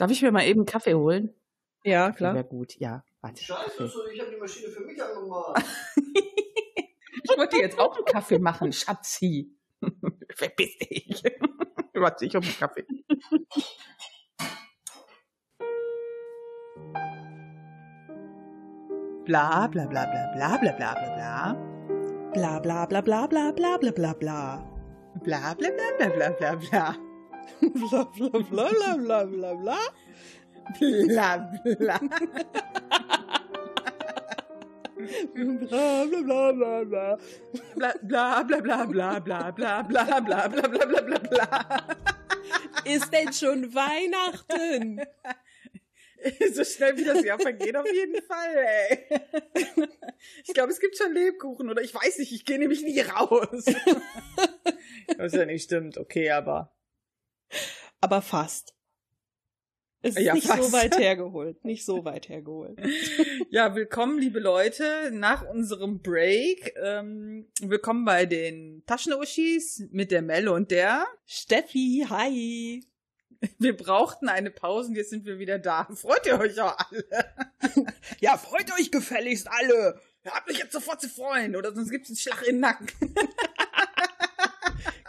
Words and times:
Darf 0.00 0.10
ich 0.10 0.22
mir 0.22 0.32
mal 0.32 0.46
eben 0.46 0.60
einen 0.60 0.66
Kaffee 0.66 0.94
holen? 0.94 1.34
Ja, 1.84 2.10
klar. 2.12 2.34
Wäre 2.34 2.46
gut, 2.46 2.74
ja. 2.78 3.04
Warte. 3.20 3.44
Scheiße, 3.44 3.86
so, 3.86 4.06
ich 4.06 4.18
habe 4.18 4.30
die 4.30 4.38
Maschine 4.38 4.68
für 4.68 4.82
mich 4.86 5.02
angemacht. 5.02 5.62
ich 7.22 7.36
wollte 7.36 7.58
jetzt 7.58 7.78
auch 7.78 7.94
einen 7.94 8.06
Kaffee 8.06 8.38
machen, 8.38 8.72
Schatzi. 8.72 9.54
Verpiss 10.34 10.78
dich. 10.78 11.22
Warte, 11.92 12.24
ich 12.24 12.34
hab 12.34 12.42
einen 12.42 12.56
Kaffee. 12.56 12.86
Bla 19.26 19.66
bla 19.66 19.84
bla 19.84 20.06
bla 20.06 20.32
bla 20.34 20.56
bla 20.56 20.72
bla 20.72 20.94
bla 20.94 21.14
bla. 21.14 21.52
Bla 22.32 22.58
bla 22.58 22.86
bla 22.86 23.02
bla 23.02 23.26
bla 23.26 23.52
bla 23.52 23.76
bla 23.76 23.92
bla 23.92 24.14
bla. 24.14 24.64
Bla 25.22 25.54
bla 25.54 25.68
bla 25.68 25.92
bla 25.98 26.08
bla 26.08 26.30
bla 26.30 26.56
bla. 26.56 27.09
Bla 27.60 28.04
bla 28.04 28.28
bla 28.30 28.68
bla 28.70 28.96
bla 28.96 29.24
bla 29.24 29.54
bla. 29.54 29.78
Bla 30.78 31.50
bla. 31.64 32.00
Bla 35.34 36.06
bla 36.06 36.22
bla 36.22 36.52
bla 36.52 36.84
bla. 36.84 37.18
Bla 37.76 38.42
bla 38.42 38.60
bla 38.60 38.86
bla 38.86 39.20
bla 39.20 39.20
bla 39.20 39.82
bla 39.82 39.82
bla 39.82 40.20
bla 40.20 40.48
bla 40.48 40.68
bla 40.68 40.86
bla 40.86 41.00
bla 41.00 41.18
bla. 41.18 41.86
Ist 42.84 43.12
denn 43.12 43.32
schon 43.32 43.74
Weihnachten? 43.74 45.00
so 46.54 46.64
schnell 46.64 46.96
wie 46.96 47.04
das 47.04 47.24
Jahr 47.24 47.38
vergeht, 47.38 47.76
auf 47.76 47.86
jeden 47.86 48.22
Fall, 48.22 48.56
ey. 48.56 49.06
Ich 50.46 50.52
glaube, 50.52 50.70
es 50.72 50.80
gibt 50.80 50.96
schon 50.96 51.12
Lebkuchen 51.12 51.70
oder 51.70 51.82
ich 51.82 51.94
weiß 51.94 52.18
nicht, 52.18 52.32
ich 52.32 52.44
gehe 52.44 52.58
nämlich 52.58 52.82
nie 52.82 53.00
raus. 53.00 53.64
Was 55.16 55.32
ja 55.32 55.46
nicht 55.46 55.64
stimmt, 55.64 55.96
okay, 55.98 56.30
aber. 56.30 56.72
Aber 58.00 58.22
fast. 58.22 58.74
Es 60.02 60.16
ist 60.16 60.22
Ja, 60.22 60.32
nicht 60.34 60.46
fast. 60.46 60.62
so 60.62 60.72
weit 60.72 60.96
hergeholt. 60.98 61.62
Nicht 61.64 61.84
so 61.84 62.04
weit 62.04 62.28
hergeholt. 62.30 62.78
Ja, 63.50 63.74
willkommen, 63.74 64.18
liebe 64.18 64.40
Leute, 64.40 65.10
nach 65.12 65.44
unserem 65.46 66.00
Break. 66.00 66.72
Ähm, 66.82 67.50
willkommen 67.60 68.04
bei 68.06 68.24
den 68.24 68.82
Taschenuschis 68.86 69.84
mit 69.90 70.10
der 70.10 70.22
Melle 70.22 70.52
und 70.52 70.70
der. 70.70 71.06
Steffi, 71.26 72.06
hi. 72.08 72.86
Wir 73.58 73.76
brauchten 73.76 74.28
eine 74.28 74.50
Pause 74.50 74.88
und 74.88 74.96
jetzt 74.96 75.10
sind 75.10 75.24
wir 75.26 75.38
wieder 75.38 75.58
da. 75.58 75.86
Freut 75.94 76.26
ihr 76.26 76.38
euch 76.38 76.58
auch 76.60 76.76
alle? 76.78 77.04
Ja, 78.20 78.36
freut 78.36 78.70
euch 78.78 78.90
gefälligst 78.90 79.48
alle. 79.50 80.00
Ihr 80.24 80.30
habt 80.32 80.48
mich 80.48 80.58
jetzt 80.58 80.72
sofort 80.72 81.00
zu 81.00 81.08
freuen, 81.08 81.56
oder 81.56 81.74
sonst 81.74 81.90
gibt's 81.90 82.10
einen 82.10 82.16
Schlag 82.16 82.42
in 82.42 82.56
den 82.56 82.60
Nacken. 82.60 82.86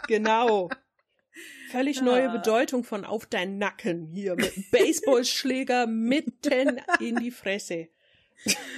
Genau. 0.06 0.68
Völlig 1.72 2.02
neue 2.02 2.28
Bedeutung 2.28 2.84
von 2.84 3.06
auf 3.06 3.24
deinen 3.24 3.56
Nacken 3.56 4.06
hier 4.06 4.36
mit 4.36 4.52
Baseballschläger 4.70 5.86
mitten 5.86 6.82
in 7.00 7.16
die 7.16 7.30
Fresse. 7.30 7.88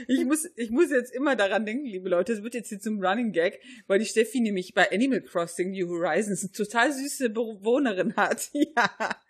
Ich 0.06 0.24
muss, 0.24 0.48
ich 0.54 0.70
muss 0.70 0.90
jetzt 0.90 1.12
immer 1.12 1.34
daran 1.34 1.66
denken, 1.66 1.86
liebe 1.86 2.08
Leute, 2.08 2.34
es 2.34 2.44
wird 2.44 2.54
jetzt 2.54 2.68
hier 2.68 2.78
zum 2.78 3.04
Running 3.04 3.32
Gag, 3.32 3.60
weil 3.88 3.98
die 3.98 4.04
Steffi 4.04 4.40
nämlich 4.40 4.74
bei 4.74 4.92
Animal 4.92 5.22
Crossing 5.22 5.72
New 5.72 5.88
Horizons 5.88 6.42
eine 6.42 6.52
total 6.52 6.92
süße 6.92 7.30
Bewohnerin 7.30 8.14
hat. 8.16 8.50
Ja. 8.76 9.20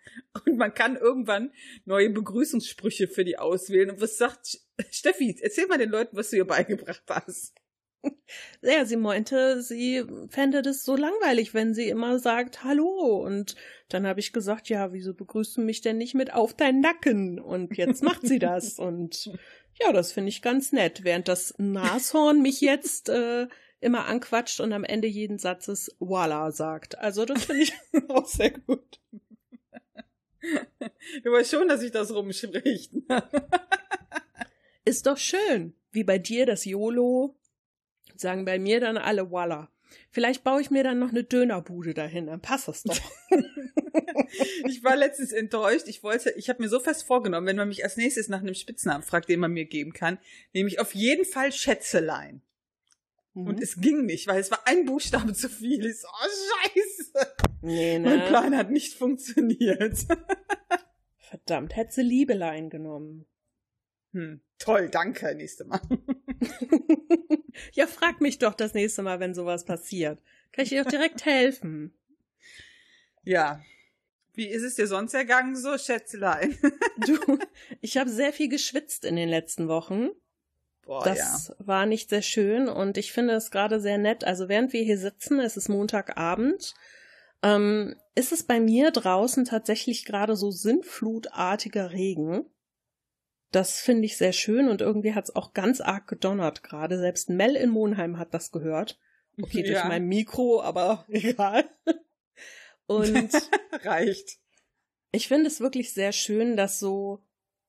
Und 0.45 0.57
man 0.57 0.73
kann 0.73 0.95
irgendwann 0.95 1.51
neue 1.83 2.09
Begrüßungssprüche 2.09 3.07
für 3.07 3.25
die 3.25 3.37
auswählen. 3.37 3.89
Und 3.89 3.99
was 3.99 4.17
sagt 4.17 4.59
Steffi? 4.89 5.35
Erzähl 5.41 5.67
mal 5.67 5.77
den 5.77 5.89
Leuten, 5.89 6.15
was 6.15 6.29
du 6.29 6.37
ihr 6.37 6.45
beigebracht 6.45 7.03
hast. 7.09 7.53
Ja, 8.61 8.85
sie 8.85 8.97
meinte, 8.97 9.61
sie 9.61 10.03
fände 10.29 10.61
das 10.61 10.83
so 10.83 10.95
langweilig, 10.95 11.53
wenn 11.53 11.73
sie 11.73 11.87
immer 11.87 12.17
sagt 12.19 12.63
Hallo. 12.63 13.23
Und 13.23 13.55
dann 13.89 14.07
habe 14.07 14.19
ich 14.19 14.33
gesagt, 14.33 14.69
ja, 14.69 14.91
wieso 14.91 15.13
begrüßt 15.13 15.57
du 15.57 15.61
mich 15.61 15.81
denn 15.81 15.97
nicht 15.97 16.15
mit 16.15 16.33
auf 16.33 16.53
deinen 16.53 16.81
Nacken? 16.81 17.39
Und 17.39 17.77
jetzt 17.77 18.03
macht 18.03 18.25
sie 18.25 18.39
das. 18.39 18.79
Und 18.79 19.31
ja, 19.81 19.91
das 19.91 20.11
finde 20.11 20.29
ich 20.29 20.41
ganz 20.41 20.71
nett, 20.71 21.03
während 21.03 21.27
das 21.27 21.53
Nashorn 21.57 22.41
mich 22.41 22.61
jetzt 22.61 23.09
äh, 23.09 23.47
immer 23.81 24.05
anquatscht 24.05 24.61
und 24.61 24.73
am 24.73 24.83
Ende 24.83 25.07
jeden 25.07 25.37
Satzes 25.37 25.95
Voila 25.99 26.51
sagt. 26.51 26.97
Also 26.97 27.25
das 27.25 27.45
finde 27.45 27.63
ich 27.63 27.73
auch 28.09 28.25
sehr 28.25 28.51
gut. 28.51 28.99
Du 31.23 31.31
weißt 31.31 31.51
schon, 31.51 31.67
dass 31.67 31.81
sich 31.81 31.91
das 31.91 32.13
rumspricht. 32.13 32.93
Ist 34.85 35.07
doch 35.07 35.17
schön. 35.17 35.73
Wie 35.91 36.03
bei 36.03 36.19
dir 36.19 36.45
das 36.45 36.65
YOLO, 36.65 37.35
sagen 38.19 38.45
bei 38.45 38.59
mir 38.59 38.79
dann 38.79 38.97
alle 38.97 39.29
Voila. 39.31 39.69
Vielleicht 40.11 40.43
baue 40.43 40.61
ich 40.61 40.71
mir 40.71 40.83
dann 40.83 40.99
noch 40.99 41.09
eine 41.09 41.23
Dönerbude 41.23 41.93
dahin, 41.93 42.27
dann 42.27 42.41
passt 42.41 42.67
das 42.67 42.83
doch. 42.83 42.99
Ich 44.65 44.83
war 44.83 44.95
letztens 44.95 45.31
enttäuscht. 45.31 45.87
Ich 45.87 46.03
wollte, 46.03 46.31
ich 46.31 46.49
habe 46.49 46.61
mir 46.61 46.67
so 46.67 46.79
fest 46.79 47.03
vorgenommen, 47.03 47.47
wenn 47.47 47.55
man 47.55 47.69
mich 47.69 47.83
als 47.83 47.95
nächstes 47.95 48.27
nach 48.27 48.41
einem 48.41 48.53
Spitznamen 48.55 49.03
fragt, 49.03 49.29
den 49.29 49.39
man 49.39 49.51
mir 49.53 49.65
geben 49.65 49.93
kann, 49.93 50.17
nehme 50.53 50.67
ich 50.67 50.79
auf 50.79 50.93
jeden 50.93 51.23
Fall 51.25 51.51
Schätzelein. 51.53 52.41
Und 53.33 53.57
Mhm. 53.57 53.61
es 53.63 53.79
ging 53.79 54.05
nicht, 54.05 54.27
weil 54.27 54.39
es 54.39 54.51
war 54.51 54.61
ein 54.65 54.85
Buchstabe 54.85 55.33
zu 55.33 55.47
viel. 55.47 55.85
Ich 55.85 56.01
so, 56.01 56.07
oh, 56.07 56.27
scheiße. 56.73 57.27
nee, 57.61 57.99
Mein 57.99 58.19
ne? 58.19 58.25
Plan 58.27 58.57
hat 58.57 58.71
nicht 58.71 58.95
funktioniert. 58.95 59.97
Verdammt, 61.17 61.75
hätte 61.75 61.93
sie 61.93 62.01
Liebelein 62.01 62.69
genommen. 62.69 63.25
Hm, 64.15 64.39
toll, 64.59 64.87
danke, 64.87 65.35
nächste 65.35 65.65
Mal. 65.65 65.81
ja, 67.73 67.85
frag 67.85 68.21
mich 68.21 68.39
doch 68.39 68.53
das 68.53 68.73
nächste 68.73 69.01
Mal, 69.01 69.19
wenn 69.19 69.35
sowas 69.35 69.65
passiert. 69.65 70.21
Kann 70.53 70.63
ich 70.63 70.69
dir 70.69 70.85
doch 70.85 70.89
direkt 70.89 71.25
helfen. 71.25 71.93
Ja. 73.23 73.61
Wie 74.33 74.47
ist 74.47 74.63
es 74.63 74.75
dir 74.75 74.87
sonst 74.87 75.13
ergangen 75.13 75.57
so, 75.57 75.77
Schätzelein? 75.77 76.57
Du, 77.05 77.17
ich 77.81 77.97
habe 77.97 78.09
sehr 78.09 78.31
viel 78.31 78.47
geschwitzt 78.47 79.03
in 79.03 79.17
den 79.17 79.27
letzten 79.27 79.67
Wochen. 79.67 80.11
Boah, 80.83 81.03
Das 81.03 81.53
war 81.59 81.85
nicht 81.85 82.09
sehr 82.09 82.21
schön 82.21 82.69
und 82.69 82.97
ich 82.97 83.11
finde 83.11 83.33
es 83.33 83.51
gerade 83.51 83.81
sehr 83.81 83.97
nett. 83.97 84.23
Also 84.23 84.47
während 84.47 84.71
wir 84.71 84.83
hier 84.83 84.97
sitzen, 84.97 85.41
es 85.41 85.57
ist 85.57 85.67
Montagabend, 85.67 86.73
ähm, 87.43 87.97
ist 88.13 88.31
es 88.31 88.43
bei 88.43 88.61
mir 88.61 88.91
draußen 88.91 89.43
tatsächlich 89.43 90.05
gerade 90.05 90.37
so 90.37 90.51
sinnflutartiger 90.51 91.91
Regen. 91.91 92.45
Das 93.55 93.79
finde 93.79 94.05
ich 94.05 94.17
sehr 94.17 94.33
schön 94.33 94.67
und 94.67 94.81
irgendwie 94.81 95.13
hat 95.13 95.23
es 95.25 95.35
auch 95.35 95.53
ganz 95.53 95.79
arg 95.79 96.07
gedonnert 96.07 96.61
gerade. 96.61 96.97
Selbst 96.97 97.29
Mel 97.29 97.55
in 97.55 97.69
Monheim 97.69 98.17
hat 98.19 98.33
das 98.33 98.51
gehört. 98.51 98.99
Okay, 99.41 99.63
durch 99.63 99.75
Ja. 99.75 99.87
mein 99.87 100.05
Mikro, 100.07 100.61
aber 100.61 101.05
egal. 101.09 101.63
Und. 102.85 103.31
Reicht. 103.83 104.39
ich 105.11 105.27
finde 105.29 105.47
es 105.47 105.59
wirklich 105.61 105.93
sehr 105.93 106.11
schön, 106.11 106.57
dass 106.57 106.79
so 106.79 107.23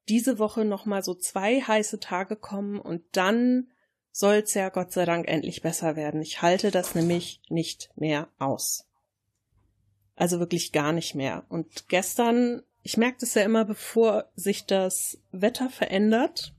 diese 0.09 0.39
Woche 0.41 0.65
nochmal 0.65 1.03
so 1.05 1.15
zwei 1.15 1.61
heiße 1.61 2.01
Tage 2.01 2.37
kommen 2.37 2.81
und 2.81 3.03
dann 3.13 3.71
soll's 4.13 4.55
ja 4.55 4.69
Gott 4.71 4.93
sei 4.93 5.05
Dank 5.05 5.29
endlich 5.29 5.63
besser 5.63 5.95
werden. 5.95 6.21
Ich 6.23 6.43
halte 6.43 6.71
das 6.71 6.95
nämlich 6.95 7.43
nicht 7.49 7.91
mehr 7.97 8.29
aus. 8.39 8.89
Also 10.17 10.39
wirklich 10.41 10.73
gar 10.73 10.93
nicht 10.93 11.15
mehr. 11.15 11.45
Und 11.49 11.89
gestern, 11.89 12.63
ich 12.87 12.97
merke 12.97 13.19
das 13.19 13.35
ja 13.35 13.43
immer, 13.43 13.65
bevor 13.65 14.31
sich 14.37 14.65
das 14.65 15.21
Wetter 15.33 15.71
verändert. 15.71 16.55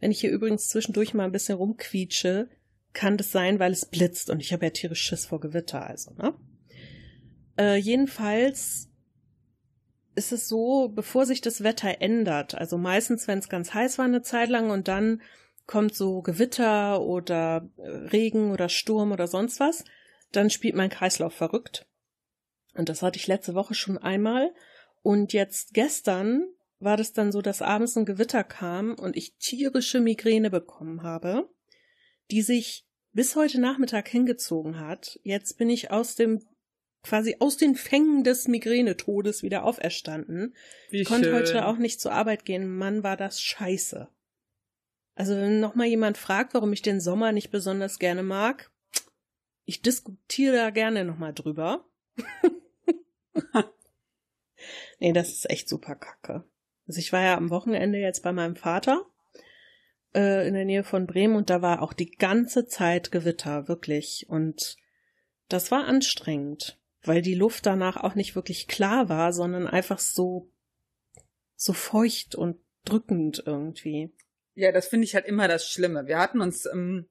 Wenn 0.00 0.10
ich 0.10 0.20
hier 0.20 0.30
übrigens 0.30 0.68
zwischendurch 0.68 1.12
mal 1.12 1.24
ein 1.24 1.32
bisschen 1.32 1.58
rumquietsche, 1.58 2.48
kann 2.94 3.18
das 3.18 3.30
sein, 3.30 3.58
weil 3.58 3.72
es 3.72 3.84
blitzt 3.84 4.30
und 4.30 4.40
ich 4.40 4.54
habe 4.54 4.64
ja 4.64 4.70
tierisch 4.70 5.02
Schiss 5.02 5.26
vor 5.26 5.38
Gewitter, 5.38 5.86
also, 5.86 6.12
ne? 6.14 6.32
Äh, 7.58 7.76
jedenfalls 7.76 8.88
ist 10.14 10.32
es 10.32 10.48
so, 10.48 10.88
bevor 10.88 11.26
sich 11.26 11.42
das 11.42 11.62
Wetter 11.62 12.00
ändert, 12.00 12.54
also 12.54 12.78
meistens, 12.78 13.28
wenn 13.28 13.38
es 13.38 13.50
ganz 13.50 13.74
heiß 13.74 13.98
war 13.98 14.06
eine 14.06 14.22
Zeit 14.22 14.48
lang 14.48 14.70
und 14.70 14.88
dann 14.88 15.20
kommt 15.66 15.94
so 15.94 16.22
Gewitter 16.22 17.02
oder 17.02 17.68
äh, 17.76 17.86
Regen 17.86 18.50
oder 18.50 18.70
Sturm 18.70 19.12
oder 19.12 19.26
sonst 19.26 19.60
was, 19.60 19.84
dann 20.32 20.48
spielt 20.48 20.74
mein 20.74 20.88
Kreislauf 20.88 21.34
verrückt. 21.34 21.86
Und 22.72 22.88
das 22.88 23.02
hatte 23.02 23.18
ich 23.18 23.26
letzte 23.26 23.54
Woche 23.54 23.74
schon 23.74 23.98
einmal. 23.98 24.54
Und 25.06 25.32
jetzt 25.32 25.72
gestern 25.72 26.48
war 26.80 26.96
das 26.96 27.12
dann 27.12 27.30
so, 27.30 27.40
dass 27.40 27.62
abends 27.62 27.96
ein 27.96 28.06
Gewitter 28.06 28.42
kam 28.42 28.94
und 28.94 29.16
ich 29.16 29.36
tierische 29.36 30.00
Migräne 30.00 30.50
bekommen 30.50 31.04
habe, 31.04 31.48
die 32.32 32.42
sich 32.42 32.88
bis 33.12 33.36
heute 33.36 33.60
Nachmittag 33.60 34.08
hingezogen 34.08 34.80
hat. 34.80 35.20
Jetzt 35.22 35.58
bin 35.58 35.70
ich 35.70 35.92
aus 35.92 36.16
dem 36.16 36.44
quasi 37.04 37.36
aus 37.38 37.56
den 37.56 37.76
Fängen 37.76 38.24
des 38.24 38.48
Migränetodes 38.48 39.44
wieder 39.44 39.62
auferstanden. 39.62 40.56
Wie 40.90 41.04
Konnte 41.04 41.28
schön. 41.28 41.36
heute 41.36 41.66
auch 41.66 41.76
nicht 41.76 42.00
zur 42.00 42.10
Arbeit 42.10 42.44
gehen. 42.44 42.76
Mann, 42.76 43.04
war 43.04 43.16
das 43.16 43.40
scheiße. 43.40 44.08
Also 45.14 45.36
wenn 45.36 45.60
noch 45.60 45.76
mal 45.76 45.86
jemand 45.86 46.18
fragt, 46.18 46.52
warum 46.52 46.72
ich 46.72 46.82
den 46.82 47.00
Sommer 47.00 47.30
nicht 47.30 47.52
besonders 47.52 48.00
gerne 48.00 48.24
mag, 48.24 48.72
ich 49.66 49.82
diskutiere 49.82 50.56
da 50.56 50.70
gerne 50.70 51.04
noch 51.04 51.16
mal 51.16 51.32
drüber. 51.32 51.88
nee, 54.98 55.12
das 55.12 55.30
ist 55.30 55.50
echt 55.50 55.68
super 55.68 55.94
kacke. 55.94 56.44
Also 56.86 56.98
ich 56.98 57.12
war 57.12 57.22
ja 57.22 57.36
am 57.36 57.50
Wochenende 57.50 57.98
jetzt 57.98 58.22
bei 58.22 58.32
meinem 58.32 58.56
Vater 58.56 59.04
äh, 60.14 60.46
in 60.46 60.54
der 60.54 60.64
Nähe 60.64 60.84
von 60.84 61.06
Bremen 61.06 61.36
und 61.36 61.50
da 61.50 61.62
war 61.62 61.82
auch 61.82 61.92
die 61.92 62.10
ganze 62.10 62.66
Zeit 62.66 63.10
Gewitter, 63.10 63.68
wirklich. 63.68 64.26
Und 64.28 64.76
das 65.48 65.70
war 65.70 65.86
anstrengend, 65.86 66.80
weil 67.02 67.22
die 67.22 67.34
Luft 67.34 67.66
danach 67.66 67.96
auch 67.96 68.14
nicht 68.14 68.34
wirklich 68.36 68.68
klar 68.68 69.08
war, 69.08 69.32
sondern 69.32 69.66
einfach 69.66 69.98
so 69.98 70.50
so 71.56 71.72
feucht 71.72 72.34
und 72.34 72.58
drückend 72.84 73.42
irgendwie. 73.46 74.12
Ja, 74.54 74.72
das 74.72 74.88
finde 74.88 75.04
ich 75.04 75.14
halt 75.14 75.26
immer 75.26 75.48
das 75.48 75.68
Schlimme. 75.68 76.06
Wir 76.06 76.18
hatten 76.18 76.40
uns 76.40 76.66
ähm, 76.66 77.08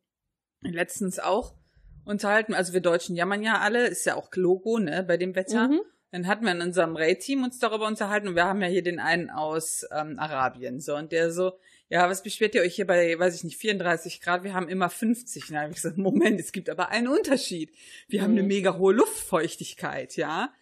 letztens 0.61 1.19
auch 1.19 1.55
unterhalten, 2.05 2.53
also 2.53 2.73
wir 2.73 2.81
Deutschen 2.81 3.15
jammern 3.15 3.41
ja 3.41 3.59
alle, 3.59 3.87
ist 3.87 4.05
ja 4.05 4.15
auch 4.15 4.29
Logo, 4.35 4.77
ne, 4.79 5.03
bei 5.03 5.17
dem 5.17 5.35
Wetter. 5.35 5.67
Mhm. 5.67 5.81
Dann 6.15 6.27
hatten 6.27 6.45
wir 6.45 6.53
in 6.53 6.61
unserem 6.61 6.95
Ray-Team 6.95 7.43
uns 7.43 7.59
darüber 7.59 7.87
unterhalten 7.87 8.29
und 8.29 8.35
wir 8.35 8.45
haben 8.45 8.61
ja 8.61 8.69
hier 8.69 8.81
den 8.83 8.99
einen 9.01 9.29
aus 9.29 9.85
ähm, 9.91 10.17
Arabien, 10.17 10.79
so, 10.79 10.95
und 10.95 11.11
der 11.11 11.29
so, 11.29 11.59
ja, 11.89 12.09
was 12.09 12.23
beschwert 12.23 12.55
ihr 12.55 12.61
euch 12.61 12.73
hier 12.75 12.87
bei, 12.87 13.19
weiß 13.19 13.35
ich 13.35 13.43
nicht, 13.43 13.57
34 13.57 14.21
Grad? 14.21 14.45
Wir 14.45 14.53
haben 14.53 14.69
immer 14.69 14.89
50. 14.89 15.49
Na, 15.49 15.63
hab 15.63 15.71
ich 15.71 15.75
gesagt, 15.75 15.97
Moment, 15.97 16.39
es 16.39 16.53
gibt 16.53 16.69
aber 16.69 16.87
einen 16.87 17.09
Unterschied. 17.09 17.69
Wir 18.07 18.21
haben 18.21 18.31
eine 18.31 18.43
Mhm. 18.43 18.47
mega 18.47 18.77
hohe 18.77 18.93
Luftfeuchtigkeit, 18.93 20.15
ja. 20.15 20.53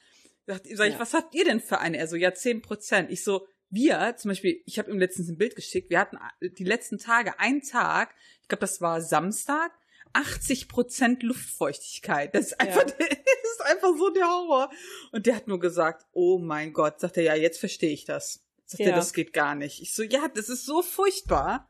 Sagt, 0.48 0.66
sag 0.74 0.88
ich, 0.88 0.94
Ja. 0.96 1.00
was 1.00 1.14
habt 1.14 1.36
ihr 1.36 1.46
denn 1.46 1.60
für 1.60 1.80
eine? 1.80 1.98
Er 1.98 2.08
so, 2.08 2.16
ja, 2.16 2.34
10 2.34 2.64
Prozent. 2.64 3.12
Ich 3.12 3.24
so, 3.24 3.46
wir, 3.70 4.16
zum 4.18 4.30
Beispiel, 4.30 4.60
ich 4.66 4.80
habe 4.80 4.90
ihm 4.90 4.98
letztens 4.98 5.30
ein 5.30 5.38
Bild 5.38 5.56
geschickt, 5.56 5.92
wir 5.92 6.00
hatten 6.00 6.18
die 6.42 6.64
letzten 6.64 6.98
Tage, 6.98 7.40
einen 7.40 7.62
Tag, 7.62 8.16
ich 8.42 8.48
glaube, 8.48 8.62
das 8.62 8.82
war 8.82 9.02
Samstag, 9.02 9.72
80 10.14 10.68
Prozent 10.68 11.24
Luftfeuchtigkeit. 11.24 12.34
Das 12.34 12.48
ist 12.48 12.60
einfach, 12.60 12.84
das 12.84 12.98
ist 12.98 13.62
einfach 13.66 13.90
so 13.98 14.10
der 14.10 14.28
Horror. 14.28 14.70
Und 15.12 15.26
der 15.26 15.36
hat 15.36 15.48
nur 15.48 15.60
gesagt, 15.60 16.06
oh 16.14 16.38
mein 16.40 16.74
Gott, 16.74 17.00
sagt 17.00 17.18
er, 17.18 17.24
ja, 17.24 17.36
jetzt 17.36 17.60
verstehe 17.60 17.92
ich 17.92 18.06
das. 18.06 18.44
Sagt 18.66 18.82
er, 18.82 18.90
Ja. 18.90 18.96
das 18.96 19.14
geht 19.14 19.34
gar 19.34 19.56
nicht. 19.56 19.82
Ich 19.82 19.94
so, 19.94 20.04
ja, 20.04 20.28
das 20.34 20.50
ist 20.50 20.66
so 20.66 20.82
furchtbar. 20.82 21.70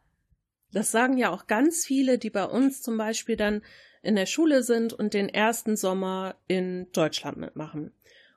Das 0.72 0.92
sagen 0.92 1.18
ja 1.18 1.30
auch 1.30 1.48
ganz 1.48 1.86
viele, 1.86 2.18
die 2.18 2.30
bei 2.30 2.46
uns 2.46 2.82
zum 2.82 2.98
Beispiel 2.98 3.36
dann 3.36 3.62
in 4.02 4.16
der 4.16 4.26
Schule 4.26 4.64
sind 4.64 4.92
und 4.92 5.14
den 5.14 5.30
ersten 5.30 5.78
Sommer 5.78 6.36
in 6.48 6.92
Deutschland 6.92 7.38
mitmachen. 7.38 7.94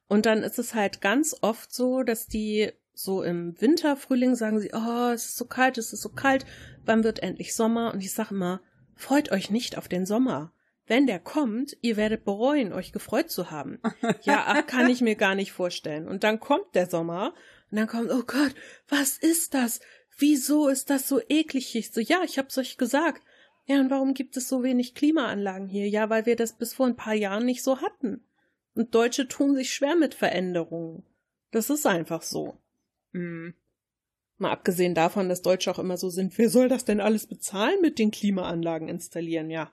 Und 0.07 0.27
dann 0.27 0.43
ist 0.43 0.59
es 0.59 0.75
halt 0.75 1.01
ganz 1.01 1.35
oft 1.41 1.75
so, 1.75 2.03
dass 2.03 2.27
die 2.27 2.71
so 2.95 3.23
im 3.23 3.61
Winter, 3.61 3.97
Frühling 3.97 4.37
sagen 4.37 4.61
sie, 4.61 4.71
oh, 4.73 5.11
es 5.13 5.27
ist 5.27 5.37
so 5.37 5.45
kalt, 5.45 5.77
es 5.77 5.93
ist 5.93 6.03
so 6.03 6.09
kalt, 6.09 6.47
wann 6.85 7.05
wird 7.05 7.23
endlich 7.23 7.55
Sommer? 7.55 7.93
Und 7.93 8.01
ich 8.01 8.15
sage 8.15 8.35
immer, 8.35 8.61
freut 8.97 9.31
euch 9.31 9.51
nicht 9.51 9.79
auf 9.79 9.87
den 9.87 10.07
Sommer. 10.07 10.53
Wenn 10.87 11.07
der 11.07 11.19
kommt, 11.19 11.77
ihr 11.81 11.97
werdet 11.97 12.25
bereuen, 12.25 12.73
euch 12.73 12.93
gefreut 12.93 13.31
zu 13.31 13.51
haben. 13.51 13.81
Ja, 14.23 14.45
ach, 14.47 14.67
kann 14.67 14.89
ich 14.89 15.01
mir 15.01 15.17
gar 15.17 15.35
nicht 15.35 15.53
vorstellen. 15.53 16.09
Und 16.09 16.25
dann 16.25 16.41
kommt 16.41 16.75
der 16.75 16.89
Sommer 16.89 17.35
und 17.71 17.79
dann 17.79 17.89
kommt, 17.89 18.11
oh 18.11 18.23
Gott, 18.23 18.55
was 18.89 19.19
ist 19.19 19.55
das? 19.55 19.81
Wieso 20.19 20.69
ist 20.69 20.91
das 20.91 21.09
so 21.09 21.21
eklig? 21.29 21.75
Ich 21.75 21.93
so, 21.93 22.01
ja, 22.01 22.23
ich 22.25 22.39
hab's 22.39 22.57
euch 22.57 22.79
gesagt. 22.79 23.23
Ja, 23.67 23.81
und 23.81 23.91
warum 23.91 24.15
gibt 24.15 24.37
es 24.37 24.49
so 24.49 24.63
wenig 24.63 24.95
Klimaanlagen 24.95 25.67
hier? 25.67 25.89
Ja, 25.89 26.09
weil 26.09 26.25
wir 26.25 26.37
das 26.37 26.57
bis 26.57 26.75
vor 26.75 26.87
ein 26.87 26.97
paar 26.97 27.15
Jahren 27.15 27.45
nicht 27.45 27.65
so 27.65 27.81
hatten. 27.81 28.25
Und 28.75 28.95
Deutsche 28.95 29.27
tun 29.27 29.57
sich 29.57 29.73
schwer 29.73 29.97
mit 29.97 30.15
Veränderungen. 30.15 31.05
Das 31.51 31.69
ist 31.69 31.87
einfach 31.87 32.23
so. 32.23 32.59
Hm. 33.13 33.55
Mal 34.39 34.51
abgesehen 34.51 34.95
davon, 34.95 35.29
dass 35.29 35.43
Deutsche 35.43 35.71
auch 35.71 35.79
immer 35.79 35.97
so 35.97 36.11
sind, 36.11 36.37
wer 36.37 36.51
soll 36.51 36.69
das 36.69 36.85
denn 36.85 37.01
alles 37.01 37.27
bezahlen 37.27 37.81
mit 37.81 37.99
den 37.99 38.11
Klimaanlagen 38.11 38.89
installieren? 38.89 39.51
Ja. 39.51 39.73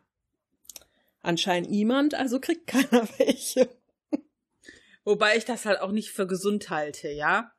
Anscheinend 1.21 1.69
niemand, 1.69 2.15
also 2.15 2.39
kriegt 2.39 2.67
keiner 2.67 3.07
welche. 3.17 3.69
Wobei 5.03 5.35
ich 5.35 5.43
das 5.43 5.65
halt 5.65 5.81
auch 5.81 5.91
nicht 5.91 6.11
für 6.11 6.27
gesund 6.27 6.69
halte, 6.69 7.09
ja. 7.09 7.51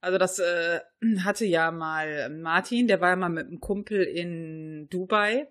Also 0.00 0.18
das 0.18 0.38
äh, 0.38 0.80
hatte 1.24 1.44
ja 1.44 1.70
mal 1.70 2.30
Martin, 2.30 2.86
der 2.86 3.00
war 3.00 3.10
ja 3.10 3.16
mal 3.16 3.30
mit 3.30 3.46
einem 3.46 3.60
Kumpel 3.60 4.02
in 4.02 4.86
Dubai. 4.90 5.48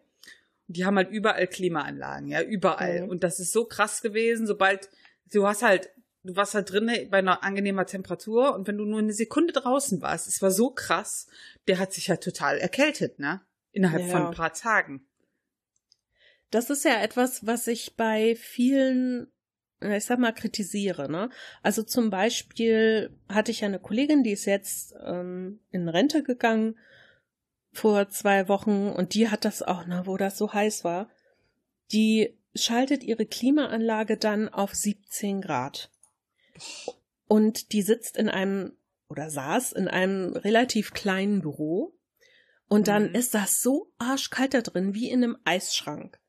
Die 0.68 0.86
haben 0.86 0.96
halt 0.96 1.10
überall 1.10 1.48
Klimaanlagen, 1.48 2.30
ja, 2.30 2.42
überall. 2.42 3.02
Mhm. 3.02 3.10
Und 3.10 3.24
das 3.24 3.40
ist 3.40 3.52
so 3.52 3.66
krass 3.66 4.02
gewesen, 4.02 4.48
sobald 4.48 4.90
du 5.34 5.46
hast 5.48 5.64
halt, 5.64 5.90
du 6.24 6.36
warst 6.36 6.54
halt 6.54 6.72
drinnen 6.72 7.10
bei 7.10 7.20
einer 7.20 7.44
angenehmer 7.44 7.86
Temperatur 7.86 8.54
und 8.56 8.68
wenn 8.68 8.78
du 8.78 8.86
nur 8.86 9.00
eine 9.00 9.14
Sekunde 9.14 9.54
draußen 9.54 10.02
warst, 10.02 10.28
es 10.28 10.42
war 10.42 10.52
so 10.52 10.70
krass, 10.72 11.28
der 11.68 11.80
hat 11.80 11.94
sich 11.94 12.10
halt 12.10 12.24
total 12.24 12.58
erkältet, 12.58 13.20
ne? 13.20 13.42
Innerhalb 13.72 14.04
Ja. 14.04 14.10
von 14.10 14.28
ein 14.28 14.34
paar 14.34 14.54
Tagen. 14.54 15.06
Das 16.52 16.70
ist 16.70 16.86
ja 16.86 17.02
etwas, 17.02 17.46
was 17.48 17.66
ich 17.68 17.96
bei 17.96 18.36
vielen, 18.36 19.32
ich 19.82 20.06
sag 20.06 20.20
mal, 20.20 20.32
kritisiere. 20.34 21.10
Ne? 21.10 21.32
Also 21.64 21.82
zum 21.82 22.12
Beispiel 22.12 23.18
hatte 23.28 23.50
ich 23.50 23.62
ja 23.62 23.68
eine 23.68 23.80
Kollegin, 23.80 24.22
die 24.24 24.34
ist 24.34 24.46
jetzt 24.46 24.94
ähm, 25.04 25.60
in 25.72 25.90
Rente 25.90 26.22
gegangen 26.22 26.78
vor 27.72 28.08
zwei 28.10 28.48
Wochen 28.48 28.90
und 28.90 29.16
die 29.16 29.30
hat 29.30 29.46
das 29.46 29.64
auch, 29.64 29.88
ne, 29.88 30.04
wo 30.06 30.16
das 30.16 30.38
so 30.38 30.54
heiß 30.54 30.84
war. 30.84 31.10
Die 31.92 32.38
schaltet 32.54 33.04
ihre 33.04 33.26
Klimaanlage 33.26 34.16
dann 34.18 34.48
auf 34.48 34.76
17 34.76 35.42
Grad. 35.42 35.90
Und 37.28 37.72
die 37.72 37.82
sitzt 37.82 38.18
in 38.18 38.30
einem 38.30 38.74
oder 39.10 39.30
saß 39.30 39.74
in 39.74 39.88
einem 39.88 40.34
relativ 40.36 40.94
kleinen 40.94 41.42
Büro. 41.42 41.96
Und 42.68 42.88
dann 42.88 43.10
Mhm. 43.10 43.16
ist 43.16 43.34
das 43.36 43.62
so 43.62 43.92
arschkalt 44.00 44.54
da 44.54 44.62
drin, 44.62 44.96
wie 44.96 45.10
in 45.10 45.24
einem 45.24 45.38
Eisschrank. 45.44 46.20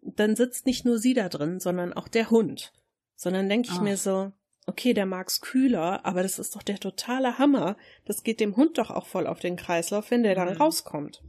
Dann 0.00 0.36
sitzt 0.36 0.64
nicht 0.64 0.84
nur 0.84 0.98
sie 0.98 1.12
da 1.12 1.28
drin, 1.28 1.60
sondern 1.60 1.92
auch 1.92 2.08
der 2.08 2.30
Hund. 2.30 2.72
Sondern 3.16 3.48
denke 3.48 3.68
ich 3.70 3.76
Ach. 3.78 3.82
mir 3.82 3.96
so, 3.98 4.32
okay, 4.66 4.94
der 4.94 5.04
mag's 5.04 5.40
kühler, 5.42 6.06
aber 6.06 6.22
das 6.22 6.38
ist 6.38 6.56
doch 6.56 6.62
der 6.62 6.78
totale 6.78 7.36
Hammer. 7.38 7.76
Das 8.06 8.22
geht 8.22 8.40
dem 8.40 8.56
Hund 8.56 8.78
doch 8.78 8.90
auch 8.90 9.06
voll 9.06 9.26
auf 9.26 9.40
den 9.40 9.56
Kreislauf, 9.56 10.10
wenn 10.10 10.22
der 10.22 10.34
dann 10.34 10.48
Mhm. 10.54 10.56
rauskommt. 10.56 11.22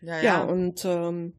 Ja, 0.00 0.22
Ja, 0.22 0.42
und 0.44 0.84
ähm, 0.84 1.34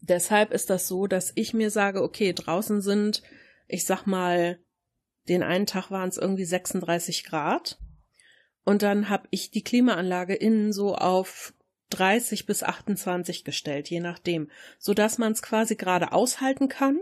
deshalb 0.00 0.52
ist 0.52 0.68
das 0.68 0.88
so, 0.88 1.06
dass 1.06 1.32
ich 1.36 1.54
mir 1.54 1.70
sage, 1.70 2.02
okay, 2.02 2.32
draußen 2.34 2.82
sind, 2.82 3.22
ich 3.68 3.86
sag 3.86 4.06
mal, 4.06 4.58
den 5.28 5.42
einen 5.42 5.66
Tag 5.66 5.90
waren 5.90 6.08
es 6.08 6.18
irgendwie 6.18 6.44
36 6.44 7.24
Grad. 7.24 7.78
Und 8.64 8.82
dann 8.82 9.08
habe 9.08 9.26
ich 9.30 9.50
die 9.50 9.64
Klimaanlage 9.64 10.34
innen 10.34 10.72
so 10.72 10.94
auf 10.94 11.54
30 11.90 12.46
bis 12.46 12.62
28 12.62 13.44
gestellt, 13.44 13.90
je 13.90 14.00
nachdem, 14.00 14.50
so 14.78 14.94
dass 14.94 15.18
man 15.18 15.32
es 15.32 15.42
quasi 15.42 15.76
gerade 15.76 16.12
aushalten 16.12 16.68
kann, 16.68 17.00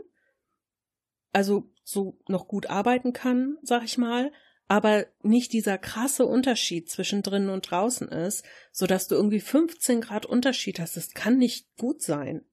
also 1.32 1.70
so 1.84 2.18
noch 2.28 2.48
gut 2.48 2.66
arbeiten 2.66 3.12
kann, 3.12 3.56
sag 3.62 3.84
ich 3.84 3.98
mal, 3.98 4.32
aber 4.68 5.06
nicht 5.22 5.52
dieser 5.52 5.78
krasse 5.78 6.26
Unterschied 6.26 6.88
zwischen 6.88 7.22
drinnen 7.22 7.50
und 7.50 7.70
draußen 7.70 8.08
ist, 8.08 8.44
so 8.72 8.86
dass 8.86 9.08
du 9.08 9.16
irgendwie 9.16 9.40
15 9.40 10.00
Grad 10.00 10.26
Unterschied 10.26 10.78
hast. 10.78 10.96
Das 10.96 11.12
kann 11.12 11.38
nicht 11.38 11.66
gut 11.76 12.02
sein. 12.02 12.44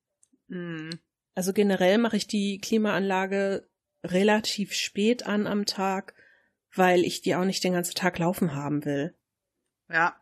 Mhm. 0.48 1.00
Also 1.36 1.54
generell 1.54 2.00
mache 2.00 2.18
ich 2.18 2.26
die 2.26 2.58
Klimaanlage 2.58 3.68
relativ 4.04 4.74
spät 4.74 5.26
an 5.26 5.48
am 5.48 5.66
Tag, 5.66 6.14
weil 6.76 7.04
ich 7.04 7.22
die 7.22 7.36
auch 7.36 7.46
nicht 7.46 7.64
den 7.64 7.74
ganzen 7.74 7.96
Tag 7.96 8.20
laufen 8.20 8.54
haben 8.54 8.86
will. 8.86 9.16
Ja. 9.90 10.16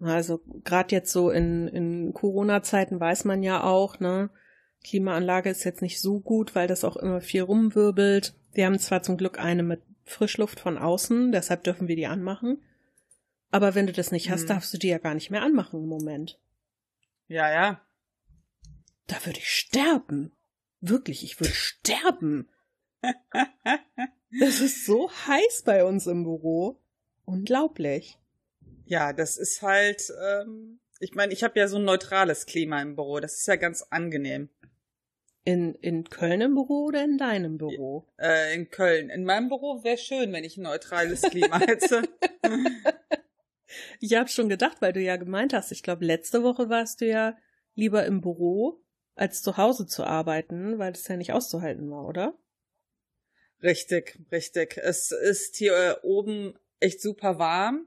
Also 0.00 0.40
gerade 0.64 0.94
jetzt 0.94 1.10
so 1.12 1.30
in, 1.30 1.68
in 1.68 2.12
Corona-Zeiten 2.12 3.00
weiß 3.00 3.24
man 3.24 3.42
ja 3.42 3.62
auch, 3.62 3.98
ne, 3.98 4.30
Klimaanlage 4.84 5.50
ist 5.50 5.64
jetzt 5.64 5.82
nicht 5.82 6.00
so 6.00 6.20
gut, 6.20 6.54
weil 6.54 6.68
das 6.68 6.84
auch 6.84 6.96
immer 6.96 7.20
viel 7.20 7.42
rumwirbelt. 7.42 8.34
Wir 8.52 8.66
haben 8.66 8.78
zwar 8.78 9.02
zum 9.02 9.16
Glück 9.16 9.38
eine 9.38 9.62
mit 9.62 9.82
Frischluft 10.04 10.60
von 10.60 10.78
außen, 10.78 11.32
deshalb 11.32 11.64
dürfen 11.64 11.88
wir 11.88 11.96
die 11.96 12.06
anmachen. 12.06 12.62
Aber 13.50 13.74
wenn 13.74 13.86
du 13.86 13.92
das 13.92 14.12
nicht 14.12 14.30
hast, 14.30 14.44
Mhm. 14.44 14.48
darfst 14.48 14.72
du 14.74 14.78
die 14.78 14.88
ja 14.88 14.98
gar 14.98 15.14
nicht 15.14 15.30
mehr 15.30 15.42
anmachen 15.42 15.82
im 15.82 15.88
Moment. 15.88 16.38
Ja, 17.26 17.50
ja. 17.50 17.80
Da 19.06 19.16
würde 19.24 19.38
ich 19.38 19.48
sterben. 19.48 20.32
Wirklich, 20.80 21.24
ich 21.24 21.40
würde 21.40 21.54
sterben. 21.54 22.48
Es 24.40 24.60
ist 24.60 24.84
so 24.84 25.10
heiß 25.10 25.62
bei 25.64 25.84
uns 25.84 26.06
im 26.06 26.24
Büro. 26.24 26.78
Unglaublich. 27.24 28.18
Ja, 28.84 29.12
das 29.12 29.36
ist 29.36 29.62
halt, 29.62 30.12
ähm, 30.22 30.78
ich 31.00 31.14
meine, 31.14 31.32
ich 31.32 31.42
habe 31.42 31.58
ja 31.58 31.68
so 31.68 31.76
ein 31.76 31.84
neutrales 31.84 32.46
Klima 32.46 32.80
im 32.82 32.96
Büro. 32.96 33.20
Das 33.20 33.38
ist 33.38 33.46
ja 33.46 33.56
ganz 33.56 33.82
angenehm. 33.90 34.50
In, 35.44 35.74
in 35.76 36.04
Köln 36.10 36.40
im 36.40 36.54
Büro 36.54 36.86
oder 36.86 37.04
in 37.04 37.18
deinem 37.18 37.56
Büro? 37.56 38.06
Äh, 38.18 38.54
in 38.54 38.68
Köln. 38.68 39.10
In 39.10 39.24
meinem 39.24 39.48
Büro 39.48 39.82
wäre 39.84 39.96
schön, 39.96 40.32
wenn 40.32 40.44
ich 40.44 40.56
ein 40.56 40.64
neutrales 40.64 41.22
Klima 41.22 41.58
hätte. 41.60 42.02
Ich 44.00 44.14
habe 44.14 44.28
schon 44.28 44.48
gedacht, 44.48 44.80
weil 44.80 44.92
du 44.92 45.00
ja 45.00 45.16
gemeint 45.16 45.52
hast, 45.52 45.72
ich 45.72 45.82
glaube, 45.82 46.04
letzte 46.04 46.42
Woche 46.42 46.68
warst 46.68 47.00
du 47.00 47.06
ja 47.06 47.36
lieber 47.74 48.06
im 48.06 48.20
Büro, 48.20 48.80
als 49.14 49.42
zu 49.42 49.56
Hause 49.56 49.86
zu 49.86 50.04
arbeiten, 50.04 50.78
weil 50.78 50.92
das 50.92 51.08
ja 51.08 51.16
nicht 51.16 51.32
auszuhalten 51.32 51.90
war, 51.90 52.06
oder? 52.06 52.34
Richtig, 53.62 54.18
richtig. 54.30 54.78
Es 54.78 55.10
ist 55.10 55.56
hier 55.56 55.74
äh, 55.74 55.94
oben 56.02 56.54
echt 56.80 57.00
super 57.00 57.38
warm. 57.38 57.86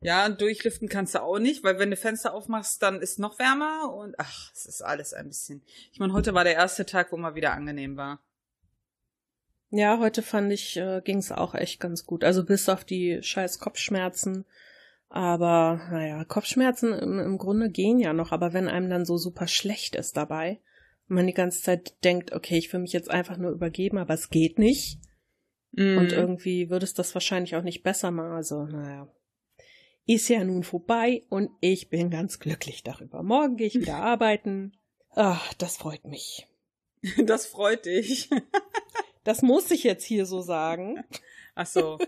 Ja, 0.00 0.28
durchlüften 0.28 0.88
kannst 0.88 1.16
du 1.16 1.22
auch 1.22 1.40
nicht, 1.40 1.64
weil 1.64 1.78
wenn 1.80 1.90
du 1.90 1.96
Fenster 1.96 2.32
aufmachst, 2.32 2.82
dann 2.82 3.00
ist 3.00 3.18
noch 3.18 3.38
wärmer 3.40 3.92
und 3.92 4.14
ach, 4.18 4.52
es 4.54 4.64
ist 4.64 4.80
alles 4.80 5.12
ein 5.12 5.26
bisschen. 5.26 5.62
Ich 5.92 5.98
meine, 5.98 6.12
heute 6.12 6.34
war 6.34 6.44
der 6.44 6.54
erste 6.54 6.86
Tag, 6.86 7.10
wo 7.10 7.16
mal 7.16 7.34
wieder 7.34 7.52
angenehm 7.52 7.96
war. 7.96 8.20
Ja, 9.70 9.98
heute 9.98 10.22
fand 10.22 10.52
ich, 10.52 10.76
äh, 10.76 11.02
ging 11.04 11.18
es 11.18 11.32
auch 11.32 11.54
echt 11.54 11.80
ganz 11.80 12.06
gut. 12.06 12.22
Also 12.22 12.44
bis 12.44 12.68
auf 12.68 12.84
die 12.84 13.22
scheiß 13.22 13.58
Kopfschmerzen. 13.58 14.44
Aber, 15.10 15.80
naja, 15.90 16.24
Kopfschmerzen 16.24 16.92
im, 16.92 17.18
im 17.18 17.38
Grunde 17.38 17.70
gehen 17.70 17.98
ja 17.98 18.12
noch, 18.12 18.30
aber 18.30 18.52
wenn 18.52 18.68
einem 18.68 18.90
dann 18.90 19.04
so 19.04 19.16
super 19.16 19.48
schlecht 19.48 19.96
ist 19.96 20.16
dabei, 20.16 20.60
man 21.06 21.26
die 21.26 21.34
ganze 21.34 21.62
Zeit 21.62 22.04
denkt, 22.04 22.32
okay, 22.32 22.58
ich 22.58 22.72
will 22.72 22.80
mich 22.80 22.92
jetzt 22.92 23.10
einfach 23.10 23.38
nur 23.38 23.50
übergeben, 23.50 23.98
aber 23.98 24.14
es 24.14 24.30
geht 24.30 24.58
nicht. 24.58 25.00
Und 25.76 25.84
Mhm. 26.06 26.10
irgendwie 26.10 26.70
würde 26.70 26.84
es 26.84 26.94
das 26.94 27.14
wahrscheinlich 27.14 27.54
auch 27.56 27.62
nicht 27.62 27.82
besser 27.82 28.10
machen. 28.10 28.32
Also, 28.32 28.64
naja. 28.64 29.08
ist 30.06 30.28
ja 30.28 30.42
nun 30.42 30.64
vorbei 30.64 31.24
und 31.28 31.50
ich 31.60 31.90
bin 31.90 32.08
ganz 32.10 32.38
glücklich 32.40 32.82
darüber. 32.82 33.22
Morgen 33.22 33.56
gehe 33.56 33.66
ich 33.66 33.74
wieder 33.78 33.96
arbeiten. 34.02 34.72
Ach, 35.14 35.52
das 35.54 35.76
freut 35.76 36.04
mich. 36.06 36.46
Das 37.18 37.46
freut 37.46 37.84
dich. 37.86 38.28
Das 39.24 39.42
muss 39.42 39.70
ich 39.70 39.82
jetzt 39.84 40.04
hier 40.04 40.24
so 40.24 40.40
sagen. 40.40 41.04
Ach 41.54 41.66
so. 41.66 41.98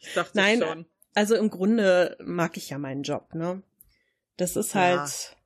Ich 0.00 0.14
dachte 0.14 0.30
Nein, 0.34 0.60
schon. 0.60 0.86
also 1.14 1.34
im 1.34 1.50
Grunde 1.50 2.16
mag 2.24 2.56
ich 2.56 2.70
ja 2.70 2.78
meinen 2.78 3.02
Job, 3.02 3.34
ne? 3.34 3.62
Das 4.38 4.56
ist 4.56 4.74
halt 4.74 4.96
Ja. 5.00 5.36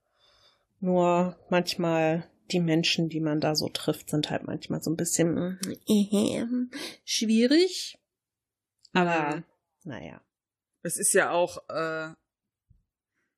nur 0.78 1.36
manchmal 1.48 2.29
die 2.52 2.60
Menschen, 2.60 3.08
die 3.08 3.20
man 3.20 3.40
da 3.40 3.54
so 3.54 3.68
trifft, 3.68 4.10
sind 4.10 4.30
halt 4.30 4.44
manchmal 4.44 4.82
so 4.82 4.90
ein 4.90 4.96
bisschen 4.96 5.58
äh, 5.86 6.46
schwierig. 7.04 7.98
Aber 8.92 9.36
Mhm. 9.36 9.44
naja. 9.84 10.20
Es 10.82 10.96
ist 10.96 11.12
ja 11.12 11.30
auch, 11.30 11.58
äh, 11.68 12.12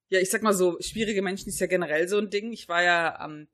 ja, 0.08 0.20
ich 0.20 0.30
sag 0.30 0.42
mal 0.42 0.54
so, 0.54 0.78
schwierige 0.80 1.22
Menschen 1.22 1.48
ist 1.48 1.60
ja 1.60 1.66
generell 1.66 2.06
so 2.08 2.18
ein 2.18 2.30
Ding. 2.30 2.52
Ich 2.52 2.68
war 2.68 2.82
ja 2.82 3.18
am 3.18 3.48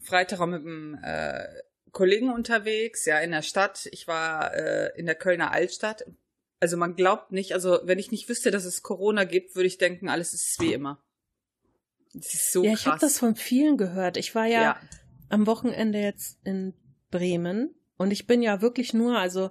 Freitag 0.00 0.40
auch 0.40 0.46
mit 0.46 0.62
einem 0.62 0.98
äh, 1.02 1.44
Kollegen 1.92 2.32
unterwegs, 2.32 3.04
ja, 3.04 3.18
in 3.18 3.32
der 3.32 3.42
Stadt. 3.42 3.88
Ich 3.92 4.06
war 4.06 4.54
äh, 4.54 4.98
in 4.98 5.06
der 5.06 5.14
Kölner 5.14 5.52
Altstadt. 5.52 6.04
Also 6.60 6.76
man 6.76 6.96
glaubt 6.96 7.32
nicht, 7.32 7.52
also 7.52 7.80
wenn 7.84 7.98
ich 7.98 8.10
nicht 8.10 8.28
wüsste, 8.28 8.50
dass 8.50 8.64
es 8.64 8.82
Corona 8.82 9.24
gibt, 9.24 9.54
würde 9.54 9.66
ich 9.68 9.78
denken, 9.78 10.08
alles 10.08 10.32
ist 10.32 10.60
wie 10.60 10.72
immer. 10.72 11.02
Das 12.14 12.34
ist 12.34 12.52
so 12.52 12.64
ja, 12.64 12.72
ich 12.72 12.86
habe 12.86 12.98
krass. 12.98 13.12
das 13.12 13.18
von 13.18 13.36
vielen 13.36 13.76
gehört. 13.76 14.16
Ich 14.16 14.34
war 14.34 14.46
ja, 14.46 14.62
ja. 14.62 14.80
am 15.28 15.46
Wochenende 15.46 15.98
jetzt 16.00 16.38
in 16.44 16.74
Bremen 17.10 17.74
und 17.96 18.10
ich 18.10 18.26
bin 18.26 18.42
ja 18.42 18.60
wirklich 18.62 18.94
nur, 18.94 19.18
also 19.18 19.50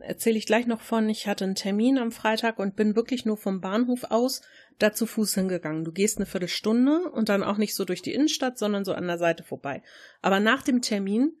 erzähle 0.00 0.38
ich 0.38 0.46
gleich 0.46 0.66
noch 0.66 0.80
von, 0.80 1.08
ich 1.08 1.26
hatte 1.26 1.44
einen 1.44 1.54
Termin 1.54 1.98
am 1.98 2.12
Freitag 2.12 2.58
und 2.58 2.76
bin 2.76 2.96
wirklich 2.96 3.24
nur 3.24 3.36
vom 3.36 3.60
Bahnhof 3.60 4.04
aus 4.04 4.42
da 4.78 4.92
zu 4.92 5.06
Fuß 5.06 5.34
hingegangen. 5.34 5.84
Du 5.84 5.92
gehst 5.92 6.16
eine 6.18 6.26
Viertelstunde 6.26 7.10
und 7.10 7.28
dann 7.28 7.42
auch 7.42 7.56
nicht 7.58 7.74
so 7.74 7.84
durch 7.84 8.02
die 8.02 8.14
Innenstadt, 8.14 8.58
sondern 8.58 8.84
so 8.84 8.94
an 8.94 9.06
der 9.06 9.18
Seite 9.18 9.42
vorbei. 9.44 9.82
Aber 10.22 10.40
nach 10.40 10.62
dem 10.62 10.80
Termin 10.82 11.36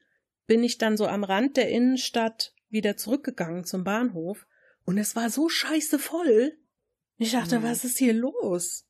bin 0.46 0.62
ich 0.62 0.78
dann 0.78 0.96
so 0.96 1.06
am 1.06 1.24
Rand 1.24 1.56
der 1.56 1.70
Innenstadt 1.70 2.54
wieder 2.68 2.96
zurückgegangen 2.96 3.64
zum 3.64 3.84
Bahnhof 3.84 4.46
und 4.84 4.98
es 4.98 5.16
war 5.16 5.30
so 5.30 5.48
scheiße 5.48 5.98
voll. 5.98 6.56
Ich 7.16 7.32
dachte, 7.32 7.60
Mhm. 7.60 7.62
was 7.64 7.84
ist 7.84 7.98
hier 7.98 8.12
los? 8.12 8.86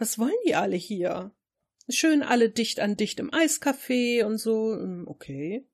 Was 0.00 0.18
wollen 0.18 0.34
die 0.46 0.54
alle 0.56 0.76
hier? 0.76 1.30
Schön 1.88 2.22
alle 2.22 2.48
dicht 2.50 2.80
an 2.80 2.96
dicht 2.96 3.20
im 3.20 3.30
Eiscafé 3.30 4.24
und 4.24 4.38
so. 4.38 4.72
Hm, 4.74 5.06
Okay. 5.08 5.66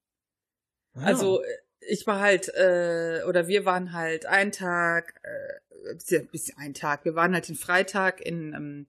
Ja. 0.94 1.02
Also 1.02 1.42
äh, 1.42 1.46
ich 1.80 2.06
war 2.06 2.20
halt, 2.20 2.48
äh, 2.54 3.22
oder 3.28 3.46
wir 3.48 3.64
waren 3.64 3.92
halt 3.92 4.26
einen 4.26 4.50
Tag, 4.52 5.20
äh, 5.22 5.94
bisschen- 5.94 6.26
bisschen 6.28 6.58
ein 6.58 6.74
Tag, 6.74 7.04
wir 7.04 7.14
waren 7.14 7.34
halt 7.34 7.48
den 7.48 7.54
Freitag 7.54 8.20
in, 8.20 8.52
ähm, 8.54 8.86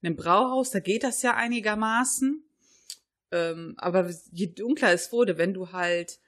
in 0.00 0.06
einem 0.06 0.16
Brauhaus, 0.16 0.70
da 0.70 0.78
geht 0.80 1.02
das 1.04 1.20
ja 1.22 1.34
einigermaßen. 1.34 2.44
Ähm, 3.32 3.74
aber 3.76 4.08
je 4.32 4.46
dunkler 4.46 4.92
es 4.92 5.12
wurde, 5.12 5.36
wenn 5.36 5.52
du 5.52 5.72
halt, 5.72 6.20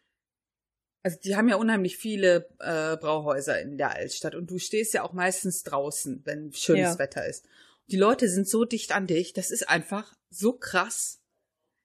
also 1.02 1.16
die 1.24 1.36
haben 1.36 1.48
ja 1.48 1.56
unheimlich 1.56 1.96
viele 1.96 2.50
äh, 2.58 2.96
Brauhäuser 2.98 3.58
in 3.62 3.78
der 3.78 3.92
Altstadt 3.94 4.34
und 4.34 4.50
du 4.50 4.58
stehst 4.58 4.92
ja 4.92 5.02
auch 5.04 5.14
meistens 5.14 5.62
draußen, 5.62 6.20
wenn 6.26 6.52
schönes 6.52 6.92
Ja. 6.94 6.98
Wetter 6.98 7.24
ist. 7.26 7.46
Die 7.90 7.96
Leute 7.96 8.28
sind 8.28 8.48
so 8.48 8.64
dicht 8.64 8.92
an 8.92 9.06
dich, 9.06 9.32
das 9.32 9.50
ist 9.50 9.68
einfach 9.68 10.14
so 10.30 10.52
krass. 10.52 11.20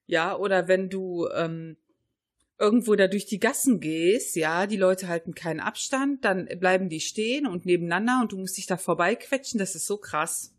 Ja, 0.06 0.38
oder 0.38 0.68
wenn 0.68 0.90
du 0.90 1.28
ähm, 1.30 1.78
irgendwo 2.60 2.96
da 2.96 3.08
durch 3.08 3.26
die 3.26 3.40
Gassen 3.40 3.80
gehst, 3.80 4.36
ja, 4.36 4.68
die 4.68 4.78
Leute 4.78 5.08
halten 5.08 5.34
keinen 5.34 5.60
Abstand, 5.60 6.24
dann 6.24 6.46
bleiben 6.60 6.90
die 6.90 7.00
stehen 7.00 7.48
und 7.48 7.66
nebeneinander 7.66 8.20
und 8.22 8.32
du 8.32 8.38
musst 8.38 8.58
dich 8.58 8.68
da 8.68 8.78
vorbeiquetschen, 8.78 9.58
das 9.58 9.74
ist 9.74 9.88
so 9.88 9.98
krass. 9.98 10.54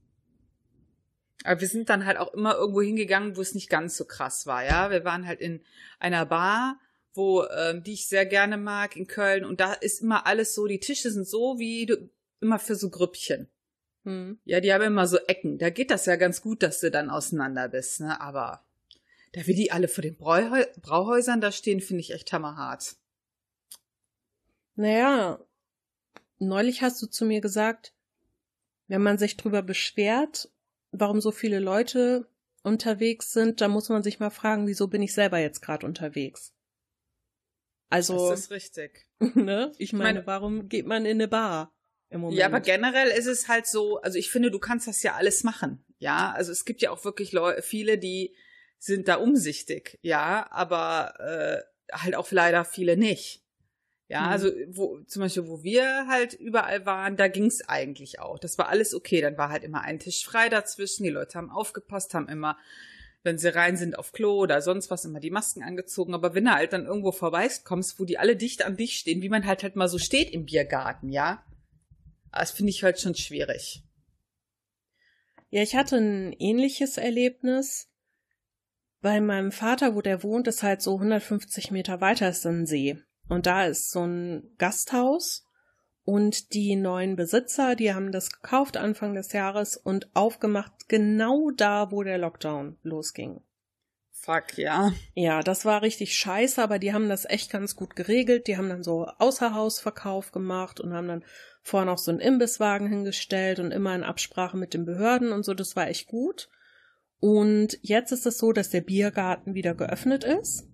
Aber 1.44 1.60
wir 1.60 1.68
sind 1.68 1.90
dann 1.90 2.06
halt 2.06 2.18
auch 2.18 2.34
immer 2.34 2.56
irgendwo 2.56 2.82
hingegangen, 2.82 3.36
wo 3.36 3.40
es 3.40 3.54
nicht 3.54 3.70
ganz 3.70 3.96
so 3.96 4.04
krass 4.04 4.46
war, 4.46 4.64
ja. 4.64 4.90
Wir 4.90 5.04
waren 5.04 5.26
halt 5.28 5.40
in 5.40 5.62
einer 6.00 6.26
Bar, 6.26 6.80
wo, 7.14 7.44
ähm, 7.44 7.84
die 7.84 7.92
ich 7.92 8.08
sehr 8.08 8.26
gerne 8.26 8.56
mag, 8.56 8.96
in 8.96 9.06
Köln, 9.06 9.44
und 9.44 9.60
da 9.60 9.74
ist 9.74 10.02
immer 10.02 10.26
alles 10.26 10.56
so, 10.56 10.66
die 10.66 10.80
Tische 10.80 11.12
sind 11.12 11.28
so 11.28 11.60
wie 11.60 11.86
du, 11.86 12.10
immer 12.40 12.58
für 12.58 12.74
so 12.74 12.90
Grüppchen. 12.90 13.48
Hm. 14.06 14.38
Ja, 14.44 14.60
die 14.60 14.72
haben 14.72 14.84
immer 14.84 15.06
so 15.08 15.18
Ecken. 15.26 15.58
Da 15.58 15.68
geht 15.70 15.90
das 15.90 16.06
ja 16.06 16.14
ganz 16.14 16.40
gut, 16.40 16.62
dass 16.62 16.78
du 16.80 16.90
dann 16.92 17.10
auseinander 17.10 17.68
bist, 17.68 18.00
ne? 18.00 18.20
Aber 18.20 18.64
da 19.32 19.44
wir 19.46 19.54
die 19.54 19.72
alle 19.72 19.88
vor 19.88 20.02
den 20.02 20.16
Brauhäusern 20.16 21.40
da 21.40 21.50
stehen, 21.50 21.80
finde 21.80 22.00
ich 22.00 22.12
echt 22.12 22.32
hammerhart. 22.32 22.96
Naja, 24.76 25.40
neulich 26.38 26.82
hast 26.82 27.02
du 27.02 27.06
zu 27.06 27.24
mir 27.24 27.40
gesagt, 27.40 27.94
wenn 28.86 29.02
man 29.02 29.18
sich 29.18 29.36
drüber 29.36 29.62
beschwert, 29.62 30.50
warum 30.92 31.20
so 31.20 31.32
viele 31.32 31.58
Leute 31.58 32.28
unterwegs 32.62 33.32
sind, 33.32 33.60
dann 33.60 33.72
muss 33.72 33.88
man 33.88 34.02
sich 34.02 34.20
mal 34.20 34.30
fragen, 34.30 34.66
wieso 34.68 34.86
bin 34.86 35.02
ich 35.02 35.14
selber 35.14 35.38
jetzt 35.38 35.62
gerade 35.62 35.84
unterwegs? 35.86 36.52
Also, 37.88 38.30
Das 38.30 38.40
ist 38.40 38.50
richtig. 38.50 39.08
ne? 39.34 39.72
Ich 39.78 39.92
meine, 39.92 40.20
meine- 40.20 40.26
warum 40.26 40.68
geht 40.68 40.86
man 40.86 41.04
in 41.06 41.16
eine 41.16 41.28
Bar 41.28 41.72
im 42.10 42.20
Moment? 42.20 42.38
Ja, 42.38 42.46
aber 42.46 42.60
generell 42.60 43.08
ist 43.08 43.26
es 43.26 43.48
halt 43.48 43.66
so, 43.66 44.00
also 44.00 44.18
ich 44.18 44.30
finde, 44.30 44.50
du 44.50 44.58
kannst 44.58 44.86
das 44.86 45.02
ja 45.02 45.14
alles 45.14 45.44
machen. 45.44 45.84
Ja, 45.98 46.32
also 46.32 46.52
es 46.52 46.64
gibt 46.64 46.82
ja 46.82 46.90
auch 46.90 47.04
wirklich 47.04 47.32
Leu 47.32 47.60
viele, 47.62 47.98
die 47.98 48.34
sind 48.78 49.08
da 49.08 49.14
umsichtig, 49.16 49.98
ja, 50.02 50.46
aber 50.50 51.14
äh, 51.20 51.96
halt 51.96 52.14
auch 52.14 52.30
leider 52.30 52.64
viele 52.64 52.96
nicht. 52.96 53.42
Ja, 54.08 54.22
Mhm. 54.22 54.28
also 54.28 54.50
wo 54.68 55.00
zum 55.00 55.22
Beispiel, 55.22 55.48
wo 55.48 55.64
wir 55.64 56.06
halt 56.06 56.34
überall 56.34 56.86
waren, 56.86 57.16
da 57.16 57.26
ging's 57.26 57.62
eigentlich 57.68 58.20
auch. 58.20 58.38
Das 58.38 58.56
war 58.56 58.68
alles 58.68 58.94
okay. 58.94 59.20
Dann 59.20 59.36
war 59.36 59.48
halt 59.48 59.64
immer 59.64 59.80
ein 59.80 59.98
Tisch 59.98 60.24
frei 60.24 60.48
dazwischen. 60.48 61.02
Die 61.02 61.10
Leute 61.10 61.36
haben 61.36 61.50
aufgepasst, 61.50 62.14
haben 62.14 62.28
immer, 62.28 62.56
wenn 63.24 63.36
sie 63.38 63.52
rein 63.52 63.76
sind 63.76 63.98
auf 63.98 64.12
Klo 64.12 64.38
oder 64.38 64.62
sonst 64.62 64.92
was, 64.92 65.04
immer 65.04 65.18
die 65.18 65.32
Masken 65.32 65.64
angezogen. 65.64 66.14
Aber 66.14 66.34
wenn 66.34 66.44
du 66.44 66.52
halt 66.54 66.72
dann 66.72 66.86
irgendwo 66.86 67.10
vorbeikommst, 67.10 67.98
wo 67.98 68.04
die 68.04 68.18
alle 68.18 68.36
dicht 68.36 68.64
an 68.64 68.76
dich 68.76 68.96
stehen, 68.96 69.22
wie 69.22 69.28
man 69.28 69.44
halt 69.44 69.64
halt 69.64 69.74
mal 69.74 69.88
so 69.88 69.98
steht 69.98 70.30
im 70.30 70.44
Biergarten, 70.44 71.10
ja, 71.10 71.42
das 72.38 72.50
finde 72.50 72.70
ich 72.70 72.82
halt 72.82 73.00
schon 73.00 73.14
schwierig. 73.14 73.82
Ja, 75.50 75.62
ich 75.62 75.76
hatte 75.76 75.96
ein 75.96 76.32
ähnliches 76.32 76.98
Erlebnis. 76.98 77.88
Bei 79.00 79.20
meinem 79.20 79.52
Vater, 79.52 79.94
wo 79.94 80.00
der 80.00 80.22
wohnt, 80.22 80.48
ist 80.48 80.62
halt 80.62 80.82
so 80.82 80.94
150 80.94 81.70
Meter 81.70 82.00
weiter 82.00 82.28
ist 82.28 82.46
ein 82.46 82.66
See. 82.66 82.98
Und 83.28 83.46
da 83.46 83.66
ist 83.66 83.90
so 83.90 84.04
ein 84.04 84.54
Gasthaus. 84.58 85.44
Und 86.04 86.54
die 86.54 86.76
neuen 86.76 87.16
Besitzer, 87.16 87.74
die 87.74 87.92
haben 87.92 88.12
das 88.12 88.30
gekauft 88.30 88.76
Anfang 88.76 89.14
des 89.14 89.32
Jahres 89.32 89.76
und 89.76 90.14
aufgemacht 90.14 90.88
genau 90.88 91.50
da, 91.50 91.90
wo 91.90 92.04
der 92.04 92.18
Lockdown 92.18 92.78
losging. 92.82 93.40
Fuck, 94.12 94.56
ja. 94.56 94.92
Ja, 95.14 95.42
das 95.42 95.64
war 95.64 95.82
richtig 95.82 96.16
scheiße, 96.16 96.62
aber 96.62 96.78
die 96.78 96.92
haben 96.92 97.08
das 97.08 97.24
echt 97.24 97.50
ganz 97.50 97.76
gut 97.76 97.96
geregelt. 97.96 98.46
Die 98.46 98.56
haben 98.56 98.68
dann 98.68 98.82
so 98.82 99.06
Außerhausverkauf 99.06 100.32
gemacht 100.32 100.80
und 100.80 100.92
haben 100.92 101.08
dann 101.08 101.24
vorher 101.66 101.86
noch 101.86 101.98
so 101.98 102.12
einen 102.12 102.20
Imbisswagen 102.20 102.88
hingestellt 102.88 103.58
und 103.58 103.72
immer 103.72 103.94
in 103.94 104.04
Absprache 104.04 104.56
mit 104.56 104.72
den 104.72 104.84
Behörden 104.84 105.32
und 105.32 105.44
so. 105.44 105.52
Das 105.52 105.74
war 105.74 105.88
echt 105.88 106.06
gut. 106.06 106.48
Und 107.18 107.78
jetzt 107.82 108.12
ist 108.12 108.24
es 108.24 108.38
so, 108.38 108.52
dass 108.52 108.70
der 108.70 108.82
Biergarten 108.82 109.54
wieder 109.54 109.74
geöffnet 109.74 110.22
ist. 110.22 110.68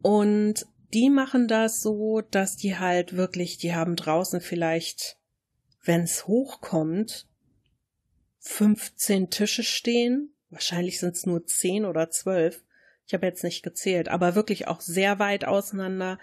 Und 0.00 0.66
die 0.94 1.10
machen 1.10 1.48
das 1.48 1.82
so, 1.82 2.22
dass 2.22 2.56
die 2.56 2.78
halt 2.78 3.16
wirklich, 3.16 3.58
die 3.58 3.74
haben 3.74 3.94
draußen 3.94 4.40
vielleicht, 4.40 5.18
wenn 5.84 6.02
es 6.02 6.26
hochkommt, 6.26 7.28
15 8.38 9.28
Tische 9.28 9.62
stehen. 9.62 10.34
Wahrscheinlich 10.48 10.98
sind 10.98 11.14
es 11.14 11.26
nur 11.26 11.44
10 11.44 11.84
oder 11.84 12.08
12. 12.08 12.64
Ich 13.06 13.12
habe 13.12 13.26
jetzt 13.26 13.44
nicht 13.44 13.62
gezählt, 13.62 14.08
aber 14.08 14.34
wirklich 14.34 14.66
auch 14.66 14.80
sehr 14.80 15.18
weit 15.18 15.44
auseinander. 15.44 16.18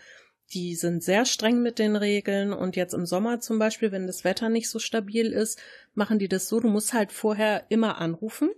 Die 0.54 0.76
sind 0.76 1.04
sehr 1.04 1.26
streng 1.26 1.62
mit 1.62 1.78
den 1.78 1.96
Regeln 1.96 2.54
und 2.54 2.76
jetzt 2.76 2.94
im 2.94 3.06
Sommer 3.06 3.40
zum 3.42 3.60
Beispiel, 3.60 3.92
wenn 3.92 4.08
das 4.08 4.24
Wetter 4.24 4.48
nicht 4.50 4.70
so 4.70 4.80
stabil 4.80 5.28
ist, 5.28 5.60
machen 5.94 6.20
die 6.20 6.30
das 6.30 6.48
so, 6.48 6.60
du 6.60 6.70
musst 6.70 6.94
halt 6.94 7.12
vorher 7.12 7.66
immer 7.70 7.98
anrufen 8.00 8.52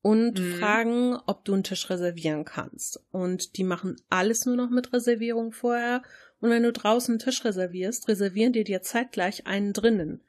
und 0.00 0.38
Mhm. 0.38 0.58
fragen, 0.58 1.16
ob 1.26 1.44
du 1.44 1.52
einen 1.54 1.64
Tisch 1.64 1.90
reservieren 1.90 2.44
kannst. 2.44 3.04
Und 3.10 3.56
die 3.56 3.64
machen 3.64 3.96
alles 4.08 4.46
nur 4.46 4.56
noch 4.56 4.70
mit 4.70 4.92
Reservierung 4.92 5.52
vorher. 5.52 6.02
Und 6.40 6.50
wenn 6.50 6.62
du 6.62 6.72
draußen 6.72 7.12
einen 7.12 7.18
Tisch 7.20 7.44
reservierst, 7.44 8.08
reservieren 8.08 8.52
die 8.52 8.64
dir 8.64 8.82
zeitgleich 8.82 9.46
einen 9.46 9.72
drinnen. 9.72 10.22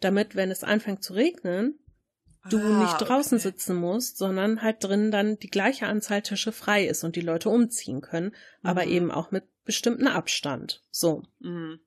Damit, 0.00 0.34
wenn 0.34 0.50
es 0.50 0.64
anfängt 0.64 1.04
zu 1.04 1.12
regnen, 1.12 1.78
du 2.48 2.58
Ah, 2.58 2.78
nicht 2.78 2.96
draußen 2.96 3.38
okay. 3.38 3.48
sitzen 3.48 3.76
musst, 3.76 4.16
sondern 4.16 4.62
halt 4.62 4.82
drinnen 4.82 5.10
dann 5.10 5.38
die 5.38 5.50
gleiche 5.50 5.86
Anzahl 5.86 6.22
Tische 6.22 6.52
frei 6.52 6.86
ist 6.86 7.04
und 7.04 7.14
die 7.14 7.20
Leute 7.20 7.50
umziehen 7.50 8.00
können, 8.00 8.34
aber 8.62 8.86
Mhm. 8.86 8.92
eben 8.92 9.10
auch 9.10 9.30
mit 9.30 9.44
bestimmten 9.64 10.06
Abstand. 10.06 10.82
So. 10.90 11.22
Mhm. 11.40 11.80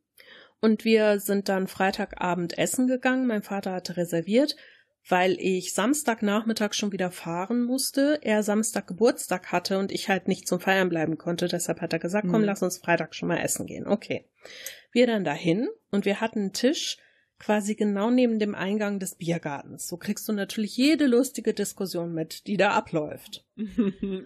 Und 0.62 0.86
wir 0.86 1.20
sind 1.20 1.50
dann 1.50 1.68
Freitagabend 1.68 2.58
essen 2.58 2.88
gegangen. 2.88 3.28
Mein 3.28 3.44
Vater 3.44 3.74
hatte 3.74 3.98
reserviert, 3.98 4.56
weil 5.10 5.36
ich 5.40 5.74
Samstagnachmittag 5.74 6.74
schon 6.74 6.94
wieder 6.94 7.12
fahren 7.12 7.64
musste. 7.64 8.20
Er 8.22 8.44
Samstag 8.44 8.88
Geburtstag 8.88 9.52
hatte 9.52 9.78
und 9.78 9.92
ich 9.92 10.08
halt 10.08 10.30
nicht 10.30 10.48
zum 10.48 10.62
Feiern 10.62 10.88
bleiben 10.88 11.18
konnte. 11.18 11.48
Deshalb 11.50 11.82
hat 11.82 11.92
er 11.92 12.00
gesagt, 12.00 12.28
komm, 12.30 12.42
Mhm. 12.42 12.48
lass 12.48 12.64
uns 12.64 12.78
Freitag 12.78 13.14
schon 13.14 13.28
mal 13.28 13.40
essen 13.40 13.66
gehen. 13.66 13.86
Okay. 13.88 14.30
Wir 14.94 15.06
dann 15.06 15.26
dahin 15.26 15.68
und 15.92 16.06
wir 16.06 16.22
hatten 16.22 16.40
einen 16.40 16.54
Tisch 16.54 16.98
quasi 17.40 17.76
genau 17.76 18.10
neben 18.10 18.40
dem 18.40 18.56
Eingang 18.56 19.00
des 19.00 19.16
Biergartens. 19.16 19.90
So 19.90 19.98
kriegst 19.98 20.30
du 20.30 20.32
natürlich 20.32 20.78
jede 20.78 21.08
lustige 21.08 21.54
Diskussion 21.54 22.14
mit, 22.14 22.48
die 22.48 22.56
da 22.56 22.72
abläuft. 22.72 23.46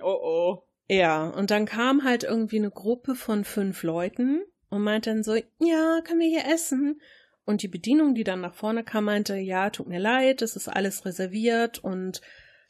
oh 0.03 0.19
oh. 0.21 0.63
Ja, 0.89 1.27
und 1.27 1.51
dann 1.51 1.65
kam 1.65 2.03
halt 2.03 2.23
irgendwie 2.23 2.57
eine 2.57 2.71
Gruppe 2.71 3.15
von 3.15 3.43
fünf 3.43 3.83
Leuten 3.83 4.41
und 4.69 4.83
meinte 4.83 5.09
dann 5.09 5.23
so, 5.23 5.35
ja, 5.35 6.01
können 6.03 6.19
wir 6.19 6.27
hier 6.29 6.53
essen? 6.53 7.01
Und 7.45 7.61
die 7.61 7.67
Bedienung, 7.67 8.13
die 8.15 8.23
dann 8.23 8.41
nach 8.41 8.53
vorne 8.53 8.83
kam, 8.83 9.05
meinte, 9.05 9.35
ja, 9.37 9.69
tut 9.69 9.87
mir 9.87 9.99
leid, 9.99 10.41
es 10.41 10.55
ist 10.55 10.67
alles 10.67 11.05
reserviert 11.05 11.79
und 11.79 12.21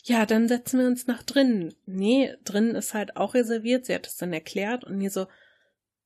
ja, 0.04 0.26
dann 0.26 0.48
setzen 0.48 0.80
wir 0.80 0.88
uns 0.88 1.08
nach 1.08 1.24
drinnen. 1.24 1.74
Nee, 1.86 2.34
drinnen 2.44 2.76
ist 2.76 2.94
halt 2.94 3.18
auch 3.18 3.34
reserviert. 3.34 3.86
Sie 3.86 3.94
hat 3.94 4.08
es 4.08 4.16
dann 4.18 4.32
erklärt 4.34 4.84
und 4.84 4.98
mir 4.98 5.10
so, 5.10 5.28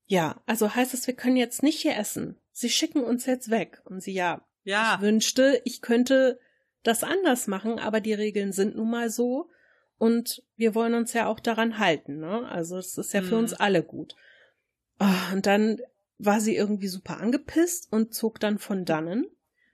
ja, 0.05 0.41
also 0.45 0.73
heißt 0.73 0.93
es, 0.93 1.05
wir 1.07 1.15
können 1.15 1.37
jetzt 1.37 1.63
nicht 1.63 1.81
hier 1.81 1.95
essen. 1.97 2.39
Sie 2.51 2.69
schicken 2.69 3.03
uns 3.03 3.25
jetzt 3.25 3.49
weg. 3.51 3.81
Und 3.85 4.01
sie, 4.01 4.13
ja, 4.13 4.45
Ja. 4.63 4.95
ich 4.95 5.01
wünschte, 5.01 5.61
ich 5.65 5.81
könnte 5.81 6.39
das 6.83 7.03
anders 7.03 7.47
machen, 7.47 7.77
aber 7.77 8.01
die 8.01 8.13
Regeln 8.13 8.53
sind 8.53 8.75
nun 8.75 8.89
mal 8.89 9.09
so. 9.09 9.49
Und 10.01 10.41
wir 10.55 10.73
wollen 10.73 10.95
uns 10.95 11.13
ja 11.13 11.27
auch 11.27 11.39
daran 11.39 11.77
halten, 11.77 12.17
ne? 12.19 12.47
Also 12.49 12.77
es 12.79 12.97
ist 12.97 13.13
ja 13.13 13.21
für 13.21 13.35
Mhm. 13.35 13.43
uns 13.43 13.53
alle 13.53 13.83
gut. 13.83 14.15
Ah, 14.97 15.31
und 15.31 15.45
dann 15.45 15.79
war 16.17 16.39
sie 16.41 16.55
irgendwie 16.55 16.87
super 16.87 17.19
angepisst 17.19 17.87
und 17.91 18.15
zog 18.15 18.39
dann 18.39 18.57
von 18.57 18.83
dannen. 18.83 19.27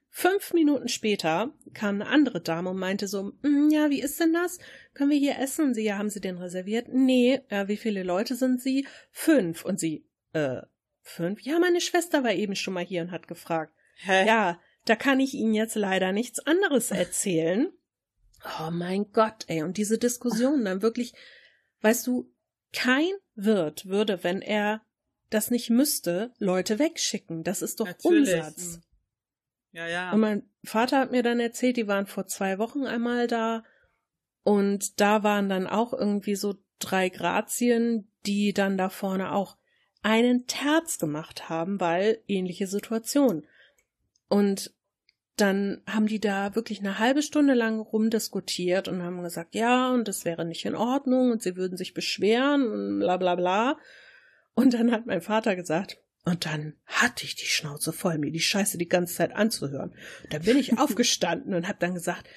Fünf 0.09 0.53
Minuten 0.53 0.89
später 0.89 1.53
kam 1.73 1.95
eine 2.01 2.07
andere 2.07 2.41
Dame 2.41 2.71
und 2.71 2.77
meinte 2.77 3.07
so, 3.07 3.31
"Mm, 3.41 3.69
ja, 3.71 3.89
wie 3.89 4.01
ist 4.01 4.19
denn 4.19 4.33
das? 4.33 4.59
Können 4.93 5.11
wir 5.11 5.17
hier 5.17 5.39
essen? 5.39 5.67
Und 5.67 5.73
sie, 5.75 5.83
ja, 5.83 5.97
haben 5.97 6.09
Sie 6.09 6.19
den 6.19 6.37
reserviert? 6.37 6.87
Nee, 6.91 7.39
ja, 7.49 7.69
wie 7.69 7.77
viele 7.77 8.03
Leute 8.03 8.35
sind 8.35 8.61
Sie? 8.61 8.85
Fünf. 9.11 9.63
Und 9.63 9.79
sie, 9.79 10.05
äh, 10.33 10.61
fünf? 11.03 11.39
Ja, 11.41 11.57
meine 11.59 11.79
Schwester 11.79 12.23
war 12.25 12.33
eben 12.33 12.55
schon 12.55 12.73
mal 12.73 12.83
hier 12.83 13.01
und 13.01 13.11
hat 13.11 13.27
gefragt. 13.29 13.73
Hä? 13.97 14.25
Ja, 14.27 14.59
da 14.85 14.95
kann 14.97 15.19
ich 15.21 15.33
Ihnen 15.35 15.53
jetzt 15.53 15.75
leider 15.75 16.11
nichts 16.11 16.39
anderes 16.39 16.91
erzählen. 16.91 17.71
Oh 18.43 18.69
mein 18.71 19.11
Gott, 19.11 19.45
ey, 19.47 19.63
und 19.63 19.77
diese 19.77 19.97
Diskussion 19.97 20.65
dann 20.65 20.81
wirklich, 20.81 21.13
weißt 21.81 22.05
du, 22.07 22.31
kein 22.73 23.11
Wirt 23.35 23.87
würde, 23.87 24.23
wenn 24.23 24.41
er 24.41 24.81
das 25.29 25.51
nicht 25.51 25.69
müsste, 25.69 26.33
Leute 26.37 26.79
wegschicken. 26.79 27.43
Das 27.43 27.61
ist 27.61 27.79
doch 27.79 27.87
Natürlich. 27.87 28.33
Umsatz. 28.33 28.79
Ja, 29.71 29.87
ja. 29.87 30.11
Und 30.11 30.21
mein 30.21 30.49
Vater 30.63 30.99
hat 30.99 31.11
mir 31.11 31.23
dann 31.23 31.39
erzählt, 31.39 31.77
die 31.77 31.87
waren 31.87 32.07
vor 32.07 32.27
zwei 32.27 32.57
Wochen 32.57 32.85
einmal 32.85 33.27
da 33.27 33.63
und 34.43 34.99
da 35.01 35.23
waren 35.23 35.49
dann 35.49 35.67
auch 35.67 35.93
irgendwie 35.93 36.35
so 36.35 36.55
drei 36.79 37.09
Grazien, 37.09 38.09
die 38.25 38.53
dann 38.53 38.77
da 38.77 38.89
vorne 38.89 39.33
auch 39.33 39.57
einen 40.01 40.47
Terz 40.47 40.99
gemacht 40.99 41.49
haben, 41.49 41.79
weil 41.79 42.23
ähnliche 42.27 42.67
Situation. 42.67 43.45
Und 44.29 44.73
dann 45.37 45.81
haben 45.87 46.07
die 46.07 46.19
da 46.19 46.55
wirklich 46.55 46.79
eine 46.79 46.99
halbe 46.99 47.21
Stunde 47.21 47.53
lang 47.53 47.79
rumdiskutiert 47.79 48.87
und 48.87 49.03
haben 49.03 49.21
gesagt, 49.21 49.53
ja, 49.55 49.91
und 49.91 50.07
das 50.07 50.25
wäre 50.25 50.45
nicht 50.45 50.65
in 50.65 50.75
Ordnung 50.75 51.31
und 51.31 51.43
sie 51.43 51.55
würden 51.55 51.77
sich 51.77 51.93
beschweren 51.93 52.67
und 52.67 52.99
bla 52.99 53.17
bla 53.17 53.35
bla. 53.35 53.77
Und 54.55 54.73
dann 54.73 54.91
hat 54.91 55.05
mein 55.05 55.21
Vater 55.21 55.55
gesagt, 55.55 55.99
und 56.25 56.45
dann 56.45 56.73
hatte 56.85 57.23
ich 57.23 57.35
die 57.35 57.45
Schnauze 57.45 57.93
voll, 57.93 58.17
mir 58.17 58.31
die 58.31 58.41
Scheiße 58.41 58.77
die 58.77 58.89
ganze 58.89 59.15
Zeit 59.15 59.33
anzuhören. 59.33 59.95
Da 60.31 60.39
bin 60.39 60.57
ich 60.57 60.77
aufgestanden 60.79 61.53
und 61.53 61.67
habe 61.67 61.77
dann 61.79 61.93
gesagt, 61.93 62.27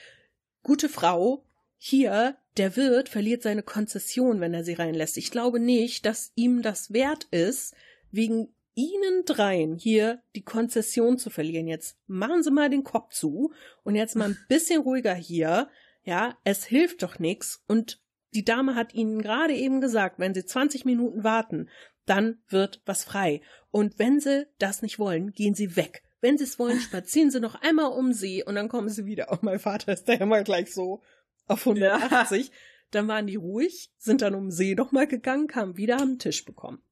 gute 0.62 0.88
Frau, 0.88 1.45
hier, 1.76 2.37
der 2.59 2.76
Wirt 2.76 3.09
verliert 3.09 3.42
seine 3.42 3.62
Konzession, 3.62 4.40
wenn 4.40 4.52
er 4.52 4.62
sie 4.62 4.75
reinlässt. 4.75 5.16
Ich 5.16 5.30
glaube 5.30 5.59
nicht, 5.59 6.04
dass 6.04 6.33
ihm 6.35 6.61
das 6.61 6.92
wert 6.92 7.25
ist, 7.30 7.75
wegen 8.12 8.54
Ihnen 8.75 9.25
dreien 9.25 9.77
hier 9.77 10.23
die 10.35 10.43
Konzession 10.43 11.19
zu 11.19 11.31
verlieren. 11.31 11.67
Jetzt 11.67 11.99
machen 12.07 12.43
Sie 12.43 12.50
mal 12.50 12.71
den 12.71 12.85
Kopf 12.85 13.12
zu 13.12 13.53
und 13.83 13.95
jetzt 13.95 14.17
mal 14.17 14.31
ein 14.31 14.39
bisschen 14.49 14.83
ruhiger 14.83 15.15
hier. 15.15 15.69
Ja, 16.03 16.39
es 16.45 16.65
hilft 16.65 17.03
doch 17.03 17.19
nix. 17.19 17.62
Und 17.67 18.00
die 18.35 18.45
Dame 18.45 18.75
hat 18.75 18.94
Ihnen 18.94 19.21
gerade 19.21 19.55
eben 19.55 19.81
gesagt, 19.81 20.18
wenn 20.18 20.35
Sie 20.35 20.44
20 20.44 20.85
Minuten 20.85 21.25
warten, 21.25 21.68
dann 22.07 22.38
wird 22.49 22.81
was 22.87 23.05
frei. 23.05 23.40
Und 23.71 23.99
wenn 23.99 24.21
Sie 24.21 24.47
das 24.59 24.83
nicht 24.83 24.99
wollen, 24.99 25.33
gehen 25.33 25.55
Sie 25.55 25.77
weg. 25.77 26.03
Wenn 26.21 26.38
Sie 26.38 26.44
es 26.44 26.59
wollen, 26.59 26.81
spazieren 26.81 27.31
Sie 27.31 27.40
noch 27.40 27.61
einmal 27.62 27.92
um 27.92 28.12
Sie 28.12 28.42
und 28.44 28.55
dann 28.55 28.68
kommen 28.68 28.88
Sie 28.88 29.07
wieder. 29.07 29.31
Und 29.31 29.42
mein 29.42 29.59
Vater 29.59 29.92
ist 29.92 30.09
da 30.09 30.14
immer 30.14 30.42
gleich 30.42 30.73
so 30.75 31.03
auf 31.47 31.66
180. 31.66 32.51
Dann 32.90 33.09
waren 33.09 33.27
die 33.27 33.37
ruhig, 33.37 33.92
sind 33.99 34.23
dann 34.23 34.35
um 34.35 34.51
See 34.51 34.75
nochmal 34.75 35.07
gegangen, 35.07 35.47
kamen 35.47 35.77
wieder, 35.77 35.97
haben 35.97 36.11
einen 36.11 36.18
Tisch 36.18 36.44
bekommen. 36.44 36.83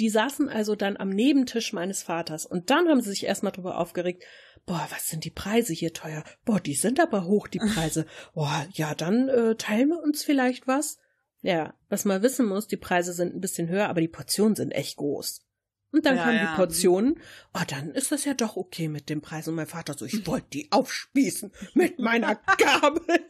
Die 0.00 0.08
saßen 0.08 0.48
also 0.48 0.74
dann 0.74 0.96
am 0.96 1.10
Nebentisch 1.10 1.72
meines 1.72 2.02
Vaters 2.02 2.46
und 2.46 2.70
dann 2.70 2.88
haben 2.88 3.00
sie 3.02 3.10
sich 3.10 3.24
erstmal 3.24 3.52
drüber 3.52 3.78
aufgeregt, 3.78 4.24
boah, 4.66 4.86
was 4.90 5.08
sind 5.08 5.24
die 5.24 5.30
Preise 5.30 5.72
hier 5.72 5.92
teuer? 5.92 6.24
Boah, 6.44 6.60
die 6.60 6.74
sind 6.74 6.98
aber 7.00 7.24
hoch, 7.24 7.46
die 7.48 7.58
Preise. 7.58 8.06
Boah, 8.34 8.66
ja, 8.72 8.94
dann 8.94 9.28
äh, 9.28 9.54
teilen 9.56 9.88
wir 9.90 10.02
uns 10.02 10.24
vielleicht 10.24 10.66
was. 10.66 10.98
Ja, 11.42 11.74
was 11.88 12.04
man 12.04 12.22
wissen 12.22 12.46
muss, 12.46 12.68
die 12.68 12.76
Preise 12.76 13.12
sind 13.12 13.34
ein 13.34 13.40
bisschen 13.40 13.68
höher, 13.68 13.88
aber 13.88 14.00
die 14.00 14.08
Portionen 14.08 14.54
sind 14.56 14.70
echt 14.70 14.96
groß. 14.96 15.44
Und 15.90 16.06
dann 16.06 16.16
Ja, 16.16 16.24
kamen 16.24 16.36
ja. 16.36 16.50
die 16.50 16.56
Portionen. 16.56 17.20
Oh, 17.52 17.60
dann 17.68 17.90
ist 17.90 18.12
das 18.12 18.24
ja 18.24 18.32
doch 18.34 18.56
okay 18.56 18.88
mit 18.88 19.10
dem 19.10 19.20
Preis. 19.20 19.46
Und 19.48 19.56
mein 19.56 19.66
Vater 19.66 19.94
so, 19.98 20.06
ich 20.06 20.26
wollte 20.26 20.48
die 20.52 20.72
aufspießen 20.72 21.52
mit 21.74 21.98
meiner 21.98 22.36
Gabel. 22.36 23.02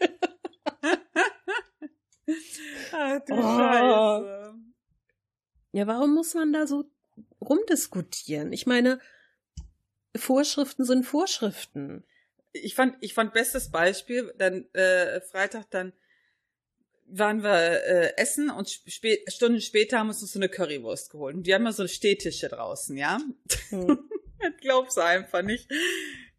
Ach 2.92 3.20
du 3.26 3.34
Oh. 3.34 3.58
Scheiße. 3.58 4.54
Ja, 5.72 5.86
warum 5.86 6.14
muss 6.14 6.34
man 6.34 6.52
da 6.52 6.66
so 6.66 6.84
rumdiskutieren? 7.40 8.52
Ich 8.52 8.66
meine, 8.66 9.00
Vorschriften 10.14 10.84
sind 10.84 11.04
Vorschriften. 11.04 12.04
Ich 12.52 12.74
fand, 12.74 12.96
ich 13.00 13.14
fand 13.14 13.32
bestes 13.32 13.70
Beispiel, 13.70 14.32
dann 14.36 14.66
äh, 14.74 15.20
Freitag 15.22 15.70
dann 15.70 15.92
waren 17.06 17.42
wir 17.42 17.84
äh, 17.84 18.16
essen 18.16 18.50
und 18.50 18.68
spä 18.68 19.18
Stunden 19.28 19.60
später 19.60 19.98
haben 19.98 20.06
wir 20.06 20.12
uns 20.12 20.20
so 20.20 20.38
eine 20.38 20.48
Currywurst 20.48 21.10
geholt. 21.10 21.36
Und 21.36 21.46
die 21.46 21.54
haben 21.54 21.64
wir 21.64 21.72
so 21.72 21.86
Stehtische 21.86 22.48
draußen, 22.48 22.96
ja? 22.96 23.20
Hm. 23.70 23.98
Das 24.42 24.54
glaubst 24.60 24.96
du 24.96 25.02
einfach 25.02 25.42
nicht. 25.42 25.70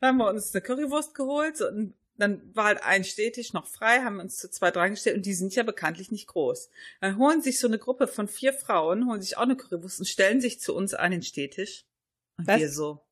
Dann 0.01 0.09
haben 0.09 0.17
wir 0.17 0.27
uns 0.27 0.53
eine 0.53 0.61
Currywurst 0.61 1.15
geholt 1.15 1.61
und 1.61 1.93
dann 2.17 2.55
war 2.55 2.65
halt 2.65 2.83
ein 2.83 3.03
Stehtisch 3.03 3.53
noch 3.53 3.67
frei, 3.67 4.01
haben 4.01 4.19
uns 4.19 4.37
zu 4.37 4.49
zwei 4.49 4.71
dran 4.71 4.91
gestellt 4.91 5.17
und 5.17 5.25
die 5.25 5.33
sind 5.33 5.55
ja 5.55 5.63
bekanntlich 5.63 6.11
nicht 6.11 6.27
groß. 6.27 6.69
Dann 7.01 7.17
holen 7.17 7.41
sich 7.41 7.59
so 7.59 7.67
eine 7.67 7.79
Gruppe 7.79 8.07
von 8.07 8.27
vier 8.27 8.53
Frauen, 8.53 9.07
holen 9.07 9.21
sich 9.21 9.37
auch 9.37 9.43
eine 9.43 9.57
Currywurst 9.57 9.99
und 9.99 10.05
stellen 10.05 10.39
sich 10.39 10.59
zu 10.59 10.75
uns 10.75 10.93
an 10.93 11.11
den 11.11 11.23
Stehtisch. 11.23 11.85
Und 12.37 12.47
Was? 12.47 12.59
wir 12.59 12.71
so. 12.71 13.05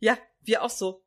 Ja, 0.00 0.18
wir 0.42 0.62
auch 0.62 0.70
so. 0.70 1.04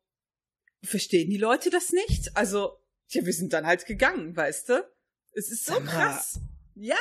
Verstehen 0.82 1.30
die 1.30 1.36
Leute 1.36 1.68
das 1.68 1.90
nicht? 1.90 2.36
Also, 2.36 2.78
ja, 3.08 3.26
wir 3.26 3.32
sind 3.34 3.52
dann 3.52 3.66
halt 3.66 3.84
gegangen, 3.84 4.34
weißt 4.34 4.70
du? 4.70 4.90
Es 5.32 5.50
ist 5.50 5.66
so 5.66 5.78
mal. 5.80 5.86
krass. 5.86 6.40
Ja, 6.74 6.96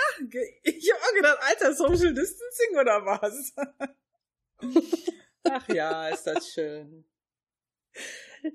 ich 0.63 0.91
hab 0.91 1.01
auch 1.01 1.13
gedacht, 1.15 1.37
Alter, 1.41 1.73
Social 1.73 2.13
Distancing 2.13 2.77
oder 2.77 3.05
was? 3.05 3.53
Ach 5.43 5.69
ja, 5.69 6.09
ist 6.09 6.23
das 6.23 6.49
schön. 6.49 7.05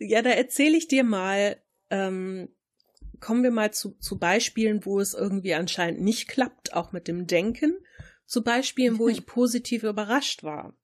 Ja, 0.01 0.23
da 0.23 0.31
erzähle 0.31 0.77
ich 0.77 0.89
dir 0.89 1.05
mal, 1.05 1.61
ähm, 1.91 2.49
kommen 3.21 3.43
wir 3.43 3.51
mal 3.51 3.73
zu, 3.73 3.93
zu 3.99 4.19
Beispielen, 4.19 4.85
wo 4.85 5.01
es 5.01 5.15
irgendwie 5.15 5.55
anscheinend 5.55 6.01
nicht 6.01 6.29
klappt, 6.29 6.75
auch 6.75 6.93
mit 6.93 7.09
dem 7.09 7.27
Denken. 7.27 7.79
Zu 8.27 8.43
Beispielen, 8.43 8.99
wo 8.99 9.09
ich 9.09 9.27
positiv 9.27 9.83
überrascht 9.83 10.43
war. 10.43 10.77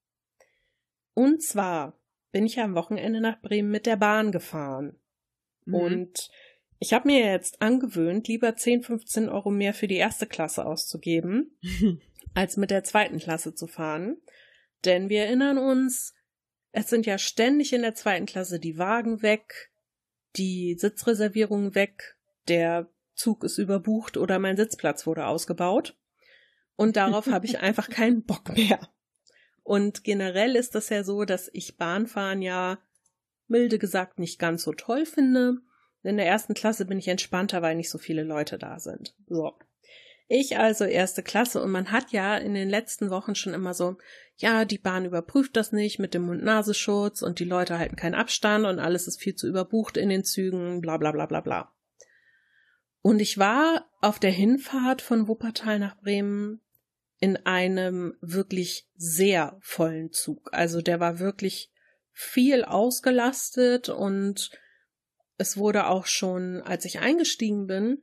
Und 1.15 1.43
zwar 1.43 1.99
bin 2.33 2.47
ich 2.47 2.61
am 2.61 2.75
Wochenende 2.75 3.21
nach 3.21 3.41
Bremen 3.41 3.71
mit 3.71 3.87
der 3.87 3.97
Bahn 3.97 4.33
gefahren. 4.33 4.99
Mhm. 5.65 5.75
Und 5.75 6.31
ich 6.79 6.93
habe 6.95 7.09
mir 7.09 7.21
jetzt 7.21 7.61
angewöhnt, 7.61 8.29
lieber 8.29 8.57
10, 8.57 8.83
15 8.83 9.29
Euro 9.29 9.51
mehr 9.51 9.75
für 9.75 9.89
die 9.89 9.97
erste 9.97 10.27
Klasse 10.27 10.65
auszugeben, 10.65 11.59
als 12.35 12.57
mit 12.57 12.71
der 12.71 12.85
zweiten 12.85 13.19
Klasse 13.19 13.55
zu 13.55 13.67
fahren. 13.67 14.17
Denn 14.85 15.11
wir 15.11 15.25
erinnern 15.25 15.59
uns, 15.59 16.15
es 16.73 16.89
sind 16.89 17.07
ja 17.07 17.19
ständig 17.19 17.73
in 17.73 17.83
der 17.83 17.95
zweiten 17.95 18.27
Klasse 18.27 18.61
die 18.61 18.79
Wagen 18.79 19.23
weg, 19.23 19.71
die 20.37 20.77
Sitzreservierungen 20.79 21.75
weg, 21.75 22.17
der 22.49 22.89
Zug 23.15 23.45
ist 23.45 23.59
überbucht 23.59 24.17
oder 24.17 24.39
mein 24.39 24.57
Sitzplatz 24.57 25.07
wurde 25.07 25.27
ausgebaut. 25.27 25.97
Und 26.77 26.97
darauf 26.97 27.27
habe 27.27 27.47
ich 27.47 27.59
einfach 27.59 27.89
keinen 27.91 28.25
Bock 28.25 28.57
mehr. 28.57 28.81
Und 29.63 30.05
generell 30.05 30.57
ist 30.57 30.75
das 30.75 30.89
ja 30.89 31.05
so, 31.05 31.25
dass 31.25 31.51
ich 31.53 31.77
Bahnfahren 31.77 32.43
ja 32.43 32.79
milde 33.47 33.79
gesagt 33.79 34.19
nicht 34.19 34.39
ganz 34.39 34.63
so 34.63 34.73
toll 34.73 35.05
finde. 35.05 35.59
In 36.03 36.17
der 36.17 36.27
ersten 36.27 36.55
Klasse 36.55 36.87
bin 36.87 36.99
ich 36.99 37.09
entspannter, 37.09 37.61
weil 37.61 37.77
nicht 37.77 37.91
so 37.91 37.99
viele 37.99 38.23
Leute 38.23 38.57
da 38.57 38.79
sind. 38.79 39.15
So. 39.29 39.53
Ich 40.33 40.57
also 40.57 40.85
erste 40.85 41.25
Klasse 41.25 41.61
und 41.61 41.73
man 41.73 41.91
hat 41.91 42.13
ja 42.13 42.37
in 42.37 42.55
den 42.55 42.71
letzten 42.71 43.11
Wochen 43.11 43.35
schon 43.35 43.53
immer 43.53 43.75
so, 43.75 43.99
ja, 44.37 44.65
die 44.65 44.79
Bahn 44.79 45.05
überprüft 45.05 45.57
das 45.57 45.73
nicht 45.73 45.99
mit 45.99 46.15
dem 46.15 46.23
Mund-Nasenschutz 46.23 47.23
und 47.23 47.41
die 47.41 47.45
Leute 47.45 47.81
halten 47.81 47.97
keinen 47.97 48.15
Abstand 48.15 48.65
und 48.65 48.79
alles 48.79 49.09
ist 49.09 49.21
viel 49.21 49.35
zu 49.35 49.49
überbucht 49.49 49.97
in 49.97 50.09
den 50.09 50.23
Zügen, 50.23 50.81
bla 50.81 50.99
bla 50.99 51.11
bla 51.11 51.27
bla 51.27 51.41
bla. 51.41 51.75
Und 53.03 53.19
ich 53.19 53.39
war 53.39 53.91
auf 54.01 54.21
der 54.21 54.31
Hinfahrt 54.31 55.03
von 55.03 55.27
Wuppertal 55.27 55.81
nach 55.81 55.97
Bremen 55.97 56.61
in 57.19 57.37
einem 57.45 58.15
wirklich 58.21 58.87
sehr 58.95 59.59
vollen 59.61 60.13
Zug. 60.13 60.51
Also 60.53 60.81
der 60.81 61.01
war 61.01 61.19
wirklich 61.19 61.73
viel 62.13 62.63
ausgelastet 62.63 63.89
und 63.89 64.53
es 65.39 65.57
wurde 65.57 65.89
auch 65.89 66.07
schon, 66.07 66.63
als 66.63 66.85
ich 66.85 67.01
eingestiegen 67.01 67.67
bin 67.67 68.03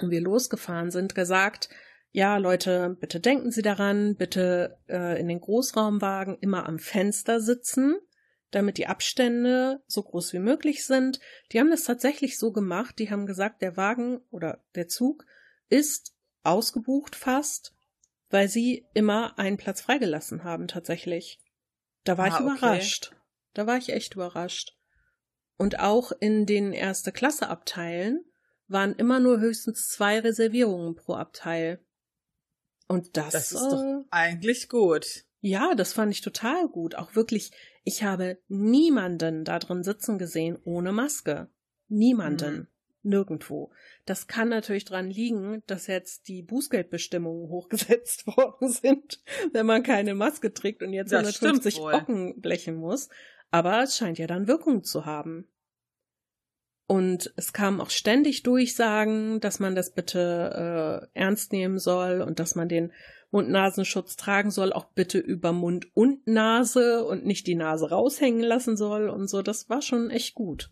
und 0.00 0.10
wir 0.10 0.20
losgefahren 0.20 0.90
sind, 0.90 1.14
gesagt, 1.14 1.68
ja, 2.10 2.36
Leute, 2.36 2.96
bitte 3.00 3.18
denken 3.18 3.50
Sie 3.50 3.62
daran, 3.62 4.14
bitte 4.14 4.78
äh, 4.88 5.18
in 5.20 5.26
den 5.26 5.40
Großraumwagen 5.40 6.38
immer 6.38 6.66
am 6.66 6.78
Fenster 6.78 7.40
sitzen, 7.40 7.96
damit 8.52 8.78
die 8.78 8.86
Abstände 8.86 9.82
so 9.88 10.02
groß 10.02 10.32
wie 10.32 10.38
möglich 10.38 10.86
sind. 10.86 11.18
Die 11.50 11.58
haben 11.58 11.70
das 11.70 11.82
tatsächlich 11.82 12.38
so 12.38 12.52
gemacht. 12.52 13.00
Die 13.00 13.10
haben 13.10 13.26
gesagt, 13.26 13.62
der 13.62 13.76
Wagen 13.76 14.20
oder 14.30 14.62
der 14.76 14.86
Zug 14.86 15.26
ist 15.68 16.14
ausgebucht 16.44 17.16
fast, 17.16 17.74
weil 18.30 18.48
sie 18.48 18.86
immer 18.94 19.36
einen 19.38 19.56
Platz 19.56 19.80
freigelassen 19.80 20.44
haben 20.44 20.68
tatsächlich. 20.68 21.40
Da 22.04 22.16
war 22.16 22.26
ah, 22.26 22.28
ich 22.28 22.40
überrascht. 22.40 23.08
Okay. 23.10 23.20
Da 23.54 23.66
war 23.66 23.76
ich 23.76 23.88
echt 23.88 24.14
überrascht. 24.14 24.76
Und 25.56 25.80
auch 25.80 26.12
in 26.20 26.46
den 26.46 26.72
erste 26.72 27.10
Klasse 27.10 27.48
Abteilen 27.48 28.24
waren 28.68 28.94
immer 28.94 29.20
nur 29.20 29.40
höchstens 29.40 29.88
zwei 29.88 30.20
Reservierungen 30.20 30.94
pro 30.94 31.14
Abteil. 31.14 31.80
Und 32.88 33.16
das, 33.16 33.32
das 33.32 33.52
ist 33.52 33.62
äh, 33.62 33.70
doch 33.70 34.04
eigentlich 34.10 34.68
gut. 34.68 35.24
Ja, 35.40 35.74
das 35.74 35.92
fand 35.92 36.12
ich 36.12 36.20
total 36.22 36.68
gut. 36.68 36.94
Auch 36.94 37.14
wirklich, 37.14 37.52
ich 37.82 38.02
habe 38.02 38.38
niemanden 38.48 39.44
da 39.44 39.58
drin 39.58 39.82
sitzen 39.82 40.18
gesehen 40.18 40.58
ohne 40.64 40.92
Maske. 40.92 41.48
Niemanden. 41.88 42.54
Mhm. 42.54 42.66
Nirgendwo. 43.02 43.70
Das 44.06 44.26
kann 44.26 44.48
natürlich 44.48 44.86
dran 44.86 45.10
liegen, 45.10 45.62
dass 45.66 45.86
jetzt 45.86 46.28
die 46.28 46.42
Bußgeldbestimmungen 46.42 47.48
hochgesetzt 47.50 48.26
worden 48.38 48.70
sind, 48.70 49.22
wenn 49.52 49.66
man 49.66 49.82
keine 49.82 50.14
Maske 50.14 50.54
trägt 50.54 50.82
und 50.82 50.92
jetzt 50.92 51.12
150 51.12 51.76
Brocken 51.76 52.40
blechen 52.40 52.76
muss. 52.76 53.10
Aber 53.50 53.82
es 53.82 53.96
scheint 53.96 54.18
ja 54.18 54.26
dann 54.26 54.48
Wirkung 54.48 54.82
zu 54.82 55.04
haben. 55.04 55.46
Und 56.86 57.32
es 57.36 57.52
kamen 57.52 57.80
auch 57.80 57.90
ständig 57.90 58.42
Durchsagen, 58.42 59.40
dass 59.40 59.58
man 59.58 59.74
das 59.74 59.94
bitte 59.94 61.08
äh, 61.14 61.18
ernst 61.18 61.52
nehmen 61.52 61.78
soll 61.78 62.20
und 62.20 62.38
dass 62.38 62.54
man 62.54 62.68
den 62.68 62.92
Mund-Nasenschutz 63.30 64.16
tragen 64.16 64.50
soll, 64.50 64.72
auch 64.72 64.84
bitte 64.92 65.18
über 65.18 65.52
Mund 65.52 65.86
und 65.94 66.26
Nase 66.26 67.04
und 67.04 67.24
nicht 67.24 67.46
die 67.46 67.56
Nase 67.56 67.90
raushängen 67.90 68.42
lassen 68.42 68.76
soll 68.76 69.08
und 69.08 69.28
so. 69.28 69.42
Das 69.42 69.68
war 69.68 69.82
schon 69.82 70.10
echt 70.10 70.34
gut. 70.34 70.70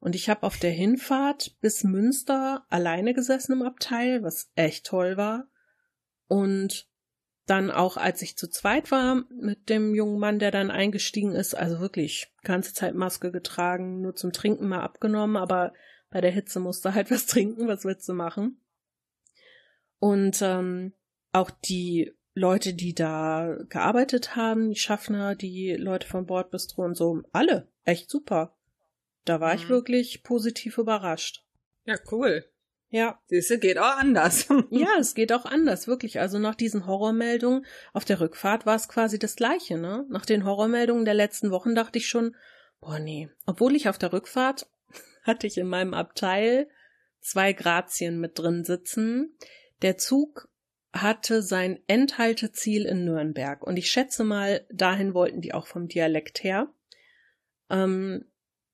Und 0.00 0.14
ich 0.14 0.30
habe 0.30 0.44
auf 0.44 0.56
der 0.56 0.70
Hinfahrt 0.70 1.56
bis 1.60 1.82
Münster 1.82 2.64
alleine 2.70 3.12
gesessen 3.12 3.52
im 3.52 3.62
Abteil, 3.62 4.22
was 4.22 4.50
echt 4.54 4.86
toll 4.86 5.16
war. 5.16 5.48
Und 6.28 6.88
dann 7.48 7.70
auch, 7.70 7.96
als 7.96 8.20
ich 8.22 8.36
zu 8.36 8.48
zweit 8.48 8.90
war 8.90 9.24
mit 9.30 9.68
dem 9.70 9.94
jungen 9.94 10.18
Mann, 10.18 10.38
der 10.38 10.50
dann 10.50 10.70
eingestiegen 10.70 11.32
ist, 11.32 11.54
also 11.54 11.80
wirklich 11.80 12.30
ganze 12.42 12.74
Zeit 12.74 12.94
Maske 12.94 13.32
getragen, 13.32 14.02
nur 14.02 14.14
zum 14.14 14.32
Trinken 14.32 14.68
mal 14.68 14.82
abgenommen, 14.82 15.36
aber 15.36 15.72
bei 16.10 16.20
der 16.20 16.30
Hitze 16.30 16.60
musste 16.60 16.94
halt 16.94 17.10
was 17.10 17.26
trinken, 17.26 17.66
was 17.66 17.84
willst 17.84 18.08
du 18.08 18.12
machen? 18.12 18.60
Und 19.98 20.40
ähm, 20.42 20.92
auch 21.32 21.50
die 21.50 22.12
Leute, 22.34 22.74
die 22.74 22.94
da 22.94 23.56
gearbeitet 23.68 24.36
haben, 24.36 24.70
die 24.70 24.78
Schaffner, 24.78 25.34
die 25.34 25.72
Leute 25.72 26.06
vom 26.06 26.26
Bordbistro 26.26 26.84
und 26.84 26.96
so, 26.96 27.22
alle, 27.32 27.68
echt 27.84 28.10
super. 28.10 28.56
Da 29.24 29.40
war 29.40 29.54
mhm. 29.54 29.60
ich 29.60 29.68
wirklich 29.68 30.22
positiv 30.22 30.78
überrascht. 30.78 31.44
Ja, 31.84 31.96
cool. 32.12 32.44
Ja. 32.90 33.20
Siehste, 33.26 33.58
geht 33.58 33.78
auch 33.78 33.96
anders. 33.98 34.48
ja, 34.70 34.88
es 34.98 35.14
geht 35.14 35.32
auch 35.32 35.44
anders, 35.44 35.86
wirklich. 35.86 36.20
Also 36.20 36.38
nach 36.38 36.54
diesen 36.54 36.86
Horrormeldungen 36.86 37.66
auf 37.92 38.04
der 38.04 38.20
Rückfahrt 38.20 38.66
war 38.66 38.76
es 38.76 38.88
quasi 38.88 39.18
das 39.18 39.36
Gleiche, 39.36 39.76
ne? 39.76 40.06
Nach 40.08 40.24
den 40.24 40.44
Horrormeldungen 40.44 41.04
der 41.04 41.14
letzten 41.14 41.50
Wochen 41.50 41.74
dachte 41.74 41.98
ich 41.98 42.08
schon, 42.08 42.34
boah, 42.80 42.98
nee. 42.98 43.28
Obwohl 43.46 43.76
ich 43.76 43.88
auf 43.88 43.98
der 43.98 44.12
Rückfahrt 44.12 44.70
hatte 45.22 45.46
ich 45.46 45.58
in 45.58 45.68
meinem 45.68 45.94
Abteil 45.94 46.68
zwei 47.20 47.52
Grazien 47.52 48.20
mit 48.20 48.38
drin 48.38 48.64
sitzen. 48.64 49.36
Der 49.82 49.98
Zug 49.98 50.48
hatte 50.92 51.42
sein 51.42 51.80
Endhalteziel 51.86 52.86
in 52.86 53.04
Nürnberg 53.04 53.62
und 53.62 53.76
ich 53.76 53.90
schätze 53.90 54.24
mal, 54.24 54.66
dahin 54.70 55.12
wollten 55.12 55.42
die 55.42 55.52
auch 55.52 55.66
vom 55.66 55.88
Dialekt 55.88 56.42
her. 56.42 56.72
Ähm, 57.68 58.24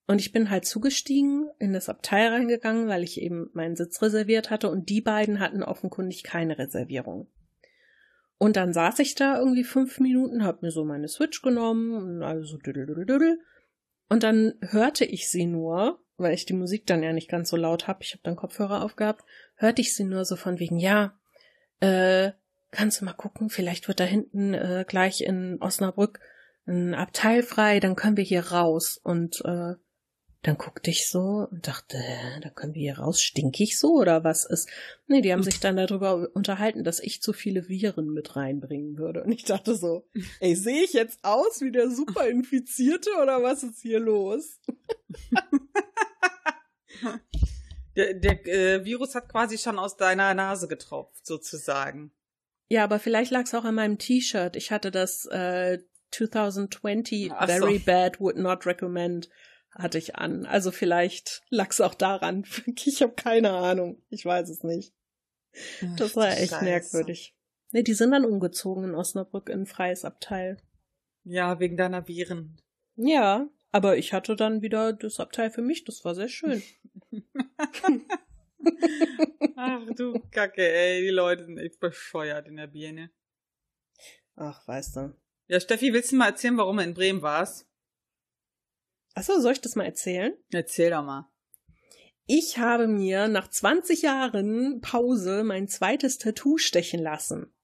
und 0.07 0.21
ich 0.21 0.33
bin 0.33 0.51
halt 0.51 0.67
zugestiegen, 0.67 1.49
in 1.59 1.73
das 1.73 1.89
Abteil 1.89 2.29
reingegangen, 2.29 2.89
weil 2.89 3.03
ich 3.03 3.21
eben 3.21 3.51
meinen 3.55 3.77
Sitz 3.77 4.03
reserviert 4.03 4.51
hatte 4.51 4.71
und 4.71 4.89
die 4.91 5.01
beiden 5.01 5.41
hatten 5.41 5.63
offenkundig 5.63 6.25
keine 6.25 6.59
Reservierung. 6.59 7.29
Und 8.37 8.57
dann 8.57 8.75
saß 8.75 8.99
ich 8.99 9.15
da 9.15 9.39
irgendwie 9.39 9.65
fünf 9.65 10.01
Minuten, 10.01 10.45
hab 10.45 10.61
mir 10.61 10.71
so 10.71 10.85
meine 10.85 11.09
Switch 11.09 11.41
genommen 11.41 11.95
und 11.95 12.23
also 12.23 12.59
düdel, 12.59 13.39
Und 14.09 14.23
dann 14.23 14.55
hörte 14.61 15.07
ich 15.07 15.31
sie 15.31 15.47
nur, 15.47 16.01
weil 16.19 16.35
ich 16.35 16.45
die 16.45 16.53
Musik 16.53 16.87
dann 16.87 17.03
ja 17.03 17.13
nicht 17.13 17.31
ganz 17.31 17.49
so 17.49 17.57
laut 17.57 17.89
hab, 17.89 18.03
ich 18.03 18.13
habe 18.13 18.23
dann 18.25 18.37
Kopfhörer 18.37 18.83
aufgehabt, 18.83 19.25
hörte 19.57 19.81
ich 19.81 19.95
sie 19.95 20.05
nur 20.05 20.27
so 20.27 20.37
von 20.37 20.59
wegen, 20.59 20.79
ja, 20.79 21.19
äh, 21.81 22.33
kannst 22.71 23.01
du 23.01 23.07
mal 23.07 23.15
gucken, 23.15 23.49
vielleicht 23.49 23.89
wird 23.89 24.01
da 24.01 24.05
hinten 24.05 24.53
äh, 24.53 24.85
gleich 24.87 25.23
in 25.23 25.59
Osnabrück 25.63 26.21
ein 26.67 26.95
Abteil 26.95 27.43
frei, 27.43 27.81
dann 27.81 27.97
können 27.97 28.17
wir 28.17 28.25
hier 28.25 28.49
raus. 28.49 28.99
Und 29.03 29.43
äh, 29.45 29.75
dann 30.45 30.59
guckte 30.59 30.91
ich 30.91 31.09
so 31.09 31.49
und 31.51 31.67
dachte, 31.67 31.99
da 32.43 32.51
können 32.51 32.75
wir 32.75 32.83
hier 32.83 32.99
raus, 32.99 33.23
stink 33.23 33.59
ich 33.61 33.79
so 33.79 33.95
oder 33.95 34.25
was 34.25 34.45
ist? 34.45 34.69
Nee, 35.07 35.23
die 35.23 35.33
haben 35.33 35.43
sich 35.43 35.59
dann 35.59 35.77
darüber 35.77 36.29
unterhalten, 36.35 36.85
dass 36.85 37.01
ich 37.01 37.23
zu 37.23 37.33
viele 37.33 37.67
Viren 37.69 38.13
mit 38.13 38.37
reinbringen 38.37 38.99
würde. 38.99 39.25
Und 39.25 39.33
ich 39.33 39.45
dachte 39.45 39.75
so, 39.75 40.07
ey, 40.41 40.55
sehe 40.55 40.85
ich 40.85 40.93
jetzt 40.93 41.19
aus 41.23 41.63
wie 41.63 41.73
der 41.73 41.91
Superinfizierte 41.91 43.09
oder 43.23 43.43
was 43.43 43.63
ist 43.63 43.81
hier 43.81 44.01
los? 44.01 44.61
der 47.97 48.13
der 48.13 48.47
äh, 48.47 48.85
Virus 48.85 49.15
hat 49.15 49.31
quasi 49.31 49.57
schon 49.57 49.79
aus 49.79 49.97
deiner 49.97 50.35
Nase 50.35 50.69
getropft, 50.69 51.27
sozusagen. 51.27 52.13
Ja, 52.69 52.85
aber 52.85 52.99
vielleicht 52.99 53.31
lag 53.31 53.45
es 53.45 53.55
auch 53.55 53.65
an 53.65 53.77
meinem 53.77 53.97
T-Shirt. 53.97 54.57
Ich 54.57 54.71
hatte 54.71 54.91
das 54.91 55.25
äh, 55.25 55.79
2020 56.11 57.33
Ach 57.33 57.47
Very 57.47 57.79
so. 57.79 57.85
Bad 57.87 58.21
Would 58.21 58.37
Not 58.37 58.67
Recommend 58.67 59.31
hatte 59.75 59.99
ich 59.99 60.17
an. 60.17 60.47
Also 60.47 60.71
vielleicht 60.71 61.43
lag 61.51 61.71
es 61.71 61.81
auch 61.81 61.95
daran. 61.95 62.45
Ich 62.85 63.03
habe 63.03 63.15
keine 63.15 63.51
Ahnung. 63.53 64.03
Ich 64.09 64.25
weiß 64.25 64.49
es 64.49 64.63
nicht. 64.63 64.95
Das 65.97 66.17
war 66.17 66.29
echt 66.29 66.51
Scheiße. 66.51 66.65
merkwürdig. 66.65 67.37
Ne, 67.73 67.83
die 67.83 67.95
sind 67.95 68.13
dann 68.13 68.25
umgezogen 68.25 68.85
in 68.85 68.95
Osnabrück 68.95 69.49
in 69.49 69.63
ein 69.63 69.67
freies 69.67 70.05
Abteil. 70.05 70.57
Ja, 71.25 71.59
wegen 71.61 71.77
deiner 71.77 72.07
Viren. 72.07 72.61
Ja, 72.97 73.49
aber 73.73 73.97
ich 73.97 74.13
hatte 74.13 74.37
dann 74.37 74.63
wieder 74.63 74.93
das 74.93 75.19
Abteil 75.21 75.51
für 75.51 75.63
mich. 75.63 75.85
Das 75.85 76.05
war 76.05 76.15
sehr 76.15 76.29
schön. 76.29 76.63
Ach 79.57 79.83
du 79.97 80.21
Kacke, 80.31 80.63
ey. 80.63 81.03
Die 81.03 81.09
Leute 81.09 81.45
sind 81.45 81.59
echt 81.59 81.81
bescheuert 81.81 82.47
in 82.47 82.57
der 82.57 82.69
Birne. 82.69 83.11
Ach, 84.37 84.67
weißt 84.67 84.97
du. 84.97 85.17
Ja, 85.49 85.61
Steffi, 85.61 85.93
willst 85.93 86.13
du 86.13 86.17
mal 86.17 86.29
erzählen, 86.29 86.57
warum 86.57 86.77
du 86.79 86.85
in 86.85 86.95
Bremen 86.95 87.23
warst? 87.23 87.69
Achso, 89.15 89.41
soll 89.41 89.53
ich 89.53 89.61
das 89.61 89.77
mal 89.77 89.85
erzählen? 89.85 90.35
Erzähl 90.51 90.91
doch 90.91 91.05
mal. 91.05 91.31
Ich 92.27 92.59
habe 92.59 92.89
mir 92.89 93.29
nach 93.29 93.49
20 93.49 94.03
Jahren 94.03 94.81
Pause 94.81 95.45
mein 95.45 95.69
zweites 95.69 96.19
Tattoo 96.19 96.59
stechen 96.59 97.03
lassen. 97.03 97.55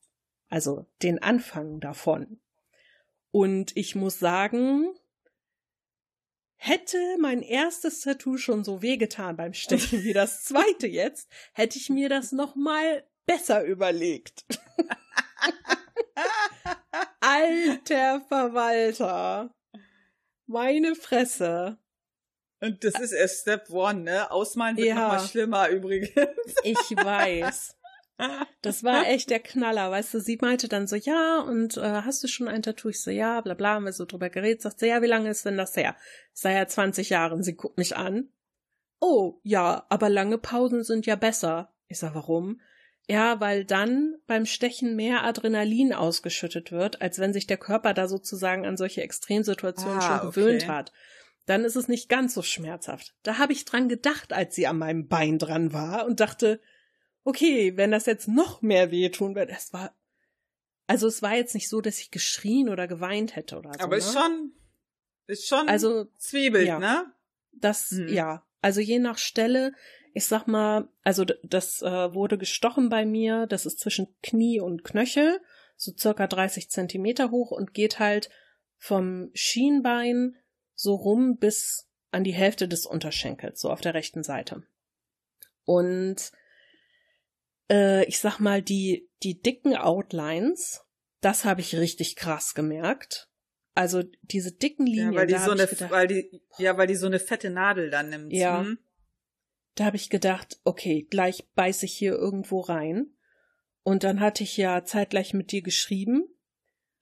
Also 0.49 0.87
den 1.03 1.23
Anfang 1.23 1.81
davon. 1.81 2.41
Und 3.31 3.77
ich 3.77 3.95
muss 3.95 4.19
sagen, 4.19 4.93
hätte 6.57 6.99
mein 7.19 7.43
erstes 7.43 8.01
Tattoo 8.01 8.37
schon 8.37 8.65
so 8.65 8.83
wehgetan 8.83 9.37
beim 9.37 9.55
Stechen 9.55 10.03
wie 10.05 10.13
das 10.13 10.45
zweite 10.45 10.87
jetzt, 10.87 11.31
hätte 11.53 11.79
ich 11.79 11.89
mir 11.89 12.09
das 12.09 12.33
noch 12.33 12.55
mal 12.55 13.05
besser 13.27 13.65
überlegt. 13.65 14.45
Alter 17.21 18.21
Verwalter. 18.29 19.55
Meine 20.51 20.97
Fresse. 20.97 21.79
Und 22.61 22.83
das 22.83 22.99
ist 22.99 23.13
erst 23.13 23.43
Step 23.43 23.71
One, 23.71 24.01
ne? 24.01 24.31
Ausmalen 24.33 24.77
wird 24.77 24.89
ja. 24.89 24.95
nochmal 24.97 25.27
schlimmer 25.27 25.69
übrigens. 25.69 26.11
Ich 26.65 26.77
weiß. 26.77 27.77
Das 28.61 28.85
war 28.85 29.07
echt 29.07 29.31
der 29.31 29.41
Knaller, 29.41 29.91
weißt 29.91 30.13
du, 30.13 30.21
sie 30.21 30.39
meinte 30.43 30.69
dann 30.69 30.87
so, 30.87 30.97
ja, 30.97 31.41
und 31.41 31.79
äh, 31.79 32.03
hast 32.03 32.23
du 32.23 32.29
schon 32.29 32.49
ein 32.49 32.63
Tattoo? 32.63 32.91
Ich 32.91 33.01
so, 33.01 33.11
ja, 33.11 33.41
bla 33.41 33.55
bla, 33.55 33.75
haben 33.75 33.85
wir 33.85 33.95
so 33.95 34.05
drüber 34.05 34.29
geredet, 34.29 34.61
sagt 34.61 34.81
sie, 34.81 34.89
ja, 34.89 35.01
wie 35.01 35.07
lange 35.07 35.31
ist 35.31 35.47
denn 35.47 35.57
das 35.57 35.75
her? 35.75 35.97
Ich 36.35 36.41
sag 36.43 36.53
ja 36.53 36.67
20 36.67 37.09
Jahre 37.09 37.35
und 37.35 37.45
sie 37.45 37.55
guckt 37.55 37.79
mich 37.79 37.97
an. 37.97 38.31
Oh, 39.01 39.41
ja, 39.43 39.87
aber 39.89 40.11
lange 40.11 40.37
Pausen 40.37 40.85
sind 40.85 41.07
ja 41.07 41.17
besser. 41.17 41.73
Ich 41.89 41.99
sag, 41.99 42.15
warum? 42.15 42.61
Ja, 43.11 43.41
weil 43.41 43.65
dann 43.65 44.15
beim 44.29 44.47
Stechen 44.47 44.95
mehr 44.95 45.25
Adrenalin 45.25 45.93
ausgeschüttet 45.93 46.71
wird, 46.71 47.03
als 47.03 47.19
wenn 47.19 47.33
sich 47.33 47.49
der 47.49 47.57
Körper 47.57 47.93
da 47.93 48.07
sozusagen 48.07 48.65
an 48.65 48.77
solche 48.77 49.03
Extremsituationen 49.03 49.99
ah, 49.99 50.21
schon 50.21 50.31
gewöhnt 50.31 50.63
okay. 50.63 50.73
hat. 50.73 50.93
Dann 51.45 51.65
ist 51.65 51.75
es 51.75 51.89
nicht 51.89 52.09
ganz 52.09 52.35
so 52.35 52.43
schmerzhaft. 52.43 53.17
Da 53.25 53.39
habe 53.39 53.53
ich 53.53 53.65
dran 53.65 53.89
gedacht, 53.89 54.33
als 54.33 54.55
sie 54.55 54.69
an 54.69 54.79
meinem 54.79 55.09
Bein 55.09 55.39
dran 55.39 55.73
war 55.73 56.07
und 56.07 56.21
dachte, 56.21 56.61
okay, 57.25 57.77
wenn 57.77 57.91
das 57.91 58.07
jetzt 58.07 58.29
noch 58.29 58.63
mehr 58.63 58.93
wehtun 58.93 59.35
wird, 59.35 59.51
es 59.51 59.73
war, 59.73 59.93
also 60.87 61.09
es 61.09 61.21
war 61.21 61.35
jetzt 61.35 61.55
nicht 61.55 61.69
so, 61.69 61.81
dass 61.81 61.99
ich 61.99 62.13
geschrien 62.13 62.69
oder 62.69 62.87
geweint 62.87 63.35
hätte 63.35 63.59
oder 63.59 63.73
so. 63.73 63.81
Aber 63.81 63.97
ne? 63.97 64.03
schon, 64.03 64.53
Ist 65.27 65.49
schon 65.49 65.69
Also, 65.69 66.05
Zwiebelt, 66.17 66.69
ja. 66.69 66.79
ne? 66.79 67.13
Das, 67.51 67.91
Mhm. 67.91 68.07
ja. 68.07 68.47
Also 68.61 68.81
je 68.81 69.01
nach 69.01 69.19
Stelle, 69.19 69.73
ich 70.15 70.27
sag 70.27 70.47
mal, 70.47 70.89
also 71.03 71.25
das 71.25 71.83
äh, 71.83 72.15
wurde 72.15 72.39
gestochen 72.39 72.89
bei 72.89 73.05
mir, 73.05 73.47
das 73.47 73.67
ist 73.67 73.81
zwischen 73.81 74.09
Knie 74.23 74.61
und 74.61 74.85
Knöchel, 74.85 75.41
so 75.77 75.93
circa 75.97 76.27
30 76.27 76.71
Zentimeter 76.71 77.31
hoch 77.31 77.51
und 77.51 77.75
geht 77.75 77.99
halt 77.99 78.31
vom 78.77 79.31
Schienbein 79.35 80.37
so 80.75 80.95
rum 80.95 81.37
bis 81.37 81.89
an 82.11 82.25
die 82.25 82.35
Hälfte 82.35 82.69
des 82.69 82.87
Unterschenkels, 82.87 83.61
so 83.61 83.71
auf 83.71 83.81
der 83.81 83.95
rechten 83.95 84.23
Seite. 84.23 84.63
Und 85.65 86.33
äh, 87.71 88.05
ich 88.07 88.19
sag 88.19 88.41
mal, 88.41 88.63
die, 88.63 89.09
die 89.23 89.41
dicken 89.41 89.77
Outlines, 89.77 90.83
das 91.21 91.45
habe 91.45 91.61
ich 91.61 91.77
richtig 91.77 92.17
krass 92.17 92.55
gemerkt. 92.55 93.29
Also 93.75 94.03
diese 94.23 94.53
dicken 94.53 94.87
Linien, 94.87 95.13
Ja, 95.13 95.21
weil 95.21 95.27
die 95.27 95.35
da 95.35 95.45
so 95.45 95.53
eine, 95.53 95.67
gedacht, 95.67 95.91
weil 95.91 96.09
die, 96.09 96.43
ja, 96.59 96.77
weil 96.77 96.89
die 96.89 96.97
so 96.97 97.07
eine 97.07 97.21
fette 97.21 97.51
Nadel 97.51 97.91
dann 97.91 98.11
nimmt. 98.11 98.33
Ja. 98.33 98.61
Hm? 98.61 98.79
Da 99.75 99.85
habe 99.85 99.97
ich 99.97 100.11
gedacht, 100.11 100.61
okay, 100.65 101.07
gleich 101.09 101.49
beiß 101.55 101.83
ich 101.85 101.93
hier 101.93 102.13
irgendwo 102.15 102.61
rein. 102.61 103.07
Und 103.83 104.05
dann 104.05 104.21
hatte 104.21 104.43
ich 104.43 104.57
ja 104.57 104.85
zeitgleich 104.85 105.33
mit 105.33 105.53
dir 105.53 105.63
geschrieben. 105.63 106.25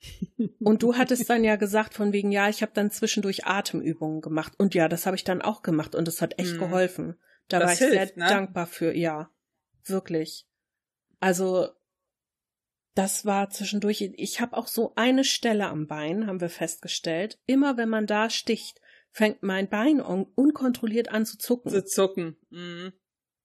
Und 0.61 0.83
du 0.83 0.97
hattest 0.97 1.29
dann 1.29 1.43
ja 1.43 1.57
gesagt, 1.57 1.95
von 1.95 2.13
wegen, 2.13 2.31
ja, 2.31 2.49
ich 2.49 2.63
habe 2.63 2.73
dann 2.75 2.91
zwischendurch 2.91 3.47
Atemübungen 3.47 4.21
gemacht. 4.21 4.53
Und 4.59 4.75
ja, 4.75 4.89
das 4.89 5.07
habe 5.07 5.17
ich 5.17 5.25
dann 5.25 5.43
auch 5.43 5.63
gemacht 5.63 5.95
und 5.97 6.07
es 6.07 6.23
hat 6.23 6.39
echt 6.39 6.55
Mhm. 6.55 6.59
geholfen. 6.59 7.19
Da 7.49 7.59
Das 7.59 7.67
war 7.67 7.73
ich 7.73 7.79
hilft, 7.81 8.15
sehr 8.15 8.25
ne? 8.25 8.29
dankbar 8.31 8.67
für, 8.67 8.95
ja. 8.97 9.31
Wirklich. 9.85 10.47
Also, 11.19 11.69
das 12.95 13.25
war 13.25 13.51
zwischendurch, 13.51 14.01
ich 14.17 14.41
habe 14.41 14.57
auch 14.57 14.69
so 14.69 14.93
eine 14.95 15.25
Stelle 15.25 15.67
am 15.67 15.87
Bein, 15.89 16.27
haben 16.27 16.41
wir 16.41 16.51
festgestellt. 16.51 17.41
Immer 17.47 17.77
wenn 17.77 17.89
man 17.89 18.07
da 18.07 18.31
sticht, 18.31 18.81
fängt 19.11 19.43
mein 19.43 19.69
Bein 19.69 20.01
un 20.01 20.27
unkontrolliert 20.35 21.09
an 21.09 21.27
zu 21.27 21.39
zucken. 21.39 21.71
Zu 21.71 21.85
zucken. 21.85 22.37
Mhm. 22.51 22.93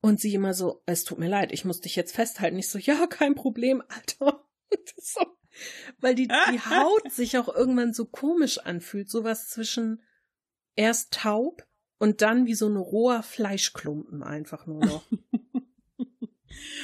Und 0.01 0.19
sie 0.19 0.33
immer 0.33 0.53
so, 0.53 0.83
es 0.85 1.05
tut 1.05 1.17
mir 1.17 1.29
leid, 1.29 1.51
ich 1.53 1.63
muss 1.63 1.79
dich 1.79 1.95
jetzt 1.95 2.13
festhalten. 2.13 2.59
Ich 2.59 2.69
so, 2.69 2.77
ja, 2.77 3.07
kein 3.07 3.35
Problem, 3.35 3.81
Alter. 3.87 4.39
So, 4.97 5.21
weil 5.99 6.15
die, 6.15 6.27
die 6.27 6.59
Haut 6.69 7.11
sich 7.11 7.37
auch 7.37 7.53
irgendwann 7.53 7.93
so 7.93 8.05
komisch 8.05 8.57
anfühlt. 8.57 9.07
Sowas 9.07 9.49
zwischen 9.49 10.01
erst 10.75 11.13
taub 11.13 11.67
und 11.99 12.23
dann 12.23 12.47
wie 12.47 12.55
so 12.55 12.67
ein 12.67 12.75
roher 12.75 13.21
Fleischklumpen 13.21 14.23
einfach 14.23 14.65
nur 14.65 14.83
noch. 14.83 15.03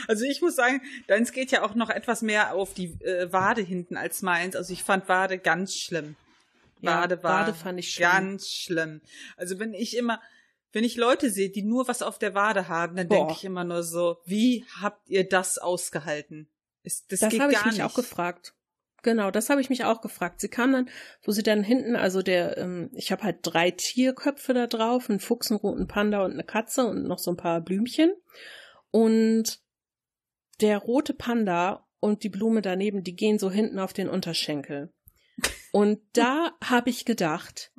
Also 0.08 0.26
ich 0.26 0.42
muss 0.42 0.56
sagen, 0.56 0.82
deins 1.08 1.32
geht 1.32 1.52
ja 1.52 1.62
auch 1.62 1.76
noch 1.76 1.90
etwas 1.90 2.22
mehr 2.22 2.56
auf 2.56 2.74
die 2.74 2.98
äh, 3.04 3.32
Wade 3.32 3.62
hinten 3.62 3.98
als 3.98 4.24
meins. 4.24 4.56
Also 4.56 4.74
ich 4.74 4.84
fand 4.84 5.08
Wade 5.08 5.38
ganz 5.38 5.76
schlimm. 5.76 6.16
Ja, 6.82 7.02
Wade 7.02 7.24
war 7.24 7.42
Wade 7.48 7.54
fand 7.54 7.80
ich 7.80 7.94
schlimm. 7.94 8.10
ganz 8.10 8.48
schlimm. 8.50 9.02
Also 9.38 9.60
wenn 9.60 9.74
ich 9.74 9.96
immer, 9.98 10.22
wenn 10.72 10.84
ich 10.84 10.96
Leute 10.98 11.30
sehe, 11.30 11.50
die 11.50 11.64
nur 11.64 11.88
was 11.88 12.02
auf 12.02 12.20
der 12.20 12.34
Wade 12.36 12.68
haben, 12.68 12.96
dann 12.96 13.10
denke 13.10 13.34
ich 13.34 13.44
immer 13.44 13.64
nur 13.64 13.84
so, 13.84 14.18
wie 14.26 14.66
habt 14.82 15.10
ihr 15.10 15.28
das 15.28 15.58
ausgehalten? 15.58 16.50
Ist, 16.84 17.12
das 17.12 17.20
Das 17.22 17.40
habe 17.40 17.52
ich 17.52 17.66
mich 17.66 17.74
nicht. 17.76 17.84
auch 17.84 17.94
gefragt. 17.94 18.54
Genau, 19.02 19.32
das 19.32 19.50
habe 19.50 19.62
ich 19.62 19.70
mich 19.70 19.86
auch 19.86 20.02
gefragt. 20.02 20.42
Sie 20.42 20.50
kam 20.50 20.74
dann, 20.74 20.90
wo 21.24 21.32
sie 21.32 21.44
dann 21.44 21.64
hinten, 21.64 21.96
also 21.96 22.22
der, 22.22 22.58
ähm, 22.58 22.90
ich 22.94 23.12
habe 23.14 23.24
halt 23.24 23.38
drei 23.44 23.72
Tierköpfe 23.72 24.54
da 24.54 24.68
drauf, 24.68 25.10
einen 25.10 25.20
Fuchs, 25.22 25.50
einen 25.52 25.60
roten 25.60 25.88
Panda 25.88 26.24
und 26.26 26.34
eine 26.34 26.44
Katze 26.44 26.86
und 26.86 27.04
noch 27.04 27.20
so 27.20 27.32
ein 27.32 27.38
paar 27.38 27.62
Blümchen. 27.62 28.12
Und 28.92 29.62
der 30.60 30.80
rote 30.80 31.14
Panda 31.14 31.88
und 32.02 32.24
die 32.24 32.30
Blume 32.30 32.62
daneben, 32.62 33.04
die 33.04 33.16
gehen 33.16 33.40
so 33.40 33.50
hinten 33.50 33.80
auf 33.80 33.94
den 33.94 34.10
Unterschenkel. 34.10 34.92
Und 35.72 36.00
da 36.14 36.52
habe 36.64 36.90
ich 36.90 37.06
gedacht, 37.06 37.72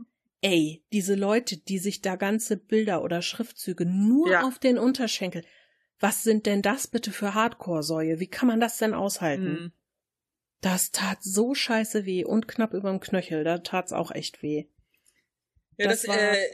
ey, 0.42 0.84
diese 0.92 1.14
Leute, 1.14 1.56
die 1.56 1.78
sich 1.78 2.00
da 2.02 2.16
ganze 2.16 2.56
Bilder 2.56 3.02
oder 3.02 3.20
Schriftzüge 3.22 3.84
nur 3.84 4.30
Ja. 4.30 4.42
auf 4.42 4.58
den 4.58 4.78
Unterschenkel, 4.78 5.44
was 5.98 6.22
sind 6.22 6.46
denn 6.46 6.62
das 6.62 6.86
bitte 6.86 7.10
für 7.12 7.34
Hardcore-Säue? 7.34 8.20
Wie 8.20 8.28
kann 8.28 8.48
man 8.48 8.60
das 8.60 8.78
denn 8.78 8.94
aushalten? 8.94 9.44
Mhm. 9.52 9.72
Das 10.62 10.92
tat 10.92 11.18
so 11.22 11.54
scheiße 11.54 12.04
weh 12.06 12.24
und 12.24 12.46
knapp 12.48 12.74
überm 12.74 13.00
Knöchel, 13.00 13.44
da 13.44 13.58
tat's 13.58 13.92
auch 13.92 14.10
echt 14.10 14.42
weh. 14.42 14.66
Ja, 15.78 15.88
das, 15.88 16.02
Das 16.02 16.08
war- 16.08 16.18
äh, 16.18 16.48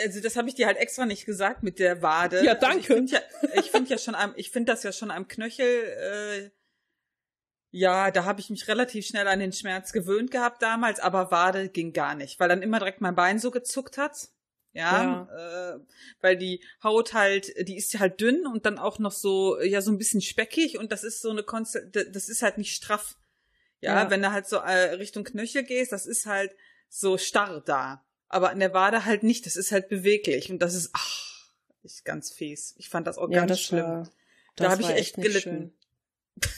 also 0.00 0.20
das 0.20 0.36
habe 0.36 0.48
ich 0.48 0.54
dir 0.56 0.66
halt 0.66 0.78
extra 0.78 1.06
nicht 1.06 1.26
gesagt 1.26 1.62
mit 1.62 1.78
der 1.78 2.02
Wade. 2.02 2.44
Ja, 2.44 2.52
Also 2.54 2.66
danke. 2.66 2.80
ich 2.80 2.86
finde 2.86 3.12
ja, 3.12 3.20
ich 3.60 3.70
finde 3.70 3.90
ja 3.90 3.98
schon 3.98 4.14
am, 4.14 4.32
ich 4.36 4.50
finde 4.50 4.72
das 4.72 4.82
ja 4.82 4.92
schon 4.92 5.10
am 5.10 5.28
Knöchel. 5.28 5.66
Äh, 5.66 6.50
ja, 7.72 8.10
da 8.10 8.24
habe 8.24 8.40
ich 8.40 8.50
mich 8.50 8.68
relativ 8.68 9.06
schnell 9.06 9.26
an 9.26 9.40
den 9.40 9.52
Schmerz 9.52 9.92
gewöhnt 9.92 10.30
gehabt 10.30 10.62
damals, 10.62 11.00
aber 11.00 11.30
Wade 11.30 11.68
ging 11.70 11.92
gar 11.92 12.14
nicht, 12.14 12.38
weil 12.38 12.48
dann 12.48 12.62
immer 12.62 12.78
direkt 12.78 13.00
mein 13.00 13.14
Bein 13.16 13.38
so 13.40 13.50
gezuckt 13.50 13.98
hat. 13.98 14.28
Ja, 14.74 15.28
Äh, 15.76 15.80
weil 16.22 16.36
die 16.36 16.62
Haut 16.82 17.12
halt, 17.12 17.52
die 17.68 17.76
ist 17.76 17.98
halt 17.98 18.20
dünn 18.20 18.46
und 18.46 18.64
dann 18.64 18.78
auch 18.78 18.98
noch 18.98 19.12
so, 19.12 19.60
ja, 19.60 19.82
so 19.82 19.90
ein 19.90 19.98
bisschen 19.98 20.22
speckig 20.22 20.78
und 20.78 20.92
das 20.92 21.02
ist 21.04 21.20
so 21.20 21.30
eine 21.30 21.42
Konst 21.42 21.78
das 21.92 22.28
ist 22.28 22.42
halt 22.42 22.56
nicht 22.58 22.74
straff. 22.74 23.16
Ja, 23.80 24.04
Ja. 24.04 24.10
wenn 24.10 24.22
du 24.22 24.32
halt 24.32 24.46
so 24.46 24.56
äh, 24.58 24.94
Richtung 24.94 25.24
Knöchel 25.24 25.62
gehst, 25.64 25.92
das 25.92 26.06
ist 26.06 26.24
halt 26.26 26.54
so 26.88 27.18
starr 27.18 27.60
da. 27.60 28.04
Aber 28.28 28.50
an 28.50 28.60
der 28.60 28.72
Wade 28.72 29.04
halt 29.04 29.22
nicht, 29.24 29.44
das 29.44 29.56
ist 29.56 29.72
halt 29.72 29.88
beweglich 29.90 30.50
und 30.50 30.60
das 30.60 30.74
ist, 30.74 30.90
ach, 30.94 31.50
ist 31.82 32.04
ganz 32.04 32.30
fies. 32.32 32.74
Ich 32.78 32.88
fand 32.88 33.06
das 33.06 33.18
auch 33.18 33.28
Ja, 33.30 33.40
ganz 33.40 33.50
das 33.52 33.60
schlimm. 33.60 33.82
war, 33.84 34.02
Da 34.56 34.64
das 34.64 34.72
habe 34.72 34.82
ich 34.82 34.88
echt 34.90 35.16
gelitten. 35.16 35.40
schön. 35.40 36.52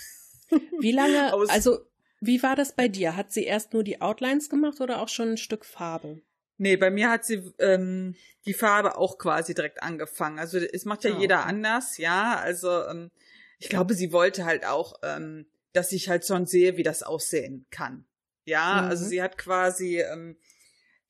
Wie 0.81 0.93
lange, 0.93 1.33
also, 1.49 1.81
wie 2.21 2.43
war 2.43 2.57
das 2.57 2.75
bei 2.75 2.89
dir? 2.89 3.17
Hat 3.17 3.33
sie 3.33 3.45
erst 3.45 3.73
nur 3.73 3.85
die 3.85 4.01
Outlines 4.01 4.49
gemacht 4.49 4.81
oder 4.81 5.01
auch 5.03 5.09
schon 5.09 5.31
ein 5.33 5.37
Stück 5.37 5.65
Farbe? 5.65 6.23
Nee, 6.57 6.77
bei 6.77 6.91
mir 6.91 7.11
hat 7.11 7.25
sie 7.25 7.53
ähm, 7.59 8.15
die 8.47 8.55
Farbe 8.55 8.97
auch 8.97 9.19
quasi 9.19 9.55
direkt 9.55 9.83
angefangen. 9.83 10.39
Also 10.39 10.59
es 10.59 10.85
macht 10.85 11.05
ja 11.05 11.11
Ah, 11.11 11.19
jeder 11.19 11.41
okay. 11.41 11.49
anders, 11.49 11.99
ja. 11.99 12.37
Also 12.37 12.85
ähm, 12.85 13.11
ich 13.59 13.69
glaube, 13.69 13.95
sie 13.95 14.13
wollte 14.13 14.45
halt 14.45 14.65
auch, 14.65 14.95
ähm, 15.03 15.47
dass 15.73 15.91
ich 15.93 16.09
halt 16.09 16.25
schon 16.27 16.47
sehe, 16.47 16.77
wie 16.77 16.83
das 16.85 17.03
aussehen 17.03 17.67
kann. 17.71 18.05
Ja, 18.47 18.83
Mhm. 18.83 18.89
also 18.89 19.05
sie 19.05 19.21
hat 19.23 19.37
quasi 19.37 20.01
ähm, 20.01 20.37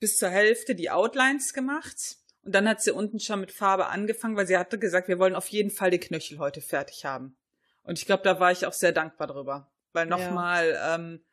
bis 0.01 0.17
zur 0.17 0.31
Hälfte 0.31 0.75
die 0.75 0.91
Outlines 0.91 1.53
gemacht 1.53 2.17
und 2.43 2.55
dann 2.55 2.69
hat 2.69 2.83
sie 2.83 2.93
unten 2.93 3.21
schon 3.21 3.41
mit 3.41 3.53
Farbe 3.53 3.87
angefangen, 3.89 4.37
weil 4.37 4.47
sie 4.47 4.57
hatte 4.57 4.79
gesagt, 4.79 5.09
wir 5.09 5.19
wollen 5.19 5.35
auf 5.35 5.49
jeden 5.49 5.71
Fall 5.71 5.91
die 5.91 5.99
Knöchel 6.01 6.39
heute 6.39 6.61
fertig 6.63 7.05
haben. 7.05 7.37
Und 7.85 7.99
ich 7.99 8.07
glaube, 8.07 8.23
da 8.23 8.41
war 8.41 8.51
ich 8.53 8.67
auch 8.67 8.73
sehr 8.73 8.93
dankbar 8.93 9.29
drüber, 9.29 9.71
weil 9.93 10.09
Ja. 10.09 10.17
nochmal 10.17 10.79
ähm, 10.83 11.25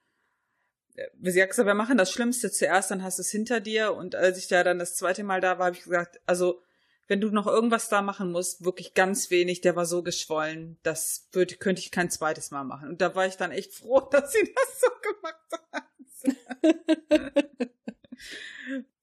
sie 1.22 1.42
hat 1.42 1.50
gesagt, 1.50 1.68
wir 1.68 1.74
machen 1.74 1.98
das 1.98 2.12
Schlimmste 2.12 2.52
zuerst, 2.52 2.92
dann 2.92 3.04
hast 3.04 3.18
du 3.18 3.22
es 3.22 3.32
hinter 3.32 3.60
dir. 3.60 3.94
Und 3.94 4.16
als 4.16 4.38
ich 4.38 4.48
da 4.48 4.64
dann 4.64 4.80
das 4.80 4.96
zweite 4.96 5.24
Mal 5.24 5.42
da 5.42 5.58
war, 5.58 5.68
habe 5.68 5.76
ich 5.78 5.84
gesagt, 5.84 6.20
also 6.26 6.62
wenn 7.08 7.22
du 7.22 7.30
noch 7.30 7.48
irgendwas 7.48 7.90
da 7.90 8.02
machen 8.02 8.32
musst, 8.32 8.64
wirklich 8.64 8.94
ganz 8.94 9.32
wenig, 9.32 9.62
der 9.62 9.76
war 9.76 9.86
so 9.86 10.04
geschwollen, 10.04 10.80
das 10.84 11.28
würde, 11.32 11.56
könnte 11.56 11.82
ich 11.82 11.92
kein 11.92 12.10
zweites 12.10 12.52
Mal 12.52 12.64
machen. 12.64 12.90
Und 12.90 13.02
da 13.02 13.16
war 13.16 13.26
ich 13.26 13.38
dann 13.38 13.52
echt 13.52 13.74
froh, 13.74 14.00
dass 14.12 14.32
sie 14.32 14.54
das 14.54 14.82
so 14.82 14.88
gemacht 15.02 15.38
hat. 15.74 15.84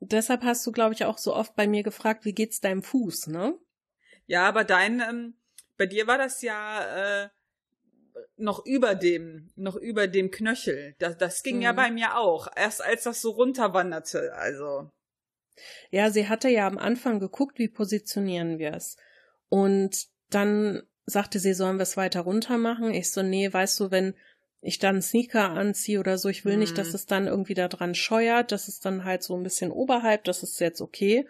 Deshalb 0.01 0.43
hast 0.43 0.67
du, 0.67 0.73
glaube 0.73 0.95
ich, 0.95 1.05
auch 1.05 1.19
so 1.19 1.35
oft 1.35 1.55
bei 1.57 1.67
mir 1.67 1.83
gefragt, 1.83 2.25
wie 2.25 2.33
geht's 2.33 2.61
deinem 2.61 2.83
Fuß, 2.83 3.27
ne? 3.27 3.59
Ja, 4.27 4.47
aber 4.49 4.65
dein, 4.65 5.01
ähm, 5.01 5.35
bei 5.77 5.87
dir 5.87 6.07
war 6.07 6.19
das 6.19 6.41
ja 6.43 7.25
äh, 7.25 7.29
noch 8.37 8.65
über 8.65 8.95
dem, 8.95 9.51
noch 9.57 9.77
über 9.77 10.07
dem 10.07 10.31
Knöchel. 10.31 10.95
Das, 10.99 11.17
das 11.17 11.43
ging 11.43 11.61
ja 11.63 11.73
Mhm. 11.73 11.77
bei 11.77 11.91
mir 11.91 12.17
auch. 12.19 12.49
Erst 12.57 12.83
als 12.85 13.05
das 13.05 13.21
so 13.21 13.31
runterwanderte, 13.31 14.33
also. 14.35 14.91
Ja, 15.91 16.11
sie 16.11 16.29
hatte 16.29 16.49
ja 16.49 16.67
am 16.67 16.79
Anfang 16.79 17.19
geguckt, 17.21 17.59
wie 17.59 17.69
positionieren 17.69 18.59
wir 18.59 18.75
es. 18.75 18.97
Und 19.49 20.07
dann 20.31 20.83
sagte 21.05 21.39
sie, 21.39 21.55
sollen 21.55 21.79
wir 21.79 21.83
es 21.83 21.97
weiter 21.97 22.21
runter 22.21 22.59
machen? 22.59 22.93
Ich 22.93 23.11
so, 23.11 23.23
nee, 23.23 23.53
weißt 23.53 23.81
du, 23.81 23.91
wenn 23.91 24.15
ich 24.61 24.79
dann 24.79 25.03
Sneaker 25.03 25.51
anziehe 25.51 26.01
oder 26.01 26.19
so, 26.19 26.29
ich 26.29 26.45
will 26.45 26.57
nicht, 26.57 26.73
Mhm. 26.73 26.77
dass 26.77 26.95
es 26.95 27.07
dann 27.07 27.27
irgendwie 27.27 27.55
da 27.55 27.69
dran 27.69 27.95
scheuert. 27.95 28.53
Das 28.53 28.69
ist 28.69 28.85
dann 28.85 29.05
halt 29.05 29.23
so 29.23 29.37
ein 29.37 29.43
bisschen 29.43 29.71
oberhalb, 29.71 30.25
das 30.25 30.43
ist 30.43 30.61
jetzt 30.61 30.81
okay. 30.81 31.27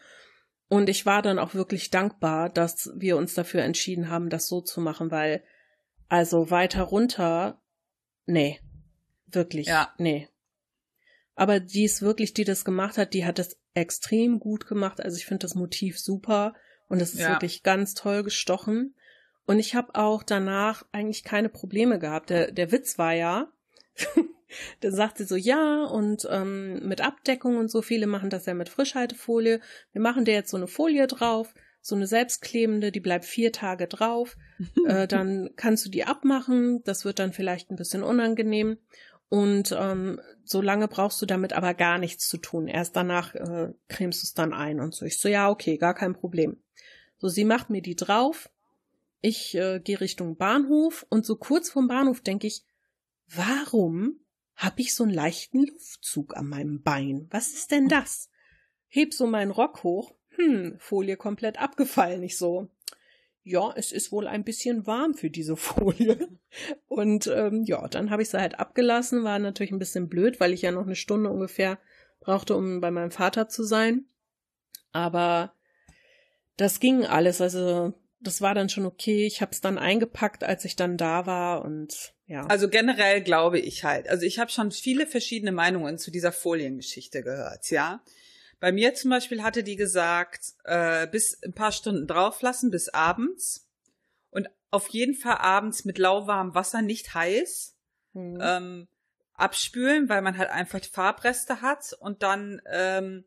Und 0.68 0.90
ich 0.90 1.06
war 1.06 1.22
dann 1.22 1.38
auch 1.38 1.54
wirklich 1.54 1.88
dankbar, 1.90 2.50
dass 2.50 2.90
wir 2.94 3.16
uns 3.16 3.32
dafür 3.34 3.62
entschieden 3.62 4.10
haben, 4.10 4.28
das 4.28 4.48
so 4.48 4.60
zu 4.60 4.80
machen, 4.82 5.10
weil 5.10 5.42
also 6.08 6.50
weiter 6.50 6.82
runter, 6.82 7.60
nee, 8.26 8.60
wirklich, 9.26 9.66
Ja. 9.66 9.92
nee. 9.98 10.28
Aber 11.34 11.60
die 11.60 11.84
ist 11.84 12.02
wirklich, 12.02 12.34
die 12.34 12.44
das 12.44 12.64
gemacht 12.64 12.98
hat, 12.98 13.14
die 13.14 13.24
hat 13.24 13.38
das 13.38 13.56
extrem 13.74 14.40
gut 14.40 14.66
gemacht. 14.66 15.00
Also 15.00 15.16
ich 15.16 15.26
finde 15.26 15.44
das 15.44 15.54
Motiv 15.54 15.98
super 16.00 16.54
und 16.88 17.00
es 17.00 17.14
ist 17.14 17.20
Ja. 17.20 17.30
wirklich 17.30 17.62
ganz 17.62 17.94
toll 17.94 18.24
gestochen. 18.24 18.94
Und 19.46 19.58
ich 19.60 19.74
habe 19.74 19.94
auch 19.94 20.22
danach 20.24 20.84
eigentlich 20.92 21.22
keine 21.22 21.48
Probleme 21.48 21.98
gehabt. 21.98 22.30
Der, 22.30 22.50
der 22.50 22.72
Witz 22.72 22.98
war 22.98 23.12
ja, 23.14 23.52
da 24.80 24.90
sagte 24.90 25.24
so, 25.26 25.36
ja, 25.36 25.84
und 25.84 26.26
ähm, 26.30 26.86
mit 26.86 27.00
Abdeckung 27.00 27.56
und 27.56 27.70
so, 27.70 27.82
viele 27.82 28.06
machen 28.06 28.30
das 28.30 28.46
ja 28.46 28.54
mit 28.54 28.68
Frischhaltefolie. 28.68 29.60
Wir 29.92 30.00
machen 30.00 30.24
dir 30.24 30.34
jetzt 30.34 30.50
so 30.50 30.56
eine 30.56 30.66
Folie 30.66 31.06
drauf, 31.06 31.54
so 31.80 31.94
eine 31.94 32.06
selbstklebende, 32.06 32.92
die 32.92 33.00
bleibt 33.00 33.24
vier 33.24 33.52
Tage 33.52 33.86
drauf. 33.86 34.36
äh, 34.86 35.06
dann 35.06 35.50
kannst 35.56 35.86
du 35.86 35.90
die 35.90 36.04
abmachen, 36.04 36.82
das 36.84 37.04
wird 37.04 37.18
dann 37.18 37.32
vielleicht 37.32 37.70
ein 37.70 37.76
bisschen 37.76 38.02
unangenehm. 38.02 38.78
Und 39.30 39.76
ähm, 39.78 40.20
so 40.44 40.62
lange 40.62 40.88
brauchst 40.88 41.20
du 41.20 41.26
damit 41.26 41.52
aber 41.52 41.74
gar 41.74 41.98
nichts 41.98 42.28
zu 42.28 42.38
tun. 42.38 42.66
Erst 42.66 42.96
danach 42.96 43.34
äh, 43.34 43.72
cremst 43.88 44.22
du 44.22 44.24
es 44.24 44.34
dann 44.34 44.54
ein 44.54 44.80
und 44.80 44.94
so. 44.94 45.04
Ich 45.04 45.20
so, 45.20 45.28
ja, 45.28 45.50
okay, 45.50 45.76
gar 45.76 45.94
kein 45.94 46.14
Problem. 46.14 46.56
So, 47.18 47.28
sie 47.28 47.44
macht 47.44 47.68
mir 47.68 47.82
die 47.82 47.96
drauf. 47.96 48.50
Ich 49.20 49.54
äh, 49.54 49.80
gehe 49.80 50.00
Richtung 50.00 50.36
Bahnhof 50.36 51.04
und 51.10 51.26
so 51.26 51.36
kurz 51.36 51.70
vorm 51.70 51.88
Bahnhof 51.88 52.20
denke 52.20 52.46
ich, 52.46 52.64
warum 53.26 54.20
habe 54.54 54.80
ich 54.80 54.94
so 54.94 55.04
einen 55.04 55.12
leichten 55.12 55.66
Luftzug 55.66 56.36
an 56.36 56.48
meinem 56.48 56.82
Bein? 56.82 57.26
Was 57.30 57.52
ist 57.52 57.70
denn 57.70 57.88
das? 57.88 58.30
Heb 58.86 59.12
so 59.12 59.26
meinen 59.26 59.50
Rock 59.50 59.82
hoch. 59.82 60.14
Hm, 60.38 60.76
Folie 60.78 61.16
komplett 61.16 61.58
abgefallen. 61.60 62.22
Ich 62.22 62.38
so, 62.38 62.68
ja, 63.42 63.72
es 63.76 63.92
ist 63.92 64.12
wohl 64.12 64.26
ein 64.26 64.44
bisschen 64.44 64.86
warm 64.86 65.14
für 65.14 65.30
diese 65.30 65.56
Folie. 65.58 66.28
Und 66.86 67.26
ähm, 67.26 67.64
ja, 67.64 67.88
dann 67.88 68.10
habe 68.10 68.22
ich 68.22 68.30
sie 68.30 68.40
halt 68.40 68.58
abgelassen. 68.58 69.24
War 69.24 69.38
natürlich 69.38 69.72
ein 69.72 69.78
bisschen 69.78 70.08
blöd, 70.08 70.40
weil 70.40 70.52
ich 70.52 70.62
ja 70.62 70.70
noch 70.70 70.86
eine 70.86 70.96
Stunde 70.96 71.30
ungefähr 71.30 71.78
brauchte, 72.20 72.56
um 72.56 72.80
bei 72.80 72.90
meinem 72.90 73.10
Vater 73.10 73.48
zu 73.48 73.64
sein. 73.64 74.04
Aber 74.92 75.52
das 76.56 76.80
ging 76.80 77.04
alles. 77.04 77.40
Also 77.40 77.94
das 78.20 78.40
war 78.40 78.54
dann 78.54 78.68
schon 78.68 78.86
okay. 78.86 79.26
Ich 79.26 79.40
habe 79.40 79.52
es 79.52 79.60
dann 79.60 79.78
eingepackt, 79.78 80.44
als 80.44 80.64
ich 80.64 80.76
dann 80.76 80.96
da 80.96 81.26
war 81.26 81.64
und 81.64 82.14
ja. 82.26 82.46
Also 82.46 82.68
generell 82.68 83.22
glaube 83.22 83.58
ich 83.58 83.84
halt. 83.84 84.08
Also 84.08 84.26
ich 84.26 84.38
habe 84.38 84.50
schon 84.50 84.70
viele 84.70 85.06
verschiedene 85.06 85.52
Meinungen 85.52 85.96
zu 85.96 86.10
dieser 86.10 86.32
Foliengeschichte 86.32 87.22
gehört, 87.22 87.70
ja. 87.70 88.02
Bei 88.60 88.72
mir 88.72 88.94
zum 88.94 89.10
Beispiel 89.10 89.42
hatte 89.42 89.62
die 89.62 89.76
gesagt, 89.76 90.54
äh, 90.64 91.06
bis 91.06 91.40
ein 91.42 91.54
paar 91.54 91.72
Stunden 91.72 92.06
drauf 92.06 92.42
lassen, 92.42 92.70
bis 92.70 92.88
abends. 92.88 93.68
Und 94.30 94.48
auf 94.70 94.88
jeden 94.88 95.14
Fall 95.14 95.38
abends 95.38 95.84
mit 95.84 95.98
lauwarmem 95.98 96.54
Wasser, 96.54 96.82
nicht 96.82 97.14
heiß. 97.14 97.76
Mhm. 98.14 98.38
Ähm, 98.42 98.88
abspülen, 99.34 100.08
weil 100.08 100.22
man 100.22 100.36
halt 100.36 100.50
einfach 100.50 100.80
Farbreste 100.84 101.62
hat 101.62 101.92
und 102.00 102.24
dann 102.24 102.60
ähm, 102.66 103.24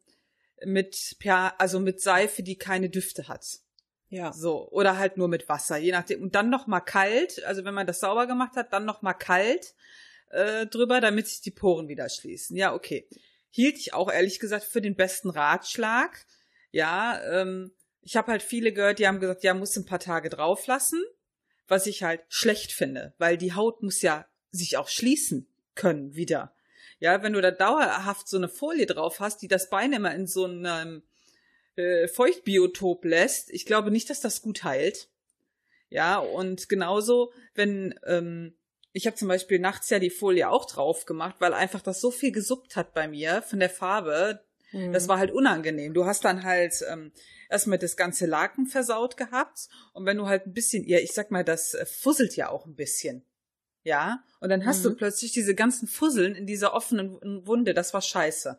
mit 0.66 1.16
also 1.58 1.80
mit 1.80 2.02
Seife, 2.02 2.44
die 2.44 2.58
keine 2.58 2.90
Düfte 2.90 3.30
hat. 3.30 3.60
Ja. 4.10 4.34
So 4.34 4.68
oder 4.72 4.98
halt 4.98 5.16
nur 5.16 5.30
mit 5.30 5.48
Wasser, 5.48 5.78
je 5.78 5.94
nachdem 5.94 6.22
und 6.22 6.36
dann 6.36 6.50
noch 6.50 6.68
mal 6.68 6.82
kalt, 6.82 7.42
also 7.46 7.64
wenn 7.64 7.74
man 7.74 7.88
das 7.88 8.02
sauber 8.02 8.28
gemacht 8.28 8.58
hat, 8.58 8.74
dann 8.74 8.84
noch 8.84 9.02
mal 9.02 9.14
kalt 9.14 9.74
äh, 10.32 10.68
drüber, 10.68 11.00
damit 11.00 11.30
sich 11.30 11.40
die 11.40 11.52
Poren 11.52 11.88
wieder 11.88 12.10
schließen. 12.10 12.58
Ja, 12.58 12.74
okay 12.74 13.08
hielt 13.52 13.78
ich 13.78 13.94
auch 13.94 14.12
ehrlich 14.12 14.40
gesagt 14.40 14.64
für 14.64 14.82
den 14.82 14.96
besten 14.96 15.30
Ratschlag. 15.30 16.26
Ja, 16.72 17.22
ähm, 17.24 17.72
ich 18.02 18.16
habe 18.16 18.32
halt 18.32 18.42
viele 18.42 18.74
gehört, 18.74 19.00
die 19.00 19.08
haben 19.08 19.20
gesagt, 19.20 19.44
ja, 19.44 19.54
muss 19.54 19.76
ein 19.76 19.86
paar 19.86 20.00
Tage 20.00 20.30
drauf 20.30 20.66
lassen, 20.68 21.04
was 21.68 21.86
ich 21.86 22.04
halt 22.04 22.22
schlecht 22.30 22.72
finde, 22.72 23.14
weil 23.18 23.38
die 23.38 23.54
Haut 23.54 23.84
muss 23.84 24.02
ja 24.02 24.26
sich 24.52 24.78
auch 24.78 24.88
schließen 24.88 25.48
können 25.76 26.16
wieder. 26.16 26.54
Ja, 27.00 27.24
wenn 27.24 27.34
du 27.34 27.42
da 27.42 27.52
dauerhaft 27.52 28.28
so 28.28 28.38
eine 28.38 28.50
Folie 28.50 28.86
drauf 28.86 29.20
hast, 29.20 29.42
die 29.42 29.48
das 29.48 29.70
Bein 29.70 29.94
immer 29.94 30.14
in 30.14 30.28
so 30.28 30.46
einem 30.46 31.04
äh, 31.76 32.08
Feuchtbiotop 32.08 33.06
lässt, 33.06 33.50
ich 33.52 33.66
glaube 33.66 33.92
nicht, 33.92 34.10
dass 34.10 34.22
das 34.22 34.42
gut 34.42 34.64
heilt. 34.64 35.10
Ja, 35.90 36.20
und 36.20 36.70
genauso, 36.70 37.34
wenn 37.54 37.96
ähm, 38.06 38.56
ich 38.94 39.08
habe 39.08 39.16
zum 39.16 39.28
Beispiel 39.28 39.60
nachts 39.60 39.90
ja 39.90 40.00
die 40.00 40.10
Folie 40.10 40.50
auch 40.50 40.66
drauf 40.66 41.06
gemacht, 41.06 41.36
weil 41.40 41.54
einfach 41.54 41.82
das 41.82 42.02
so 42.02 42.12
viel 42.12 42.32
gesuppt 42.32 42.76
hat 42.76 42.94
bei 42.94 43.08
mir 43.08 43.42
von 43.42 43.60
der 43.60 43.70
Farbe. 43.70 44.44
Mhm. 44.72 44.94
Das 44.94 45.08
war 45.08 45.18
halt 45.18 45.32
unangenehm. 45.32 45.94
Du 45.94 46.06
hast 46.06 46.26
dann 46.26 46.44
halt 46.44 46.84
ähm, 46.90 47.12
erstmal 47.50 47.78
das 47.78 47.98
ganze 47.98 48.26
Laken 48.26 48.68
versaut 48.68 49.18
gehabt 49.18 49.68
und 49.94 50.06
wenn 50.06 50.18
du 50.18 50.28
halt 50.28 50.46
ein 50.46 50.54
bisschen, 50.54 50.86
ja, 50.86 51.00
ich 51.00 51.14
sag 51.14 51.32
mal, 51.32 51.44
das 51.44 51.74
äh, 51.74 51.86
fusselt 51.86 52.36
ja 52.36 52.50
auch 52.50 52.66
ein 52.66 52.76
bisschen. 52.76 53.26
Ja, 53.84 54.24
und 54.40 54.50
dann 54.50 54.66
hast 54.66 54.80
mhm. 54.80 54.90
du 54.90 54.96
plötzlich 54.96 55.32
diese 55.32 55.56
ganzen 55.56 55.88
Fusseln 55.88 56.36
in 56.36 56.46
dieser 56.46 56.74
offenen 56.74 57.48
Wunde. 57.48 57.74
Das 57.74 57.94
war 57.96 58.02
scheiße. 58.02 58.58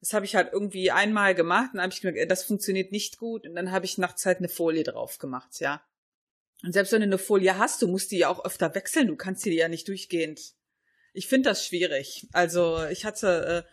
Das 0.00 0.12
habe 0.12 0.24
ich 0.24 0.36
halt 0.36 0.52
irgendwie 0.52 0.90
einmal 0.90 1.34
gemacht 1.34 1.70
und 1.72 1.76
dann 1.76 1.84
habe 1.84 1.92
ich 1.92 2.00
gemerkt, 2.00 2.30
das 2.30 2.44
funktioniert 2.44 2.92
nicht 2.92 3.18
gut 3.18 3.46
und 3.46 3.54
dann 3.54 3.72
habe 3.72 3.84
ich 3.84 3.98
nachts 3.98 4.24
halt 4.26 4.38
eine 4.38 4.48
Folie 4.48 4.84
drauf 4.84 5.18
gemacht, 5.18 5.60
ja. 5.60 5.82
Und 6.64 6.72
selbst 6.72 6.92
wenn 6.92 7.00
du 7.00 7.06
eine 7.06 7.18
Folie 7.18 7.58
hast, 7.58 7.82
du 7.82 7.88
musst 7.88 8.10
die 8.10 8.18
ja 8.18 8.28
auch 8.28 8.44
öfter 8.44 8.74
wechseln. 8.74 9.08
Du 9.08 9.16
kannst 9.16 9.44
die 9.44 9.52
ja 9.52 9.68
nicht 9.68 9.86
durchgehend. 9.86 10.54
Ich 11.12 11.28
finde 11.28 11.50
das 11.50 11.66
schwierig. 11.66 12.26
Also 12.32 12.82
ich 12.86 13.04
hatte 13.04 13.66
äh, 13.66 13.70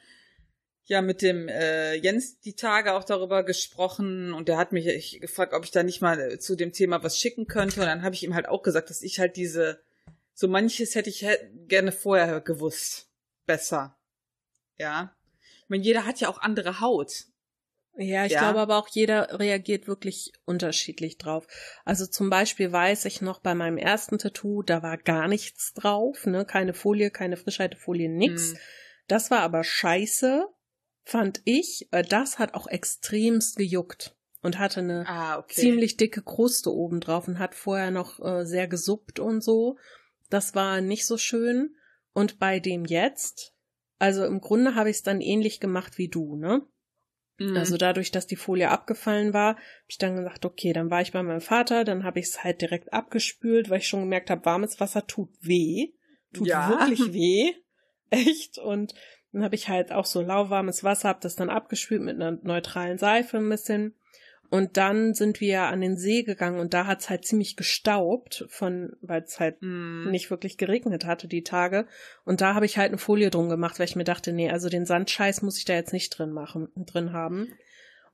ja 0.86 1.02
mit 1.02 1.22
dem 1.22 1.48
äh, 1.48 1.96
Jens 1.96 2.42
die 2.42 2.56
Tage 2.56 2.94
auch 2.94 3.06
darüber 3.06 3.44
gesprochen 3.44 4.34
und 4.34 4.50
der 4.50 4.58
hat 4.58 4.74
mich 4.74 4.88
ich, 4.88 5.22
gefragt, 5.22 5.54
ob 5.54 5.64
ich 5.64 5.72
da 5.72 5.84
nicht 5.84 6.02
mal 6.02 6.20
äh, 6.20 6.40
zu 6.40 6.56
dem 6.56 6.74
Thema 6.74 7.02
was 7.02 7.18
schicken 7.18 7.48
könnte. 7.48 7.80
Und 7.80 7.86
dann 7.86 8.04
habe 8.04 8.14
ich 8.14 8.24
ihm 8.24 8.36
halt 8.36 8.50
auch 8.50 8.62
gesagt, 8.62 8.90
dass 8.90 9.02
ich 9.02 9.20
halt 9.20 9.38
diese, 9.38 9.82
so 10.34 10.50
manches 10.50 10.94
hätte 10.94 11.10
ich 11.10 11.26
gerne 11.70 11.94
vorher 11.94 12.42
gewusst. 12.42 13.08
Besser. 13.46 13.98
Ja. 14.78 15.16
Ich 15.64 15.70
meine, 15.70 15.84
jeder 15.84 16.06
hat 16.06 16.20
ja 16.20 16.28
auch 16.28 16.40
andere 16.40 16.82
Haut. 16.82 17.28
Ja, 17.98 18.26
ich 18.26 18.32
ja. 18.32 18.40
glaube 18.40 18.60
aber 18.60 18.78
auch 18.78 18.88
jeder 18.88 19.40
reagiert 19.40 19.88
wirklich 19.88 20.32
unterschiedlich 20.46 21.18
drauf. 21.18 21.46
Also 21.84 22.06
zum 22.06 22.30
Beispiel 22.30 22.72
weiß 22.72 23.06
ich 23.06 23.22
noch 23.22 23.40
bei 23.40 23.54
meinem 23.54 23.78
ersten 23.78 24.18
Tattoo, 24.18 24.64
da 24.64 24.82
war 24.82 24.98
gar 24.98 25.28
nichts 25.28 25.74
drauf, 25.74 26.26
ne, 26.26 26.46
keine 26.46 26.74
Folie, 26.74 27.12
keine 27.12 27.38
Frischhaltefolie, 27.38 28.10
nix. 28.10 28.52
Hm. 28.52 28.58
Das 29.08 29.30
war 29.30 29.40
aber 29.40 29.64
scheiße, 29.64 30.48
fand 31.04 31.42
ich. 31.44 31.90
Äh, 31.92 32.04
das 32.04 32.40
hat 32.40 32.54
auch 32.54 32.68
extremst 32.68 33.58
gejuckt 33.58 34.16
und 34.42 34.58
hatte 34.58 34.80
eine 34.80 35.06
ah, 35.08 35.40
okay. 35.40 35.62
ziemlich 35.62 35.98
dicke 35.98 36.22
Kruste 36.22 36.72
oben 36.72 37.02
drauf 37.02 37.28
und 37.28 37.40
hat 37.40 37.56
vorher 37.56 37.92
noch 37.92 38.20
äh, 38.20 38.46
sehr 38.46 38.68
gesuppt 38.68 39.20
und 39.20 39.42
so. 39.42 39.78
Das 40.30 40.56
war 40.56 40.82
nicht 40.82 41.06
so 41.06 41.18
schön. 41.18 41.76
Und 42.14 42.40
bei 42.40 42.60
dem 42.60 42.86
jetzt, 42.86 43.54
also 44.00 44.26
im 44.26 44.40
Grunde 44.42 44.76
habe 44.76 44.90
ich 44.90 44.98
es 44.98 45.04
dann 45.04 45.22
ähnlich 45.22 45.60
gemacht 45.60 45.98
wie 45.98 46.08
du, 46.08 46.36
ne? 46.36 46.66
Mhm. 47.42 47.58
Also 47.58 47.78
dadurch, 47.78 48.12
dass 48.12 48.28
die 48.28 48.36
Folie 48.36 48.70
abgefallen 48.70 49.34
war, 49.34 49.56
habe 49.56 49.62
ich 49.88 49.98
dann 49.98 50.16
gesagt, 50.16 50.46
okay, 50.46 50.74
dann 50.74 50.92
war 50.92 51.02
ich 51.02 51.12
bei 51.12 51.24
meinem 51.24 51.42
Vater, 51.42 51.84
dann 51.84 52.04
habe 52.04 52.20
ich 52.20 52.28
es 52.28 52.44
halt 52.44 52.62
direkt 52.62 52.94
abgespült, 52.94 53.70
weil 53.70 53.80
ich 53.80 53.88
schon 53.88 54.02
gemerkt 54.02 54.30
habe, 54.30 54.46
warmes 54.46 54.80
Wasser 54.80 55.08
tut 55.08 55.30
weh, 55.42 55.90
tut 56.34 56.48
ja. 56.48 56.70
wirklich 56.70 57.00
weh, 57.14 57.54
echt. 58.10 58.58
Und 58.58 58.94
dann 59.32 59.44
habe 59.44 59.56
ich 59.56 59.70
halt 59.70 59.92
auch 59.92 60.06
so 60.06 60.22
lauwarmes 60.22 60.84
Wasser, 60.84 61.10
habe 61.10 61.20
das 61.22 61.36
dann 61.36 61.50
abgespült 61.50 62.02
mit 62.02 62.16
einer 62.16 62.38
neutralen 62.44 62.98
Seife 62.98 63.38
ein 63.38 63.50
bisschen 63.50 63.96
und 64.52 64.76
dann 64.76 65.14
sind 65.14 65.40
wir 65.40 65.62
an 65.62 65.80
den 65.80 65.96
See 65.96 66.24
gegangen 66.24 66.60
und 66.60 66.74
da 66.74 66.86
hat's 66.86 67.10
halt 67.10 67.24
ziemlich 67.24 67.56
gestaubt, 67.56 68.46
von, 68.50 68.98
weil 69.00 69.22
es 69.22 69.40
halt 69.40 69.62
mm. 69.62 70.10
nicht 70.12 70.30
wirklich 70.30 70.58
geregnet 70.58 71.06
hatte 71.06 71.30
die 71.30 71.46
Tage. 71.46 71.88
Und 72.26 72.42
da 72.42 72.54
habe 72.54 72.66
ich 72.66 72.78
halt 72.78 72.90
eine 72.90 72.98
Folie 72.98 73.30
drum 73.30 73.48
gemacht, 73.48 73.80
weil 73.80 73.86
ich 73.86 73.96
mir 73.96 74.04
dachte, 74.04 74.34
nee, 74.34 74.52
also 74.52 74.68
den 74.68 74.86
Sandscheiß 74.86 75.42
muss 75.42 75.58
ich 75.58 75.64
da 75.64 75.74
jetzt 75.74 75.94
nicht 75.94 76.10
drin 76.10 76.34
machen, 76.34 76.68
drin 76.76 77.14
haben. 77.14 77.48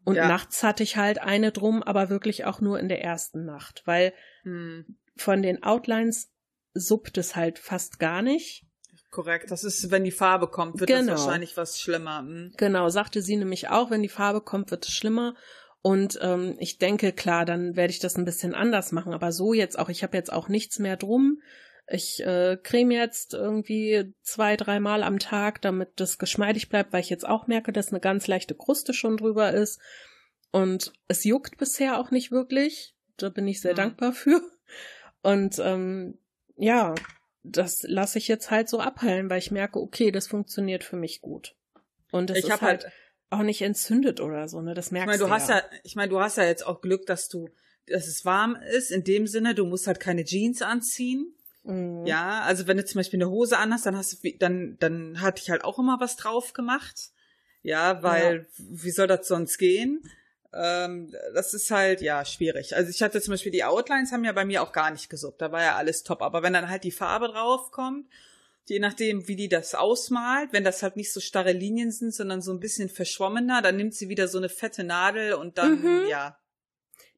Und 0.04 0.14
ja. 0.14 0.28
nachts 0.28 0.62
hatte 0.62 0.84
ich 0.84 0.96
halt 0.96 1.20
eine 1.20 1.52
drum, 1.52 1.82
aber 1.82 2.12
wirklich 2.12 2.46
auch 2.46 2.62
nur 2.62 2.80
in 2.80 2.88
der 2.88 3.02
ersten 3.02 3.44
Nacht, 3.44 3.82
weil 3.86 4.14
mm. 4.44 4.82
von 5.16 5.42
den 5.42 5.64
Outlines 5.64 6.32
suppt 6.76 7.18
es 7.18 7.36
halt 7.36 7.58
fast 7.58 7.98
gar 7.98 8.22
nicht. 8.22 8.64
Korrekt, 9.10 9.50
das 9.50 9.64
ist, 9.64 9.90
wenn 9.90 10.04
die 10.04 10.12
Farbe 10.12 10.50
kommt, 10.50 10.80
wird 10.80 10.88
genau. 10.88 11.14
das 11.14 11.26
wahrscheinlich 11.26 11.58
was 11.58 11.82
schlimmer. 11.82 12.20
Hm. 12.20 12.54
Genau, 12.58 12.90
sagte 12.90 13.24
sie 13.24 13.38
nämlich 13.38 13.70
auch, 13.70 13.90
wenn 13.90 14.04
die 14.04 14.10
Farbe 14.10 14.42
kommt, 14.42 14.70
wird 14.70 14.86
es 14.86 14.94
schlimmer. 14.94 15.34
Und 15.82 16.20
ähm, 16.22 16.56
ich 16.60 16.78
denke, 16.78 17.14
klar, 17.14 17.46
dann 17.46 17.76
werde 17.76 17.92
ich 17.92 18.00
das 18.00 18.18
ein 18.18 18.26
bisschen 18.26 18.54
anders 18.54 18.92
machen. 18.92 19.14
Aber 19.14 19.32
so 19.32 19.54
jetzt 19.54 19.78
auch, 19.78 19.90
ich 19.90 20.04
habe 20.04 20.18
jetzt 20.18 20.32
auch 20.32 20.50
nichts 20.50 20.80
mehr 20.80 20.98
drum. 20.98 21.42
Ich 21.90 22.22
äh, 22.26 22.58
creme 22.62 22.92
jetzt 22.92 23.34
irgendwie 23.34 24.14
zwei, 24.22 24.58
dreimal 24.58 25.04
am 25.04 25.20
Tag, 25.20 25.62
damit 25.62 25.92
das 25.96 26.18
geschmeidig 26.18 26.68
bleibt, 26.68 26.92
weil 26.92 27.00
ich 27.00 27.10
jetzt 27.10 27.28
auch 27.28 27.48
merke, 27.48 27.72
dass 27.72 27.90
eine 27.90 28.02
ganz 28.02 28.28
leichte 28.28 28.56
Kruste 28.56 28.94
schon 28.94 29.16
drüber 29.16 29.54
ist. 29.54 29.80
Und 30.52 30.92
es 31.08 31.24
juckt 31.24 31.58
bisher 31.58 32.00
auch 32.00 32.12
nicht 32.12 32.32
wirklich. 32.32 32.96
Da 33.16 33.30
bin 33.30 33.48
ich 33.48 33.62
sehr 33.62 33.74
mhm. 33.74 33.78
dankbar 33.78 34.14
für. 34.14 34.42
Und 35.22 35.60
ähm, 35.60 36.20
ja, 36.58 36.96
das 37.44 37.84
lasse 37.84 38.18
ich 38.18 38.28
jetzt 38.28 38.52
halt 38.52 38.70
so 38.70 38.80
abheilen, 38.80 39.30
weil 39.30 39.40
ich 39.40 39.52
merke, 39.52 39.80
okay, 39.80 40.12
das 40.12 40.28
funktioniert 40.28 40.84
für 40.84 40.98
mich 40.98 41.22
gut. 41.22 41.56
Und 42.12 42.30
es 42.30 42.40
ich 42.40 42.46
ist 42.46 42.62
halt, 42.62 42.84
halt 42.84 42.94
auch 43.30 43.44
nicht 43.44 43.62
entzündet 43.62 44.22
oder 44.22 44.48
so, 44.48 44.62
ne? 44.62 44.74
Das 44.74 44.92
merkst 44.92 45.16
ich 45.16 45.20
mein, 45.20 45.30
du. 45.30 45.34
hast 45.34 45.50
ja, 45.50 45.62
ich 45.84 45.96
meine, 45.96 46.10
du 46.10 46.20
hast 46.20 46.38
ja 46.38 46.46
jetzt 46.46 46.66
auch 46.66 46.82
Glück, 46.82 47.06
dass 47.06 47.28
du, 47.28 47.50
dass 47.88 48.08
es 48.08 48.26
warm 48.26 48.56
ist. 48.56 48.92
In 48.92 49.04
dem 49.04 49.28
Sinne, 49.28 49.56
du 49.56 49.66
musst 49.66 49.88
halt 49.88 50.00
keine 50.00 50.24
Jeans 50.24 50.62
anziehen. 50.62 51.34
Mhm. 51.64 52.06
Ja, 52.06 52.42
also 52.42 52.68
wenn 52.68 52.78
du 52.78 52.86
zum 52.86 53.00
Beispiel 53.00 53.22
eine 53.22 53.30
Hose 53.30 53.58
anhast, 53.58 53.86
dann 53.86 53.98
hast 53.98 54.24
du, 54.24 54.32
dann, 54.40 54.78
dann 54.80 55.22
hatte 55.22 55.42
ich 55.42 55.50
halt 55.50 55.64
auch 55.64 55.80
immer 55.80 56.00
was 56.00 56.16
drauf 56.16 56.54
gemacht. 56.54 57.12
Ja, 57.64 58.02
weil 58.02 58.48
ja. 58.58 58.66
wie 58.70 58.92
soll 58.92 59.08
das 59.08 59.28
sonst 59.28 59.58
gehen? 59.58 60.02
Ähm, 60.54 61.14
das 61.34 61.54
ist 61.54 61.70
halt 61.70 62.02
ja 62.02 62.24
schwierig. 62.24 62.76
Also 62.76 62.90
ich 62.90 63.04
hatte 63.04 63.22
zum 63.22 63.34
Beispiel 63.34 63.52
die 63.52 63.66
Outlines 63.66 64.14
haben 64.14 64.24
ja 64.24 64.32
bei 64.32 64.46
mir 64.46 64.64
auch 64.64 64.72
gar 64.72 64.92
nicht 64.92 65.10
gesuppt. 65.10 65.42
Da 65.42 65.52
war 65.52 65.62
ja 65.62 65.76
alles 65.76 66.04
top. 66.04 66.22
Aber 66.22 66.44
wenn 66.44 66.54
dann 66.54 66.70
halt 66.70 66.86
die 66.86 66.92
Farbe 66.92 67.28
draufkommt 67.28 68.08
je 68.70 68.80
nachdem, 68.80 69.28
wie 69.28 69.36
die 69.36 69.50
das 69.50 69.76
ausmalt, 69.76 70.52
wenn 70.52 70.64
das 70.64 70.84
halt 70.84 70.96
nicht 70.96 71.12
so 71.14 71.20
starre 71.20 71.54
Linien 71.54 71.92
sind, 71.92 72.14
sondern 72.14 72.42
so 72.42 72.52
ein 72.52 72.60
bisschen 72.60 72.90
verschwommener, 72.90 73.62
dann 73.62 73.78
nimmt 73.78 73.94
sie 73.94 74.10
wieder 74.10 74.28
so 74.28 74.38
eine 74.38 74.50
fette 74.50 74.84
Nadel 74.84 75.34
und 75.34 75.58
dann, 75.58 75.82
mhm. 75.82 76.08
ja. 76.10 76.38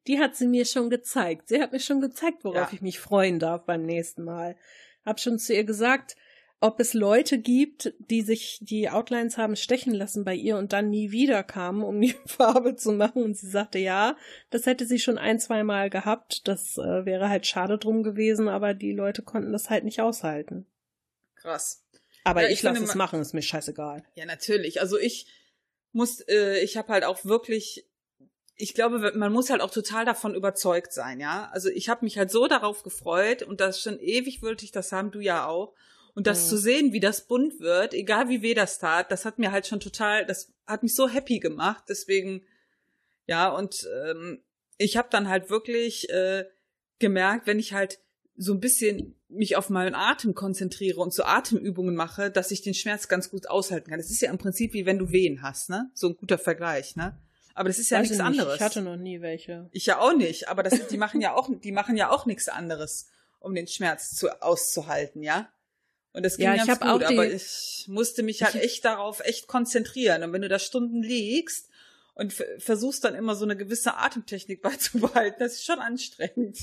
Die 0.06 0.18
hat 0.18 0.34
sie 0.34 0.46
mir 0.46 0.64
schon 0.64 0.88
gezeigt. 0.88 1.48
Sie 1.48 1.60
hat 1.60 1.72
mir 1.72 1.80
schon 1.80 2.00
gezeigt, 2.00 2.42
worauf 2.42 2.70
ja. 2.70 2.70
ich 2.72 2.80
mich 2.80 2.98
freuen 2.98 3.38
darf 3.38 3.64
beim 3.64 3.82
nächsten 3.82 4.24
Mal. 4.24 4.56
Hab 5.04 5.20
schon 5.20 5.38
zu 5.38 5.54
ihr 5.54 5.64
gesagt, 5.64 6.16
ob 6.60 6.78
es 6.78 6.94
Leute 6.94 7.38
gibt, 7.38 7.94
die 7.98 8.22
sich 8.22 8.58
die 8.60 8.90
Outlines 8.90 9.38
haben 9.38 9.56
stechen 9.56 9.94
lassen 9.94 10.24
bei 10.24 10.34
ihr 10.34 10.56
und 10.58 10.72
dann 10.72 10.90
nie 10.90 11.10
wieder 11.10 11.42
kamen, 11.42 11.82
um 11.82 12.00
die 12.00 12.14
Farbe 12.26 12.76
zu 12.76 12.92
machen. 12.92 13.22
Und 13.22 13.36
sie 13.36 13.48
sagte, 13.48 13.78
ja, 13.78 14.16
das 14.50 14.66
hätte 14.66 14.86
sie 14.86 14.98
schon 14.98 15.18
ein, 15.18 15.38
zwei 15.38 15.64
Mal 15.64 15.90
gehabt. 15.90 16.46
Das 16.48 16.78
äh, 16.78 17.04
wäre 17.04 17.28
halt 17.28 17.46
schade 17.46 17.76
drum 17.76 18.02
gewesen, 18.02 18.48
aber 18.48 18.74
die 18.74 18.92
Leute 18.92 19.22
konnten 19.22 19.52
das 19.52 19.70
halt 19.70 19.84
nicht 19.84 20.00
aushalten. 20.00 20.66
Krass. 21.40 21.84
Aber 22.24 22.42
Ja, 22.42 22.48
ich, 22.48 22.54
ich 22.54 22.62
lasse 22.62 22.82
es 22.84 22.94
ma- 22.94 23.04
machen, 23.04 23.20
ist 23.20 23.32
mir 23.34 23.42
scheißegal. 23.42 24.04
Ja, 24.14 24.26
natürlich. 24.26 24.80
Also 24.80 24.98
ich 24.98 25.26
muss, 25.92 26.20
äh, 26.28 26.60
ich 26.60 26.76
habe 26.76 26.92
halt 26.92 27.04
auch 27.04 27.24
wirklich, 27.24 27.86
ich 28.56 28.74
glaube, 28.74 29.12
man 29.16 29.32
muss 29.32 29.50
halt 29.50 29.60
auch 29.62 29.70
total 29.70 30.04
davon 30.04 30.34
überzeugt 30.34 30.92
sein, 30.92 31.18
ja. 31.20 31.48
Also 31.52 31.68
ich 31.70 31.88
habe 31.88 32.04
mich 32.04 32.18
halt 32.18 32.30
so 32.30 32.46
darauf 32.46 32.82
gefreut 32.82 33.42
und 33.42 33.60
das 33.60 33.80
schon 33.80 33.98
ewig 34.00 34.42
wollte 34.42 34.64
ich 34.64 34.70
das 34.72 34.92
haben, 34.92 35.10
du 35.10 35.20
ja 35.20 35.46
auch. 35.46 35.74
Und 36.14 36.26
das 36.26 36.44
Mhm. 36.44 36.48
zu 36.48 36.56
sehen, 36.58 36.92
wie 36.92 37.00
das 37.00 37.26
bunt 37.26 37.60
wird, 37.60 37.94
egal 37.94 38.28
wie 38.28 38.42
weh 38.42 38.52
das 38.54 38.78
tat, 38.78 39.10
das 39.10 39.24
hat 39.24 39.38
mir 39.38 39.52
halt 39.52 39.66
schon 39.66 39.80
total, 39.80 40.26
das 40.26 40.52
hat 40.66 40.82
mich 40.82 40.94
so 40.94 41.08
happy 41.08 41.38
gemacht. 41.38 41.84
Deswegen, 41.88 42.44
ja, 43.26 43.48
und 43.48 43.88
ähm, 44.04 44.42
ich 44.76 44.96
habe 44.96 45.08
dann 45.10 45.28
halt 45.28 45.50
wirklich 45.50 46.10
äh, 46.10 46.44
gemerkt, 46.98 47.46
wenn 47.46 47.58
ich 47.60 47.72
halt 47.72 48.00
so 48.36 48.52
ein 48.52 48.60
bisschen 48.60 49.19
mich 49.30 49.56
auf 49.56 49.70
meinen 49.70 49.94
Atem 49.94 50.34
konzentriere 50.34 51.00
und 51.00 51.12
so 51.14 51.22
Atemübungen 51.24 51.94
mache, 51.94 52.30
dass 52.30 52.50
ich 52.50 52.62
den 52.62 52.74
Schmerz 52.74 53.08
ganz 53.08 53.30
gut 53.30 53.48
aushalten 53.48 53.90
kann. 53.90 53.98
Das 53.98 54.10
ist 54.10 54.20
ja 54.20 54.30
im 54.30 54.38
Prinzip 54.38 54.72
wie 54.72 54.86
wenn 54.86 54.98
du 54.98 55.10
Wehen 55.12 55.42
hast, 55.42 55.70
ne? 55.70 55.90
So 55.94 56.08
ein 56.08 56.16
guter 56.16 56.38
Vergleich, 56.38 56.96
ne? 56.96 57.16
Aber 57.54 57.68
das 57.68 57.78
ist 57.78 57.90
ja 57.90 57.98
Weiß 57.98 58.06
ich 58.06 58.10
nichts 58.12 58.24
nicht, 58.28 58.40
anderes. 58.40 58.56
Ich 58.56 58.62
hatte 58.62 58.82
noch 58.82 58.96
nie 58.96 59.20
welche. 59.20 59.68
Ich 59.72 59.86
ja 59.86 59.98
auch 60.00 60.14
nicht, 60.14 60.48
aber 60.48 60.62
das, 60.62 60.86
die 60.88 60.96
machen 60.98 61.20
ja 61.20 61.34
auch, 61.34 61.48
die 61.62 61.72
machen 61.72 61.96
ja 61.96 62.10
auch 62.10 62.26
nichts 62.26 62.48
anderes, 62.48 63.08
um 63.40 63.54
den 63.54 63.66
Schmerz 63.66 64.14
zu, 64.14 64.42
auszuhalten, 64.42 65.22
ja. 65.22 65.48
Und 66.12 66.24
das 66.24 66.36
ging 66.36 66.46
Ja, 66.46 66.54
ich 66.54 66.58
ganz 66.66 66.70
hab 66.70 66.80
gut, 66.80 66.90
auch 67.04 67.08
die- 67.08 67.14
aber 67.16 67.30
ich 67.30 67.84
musste 67.88 68.22
mich 68.22 68.42
halt 68.42 68.54
Ich- 68.56 68.62
echt 68.62 68.84
darauf 68.84 69.20
echt 69.20 69.46
konzentrieren. 69.46 70.22
Und 70.24 70.32
wenn 70.32 70.42
du 70.42 70.48
da 70.48 70.58
Stunden 70.58 71.02
liegst 71.02 71.68
und 72.14 72.32
versuchst 72.58 73.04
dann 73.04 73.14
immer 73.14 73.36
so 73.36 73.44
eine 73.44 73.56
gewisse 73.56 73.96
Atemtechnik 73.96 74.60
beizubehalten, 74.62 75.38
das 75.38 75.54
ist 75.54 75.64
schon 75.64 75.78
anstrengend. 75.78 76.58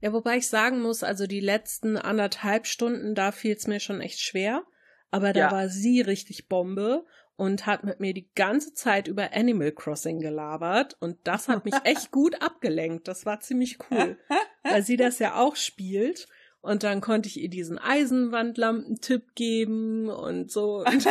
Ja, 0.00 0.12
wobei 0.12 0.36
ich 0.36 0.48
sagen 0.48 0.80
muss, 0.80 1.02
also 1.02 1.26
die 1.26 1.40
letzten 1.40 1.96
anderthalb 1.96 2.66
Stunden, 2.66 3.14
da 3.14 3.32
fiel 3.32 3.56
es 3.56 3.66
mir 3.66 3.80
schon 3.80 4.00
echt 4.00 4.20
schwer. 4.20 4.64
Aber 5.10 5.32
da 5.32 5.40
Ja. 5.40 5.50
war 5.52 5.68
sie 5.68 6.00
richtig 6.02 6.48
Bombe 6.48 7.04
und 7.36 7.66
hat 7.66 7.82
mit 7.84 7.98
mir 8.00 8.12
die 8.14 8.30
ganze 8.34 8.74
Zeit 8.74 9.08
über 9.08 9.32
Animal 9.32 9.72
Crossing 9.72 10.20
gelabert. 10.20 10.96
Und 11.00 11.16
das 11.24 11.48
hat 11.48 11.64
mich 11.64 11.74
echt 11.84 12.10
gut 12.12 12.42
abgelenkt. 12.42 13.08
Das 13.08 13.24
war 13.26 13.40
ziemlich 13.40 13.78
cool, 13.90 14.18
weil 14.64 14.82
sie 14.82 14.96
das 14.96 15.18
ja 15.18 15.36
auch 15.36 15.56
spielt. 15.56 16.28
Und 16.60 16.82
dann 16.82 17.00
konnte 17.00 17.28
ich 17.28 17.38
ihr 17.40 17.48
diesen 17.48 17.78
Eisenwandlampen-Tipp 17.78 19.34
geben 19.34 20.08
und 20.10 20.50
so. 20.50 20.84
Und 20.84 21.06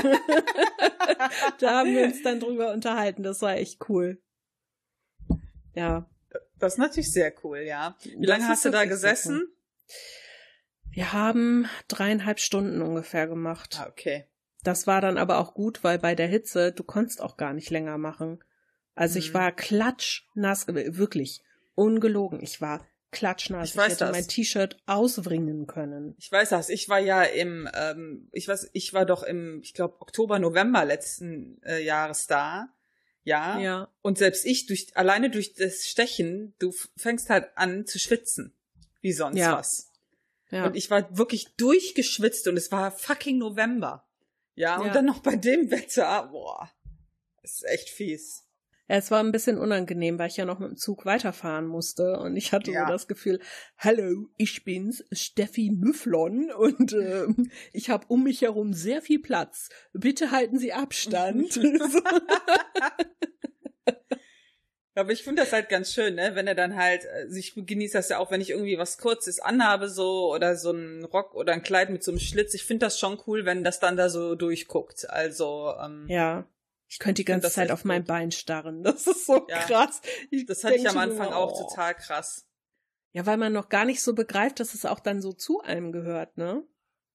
da 1.62 1.80
haben 1.80 1.94
wir 1.96 2.04
uns 2.04 2.22
dann 2.22 2.40
drüber 2.42 2.74
unterhalten. 2.74 3.24
Das 3.24 3.42
war 3.42 3.56
echt 3.56 3.90
cool. 3.90 4.22
Ja. 5.74 6.10
Das 6.60 6.74
ist 6.74 6.80
natürlich 6.80 7.12
sehr 7.12 7.34
cool, 7.43 7.60
ja. 7.60 7.95
Wie 8.03 8.26
Das 8.26 8.30
lange 8.38 8.47
hast 8.47 8.66
du 8.66 8.70
da 8.72 8.86
gesessen? 8.86 9.36
cool. 9.41 9.53
Wir 10.91 11.14
haben 11.14 11.68
dreieinhalb 11.88 12.39
Stunden 12.39 12.82
ungefähr 12.82 13.28
gemacht. 13.28 13.78
Ah, 13.80 13.88
okay. 13.89 14.26
Das 14.64 14.88
war 14.88 14.99
dann 15.01 15.18
aber 15.18 15.38
auch 15.39 15.53
gut, 15.53 15.84
weil 15.84 15.99
bei 15.99 16.16
der 16.16 16.28
Hitze, 16.28 16.72
du 16.72 16.84
konntest 16.84 17.22
auch 17.22 17.38
gar 17.38 17.53
nicht 17.53 17.70
länger 17.70 17.97
machen. 17.97 18.43
Also 18.95 19.20
ich 19.20 19.30
Mhm. 19.30 19.34
war 19.36 19.51
klatschnass, 19.51 20.68
wirklich 20.68 21.43
ungelogen. 21.76 22.41
Ich 22.41 22.60
war 22.62 22.84
klatschnass. 23.12 23.70
Ich 23.70 23.76
Ich, 23.76 23.78
weiß 23.78 23.91
hätte 23.93 24.05
das. 24.05 24.12
mein 24.12 24.28
T-Shirt 24.28 24.78
auswringen 24.88 25.68
können. 25.68 26.16
Ich 26.18 26.32
weiß 26.32 26.49
das. 26.49 26.70
Ich 26.70 26.89
war 26.89 26.99
ja 26.99 27.22
im, 27.22 27.70
ähm, 27.76 28.28
ich 28.32 28.47
weiß, 28.47 28.72
ich 28.74 28.93
war 28.93 29.05
doch 29.05 29.22
im, 29.22 29.62
ich 29.62 29.74
glaube 29.76 30.01
Oktober, 30.01 30.39
November 30.39 30.84
letzten 30.84 31.62
äh, 31.64 31.84
Jahres 31.84 32.26
da. 32.26 32.70
Ja. 33.28 33.59
Ja. 33.59 33.93
Und 34.01 34.17
selbst 34.17 34.45
ich 34.45 34.67
durch 34.67 34.95
alleine 34.95 35.30
durch 35.30 35.53
das 35.53 35.86
Stechen, 35.86 36.55
du 36.59 36.73
fängst 36.95 37.30
halt 37.30 37.49
an 37.55 37.86
zu 37.86 37.99
schwitzen, 37.99 38.55
wie 39.01 39.11
sonst 39.11 39.38
Ja. 39.38 39.57
was. 39.57 39.91
Ja. 40.49 40.65
Und 40.65 40.78
ich 40.78 40.89
war 40.89 41.17
wirklich 41.17 41.47
durchgeschwitzt 41.57 42.47
und 42.47 42.55
es 42.55 42.71
war 42.71 42.89
fucking 42.91 43.38
November. 43.38 44.07
Ja, 44.55 44.78
und 44.80 44.88
Ja. 44.88 44.93
dann 44.93 45.05
noch 45.05 45.19
bei 45.19 45.36
dem 45.36 45.69
Wetter, 45.71 46.30
boah, 46.32 46.71
das 47.41 47.55
ist 47.55 47.65
echt 47.65 47.89
fies. 47.89 48.47
Ja, 48.90 48.96
es 48.96 49.12
war 49.12 49.20
ein 49.20 49.34
bisschen 49.34 49.58
unangenehm, 49.58 50.18
weil 50.18 50.30
ich 50.30 50.38
ja 50.38 50.46
noch 50.46 50.60
mit 50.60 50.70
dem 50.70 50.78
Zug 50.78 51.06
weiterfahren 51.06 51.68
musste 51.68 52.20
und 52.20 52.38
ich 52.38 52.54
hatte 52.54 52.72
Ja. 52.72 52.86
so 52.86 52.92
das 52.94 53.08
Gefühl, 53.08 53.40
hallo, 53.78 54.30
ich 54.38 54.64
bin's, 54.64 55.04
Steffi 55.12 55.72
Müfflon 55.72 56.52
und 56.58 56.94
ähm, 56.94 57.52
ich 57.74 57.90
habe 57.90 58.06
um 58.08 58.24
mich 58.24 58.42
herum 58.42 58.72
sehr 58.74 59.02
viel 59.02 59.20
Platz. 59.20 59.70
Bitte 59.94 60.32
halten 60.32 60.58
Sie 60.58 60.72
Abstand. 60.74 61.60
Aber 64.96 65.12
ich 65.12 65.22
finde 65.24 65.44
das 65.44 65.54
halt 65.54 65.70
ganz 65.70 65.94
schön, 65.94 66.16
ne? 66.16 66.32
Wenn 66.34 66.48
er 66.48 66.56
dann 66.56 66.76
halt, 66.76 67.08
also 67.08 67.36
ich 67.38 67.54
genieße 67.56 67.94
das 67.94 68.10
ja 68.10 68.18
auch, 68.18 68.32
wenn 68.32 68.42
ich 68.42 68.50
irgendwie 68.50 68.80
was 68.80 68.98
Kurzes 68.98 69.40
anhabe, 69.40 69.90
so, 69.90 70.34
oder 70.34 70.56
so 70.56 70.72
ein 70.72 71.04
Rock 71.06 71.36
oder 71.36 71.54
ein 71.54 71.62
Kleid 71.62 71.92
mit 71.92 72.04
so 72.04 72.10
einem 72.12 72.20
Schlitz. 72.20 72.56
Ich 72.56 72.64
finde 72.64 72.88
das 72.88 72.98
schon 72.98 73.20
cool, 73.28 73.46
wenn 73.46 73.64
das 73.64 73.80
dann 73.80 73.96
da 73.96 74.10
so 74.10 74.34
durchguckt. 74.34 75.08
Also, 75.08 75.72
ähm, 75.80 76.06
Ja. 76.08 76.48
Ich 76.90 77.00
könnte 77.00 77.22
die 77.22 77.26
ganze 77.26 77.50
Zeit 77.52 77.72
auf 77.72 77.84
mein. 77.86 78.04
Bein 78.06 78.32
starren. 78.32 78.84
Das 78.84 79.08
ist 79.08 79.26
so 79.26 79.46
Ja. 79.50 79.60
krass. 79.66 80.02
das 80.48 80.64
hatte 80.64 80.76
ich 80.76 80.88
am 80.88 80.94
nur, 80.96 81.04
Anfang 81.04 81.34
auch 81.34 81.54
oh. 81.54 81.68
total 81.68 81.96
krass. 81.96 82.46
Ja, 83.12 83.26
weil 83.26 83.38
man 83.38 83.54
noch 83.54 83.70
gar 83.70 83.86
nicht 83.86 84.02
so 84.02 84.14
begreift, 84.14 84.60
dass 84.60 84.74
es 84.74 84.86
auch 84.86 85.00
dann 85.00 85.22
so 85.22 85.34
zu 85.34 85.62
einem 85.62 85.92
gehört, 85.92 86.38
ne? 86.38 86.64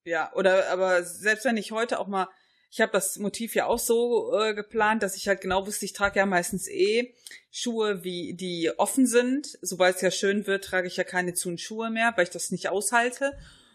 Ja, 0.05 0.33
oder 0.35 0.69
aber 0.71 1.05
selbst 1.05 1.45
wenn 1.45 1.57
ich 1.57 1.71
heute 1.73 2.01
auch 2.01 2.09
mal, 2.09 2.29
ich 2.71 2.81
habe 2.81 2.91
das 2.93 3.19
Motiv 3.19 3.55
ja 3.55 3.67
auch 3.67 3.79
so 3.79 4.37
äh, 4.37 4.55
geplant, 4.55 5.03
dass 5.03 5.17
ich 5.17 5.29
halt 5.29 5.41
genau 5.41 5.67
wusste, 5.67 5.85
ich 5.85 5.93
trage 5.93 6.19
ja 6.19 6.27
meistens 6.27 6.67
eh 6.69 7.15
Schuhe, 7.51 8.03
wie 8.03 8.35
die 8.35 8.73
offen 8.79 9.07
sind. 9.07 9.59
Sobald 9.63 9.97
es 9.97 10.03
ja 10.03 10.11
schön 10.11 10.47
wird, 10.47 10.65
trage 10.65 10.89
ich 10.89 10.97
ja 10.97 11.05
keine 11.05 11.35
zu 11.35 11.57
Schuhe 11.57 11.91
mehr, 11.91 12.13
weil 12.17 12.25
ich 12.25 12.31
das 12.31 12.51
nicht 12.51 12.69
aushalte. 12.69 13.27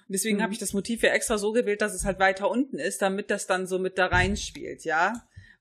Und 0.08 0.14
deswegen 0.14 0.38
Mhm. 0.38 0.42
habe 0.42 0.54
ich 0.54 0.60
das 0.60 0.74
Motiv 0.74 1.04
ja 1.04 1.12
extra 1.12 1.38
so 1.38 1.54
gewählt, 1.54 1.82
dass 1.82 1.94
es 1.94 2.06
halt 2.06 2.20
weiter 2.20 2.50
unten 2.50 2.80
ist, 2.80 3.02
damit 3.02 3.30
das 3.32 3.48
dann 3.48 3.68
so 3.68 3.78
mit 3.80 3.98
da 3.98 4.08
reinspielt, 4.08 4.84
ja. 4.84 5.14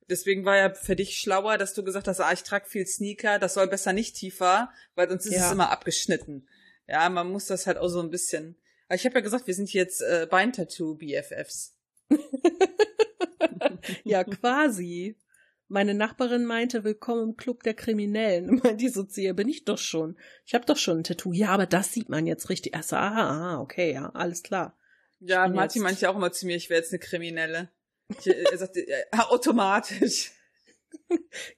Deswegen 0.09 0.45
war 0.45 0.57
ja 0.57 0.73
für 0.73 0.95
dich 0.97 1.19
schlauer, 1.19 1.59
dass 1.59 1.75
du 1.75 1.83
gesagt 1.83 2.07
hast, 2.09 2.21
ah, 2.21 2.33
ich 2.33 2.43
trage 2.45 2.67
viel 2.69 2.87
Sneaker, 2.87 3.39
das 3.39 3.55
soll 3.55 3.67
besser 3.67 3.93
nicht 3.93 4.15
tiefer, 4.17 4.71
weil 4.95 5.09
sonst 5.09 5.27
ist 5.27 5.35
Ja. 5.35 5.47
es 5.47 5.53
immer 5.53 5.71
abgeschnitten. 5.71 6.47
Ja, 6.87 7.09
man 7.09 7.31
muss 7.31 7.47
das 7.47 7.67
halt 7.67 7.79
auch 7.79 7.89
so 7.89 8.01
ein 8.01 8.11
bisschen. 8.11 8.57
Aber 8.87 8.95
ich 8.95 9.05
habe 9.05 9.17
ja 9.17 9.21
gesagt, 9.21 9.49
wir 9.49 9.55
sind 9.55 9.73
jetzt 9.73 10.01
äh, 10.03 10.27
Beintattoo-BFFs. 10.31 11.75
Ja, 14.05 14.25
quasi. 14.25 15.17
Meine 15.69 15.95
Nachbarin 15.95 16.45
meinte, 16.45 16.85
willkommen 16.85 17.31
im 17.31 17.37
Club 17.37 17.63
der 17.65 17.75
Kriminellen. 17.75 18.61
Die 18.79 18.89
so 18.89 19.07
ihr, 19.17 19.35
bin 19.35 19.49
ich 19.49 19.65
doch 19.65 19.79
schon. 19.79 20.17
Ich 20.45 20.55
habe 20.55 20.65
doch 20.65 20.77
schon 20.77 20.99
ein 20.99 21.05
Tattoo. 21.05 21.33
Ja, 21.33 21.49
aber 21.49 21.67
das 21.67 21.93
sieht 21.93 22.09
man 22.09 22.27
jetzt 22.27 22.49
richtig. 22.51 22.77
So, 22.85 22.97
aha, 22.97 23.31
aha, 23.31 23.61
okay, 23.61 23.93
ja, 23.93 24.11
alles 24.11 24.43
klar. 24.43 24.77
Ja, 25.19 25.49
Martin 25.49 25.83
meinte 25.83 26.03
ja 26.03 26.11
auch 26.11 26.17
immer 26.17 26.31
zu 26.31 26.47
mir, 26.47 26.57
ich 26.57 26.69
wäre 26.71 26.81
jetzt 26.81 26.93
eine 26.93 26.99
Kriminelle. 27.01 27.71
Ich, 28.09 28.27
er 28.27 28.57
sagte, 28.59 28.85
ja, 28.89 29.29
automatisch. 29.29 30.33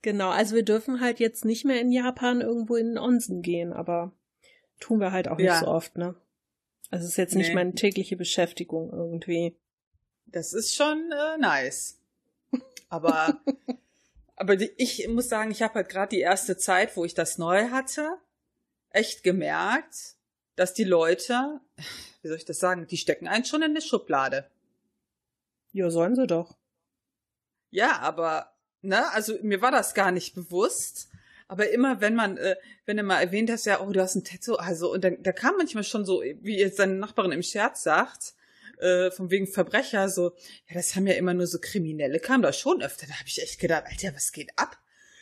Genau, 0.02 0.28
also 0.30 0.54
wir 0.56 0.64
dürfen 0.64 1.00
halt 1.00 1.20
jetzt 1.20 1.44
nicht 1.44 1.64
mehr 1.64 1.80
in 1.80 1.90
Japan 1.92 2.40
irgendwo 2.42 2.76
in 2.76 2.88
den 2.88 2.98
Onsen 2.98 3.40
gehen, 3.40 3.72
aber 3.72 4.12
tun 4.80 5.00
wir 5.00 5.12
halt 5.12 5.28
auch 5.28 5.36
nicht 5.38 5.46
Ja. 5.46 5.60
so 5.60 5.68
oft, 5.68 5.96
ne? 5.96 6.16
Also 6.90 7.04
es 7.04 7.12
ist 7.12 7.16
jetzt 7.16 7.34
nicht 7.34 7.48
Nee. 7.50 7.54
meine 7.54 7.74
tägliche 7.74 8.16
Beschäftigung 8.16 8.90
irgendwie. 8.92 9.56
Das 10.26 10.52
ist 10.52 10.74
schon 10.74 11.10
äh, 11.12 11.38
nice. 11.38 11.98
Aber, 12.90 13.40
aber 14.36 14.56
die, 14.56 14.70
ich 14.76 15.06
muss 15.08 15.28
sagen, 15.28 15.50
ich 15.50 15.62
habe 15.62 15.74
halt 15.74 15.88
gerade 15.88 16.10
die 16.16 16.20
erste 16.20 16.56
Zeit, 16.56 16.96
wo 16.96 17.04
ich 17.04 17.14
das 17.14 17.38
neu 17.38 17.70
hatte, 17.70 18.18
echt 18.90 19.22
gemerkt, 19.22 20.16
dass 20.56 20.74
die 20.74 20.84
Leute, 20.84 21.60
wie 22.22 22.28
soll 22.28 22.36
ich 22.38 22.44
das 22.44 22.58
sagen, 22.58 22.86
die 22.86 22.96
stecken 22.98 23.28
einen 23.28 23.44
schon 23.44 23.62
in 23.62 23.70
eine 23.70 23.80
Schublade. 23.82 24.50
Ja, 25.78 25.90
sollen 25.90 26.16
sie 26.16 26.26
doch. 26.26 26.58
Ja, 27.70 28.00
aber, 28.00 28.52
ne, 28.82 29.12
also 29.12 29.38
mir 29.42 29.62
war 29.62 29.70
das 29.70 29.94
gar 29.94 30.10
nicht 30.10 30.34
bewusst. 30.34 31.08
Aber 31.46 31.70
immer, 31.70 32.00
wenn 32.00 32.16
man, 32.16 32.36
äh, 32.36 32.56
wenn 32.84 32.96
du 32.96 33.04
mal 33.04 33.20
erwähnt 33.20 33.48
hast, 33.48 33.64
ja, 33.64 33.80
oh, 33.80 33.92
du 33.92 34.02
hast 34.02 34.16
ein 34.16 34.24
Tattoo, 34.24 34.56
also, 34.56 34.92
und 34.92 35.04
dann, 35.04 35.22
da 35.22 35.30
kam 35.30 35.56
manchmal 35.56 35.84
schon 35.84 36.04
so, 36.04 36.20
wie 36.20 36.58
jetzt 36.58 36.78
seine 36.78 36.94
Nachbarin 36.94 37.30
im 37.30 37.44
Scherz 37.44 37.84
sagt, 37.84 38.34
äh, 38.80 39.12
von 39.12 39.30
wegen 39.30 39.46
Verbrecher, 39.46 40.08
so, 40.08 40.34
ja, 40.66 40.74
das 40.74 40.96
haben 40.96 41.06
ja 41.06 41.14
immer 41.14 41.32
nur 41.32 41.46
so 41.46 41.60
Kriminelle, 41.60 42.18
kam 42.18 42.42
da 42.42 42.52
schon 42.52 42.82
öfter. 42.82 43.06
Da 43.06 43.14
habe 43.14 43.28
ich 43.28 43.40
echt 43.40 43.60
gedacht, 43.60 43.84
Alter, 43.86 44.16
was 44.16 44.32
geht 44.32 44.50
ab? 44.56 44.78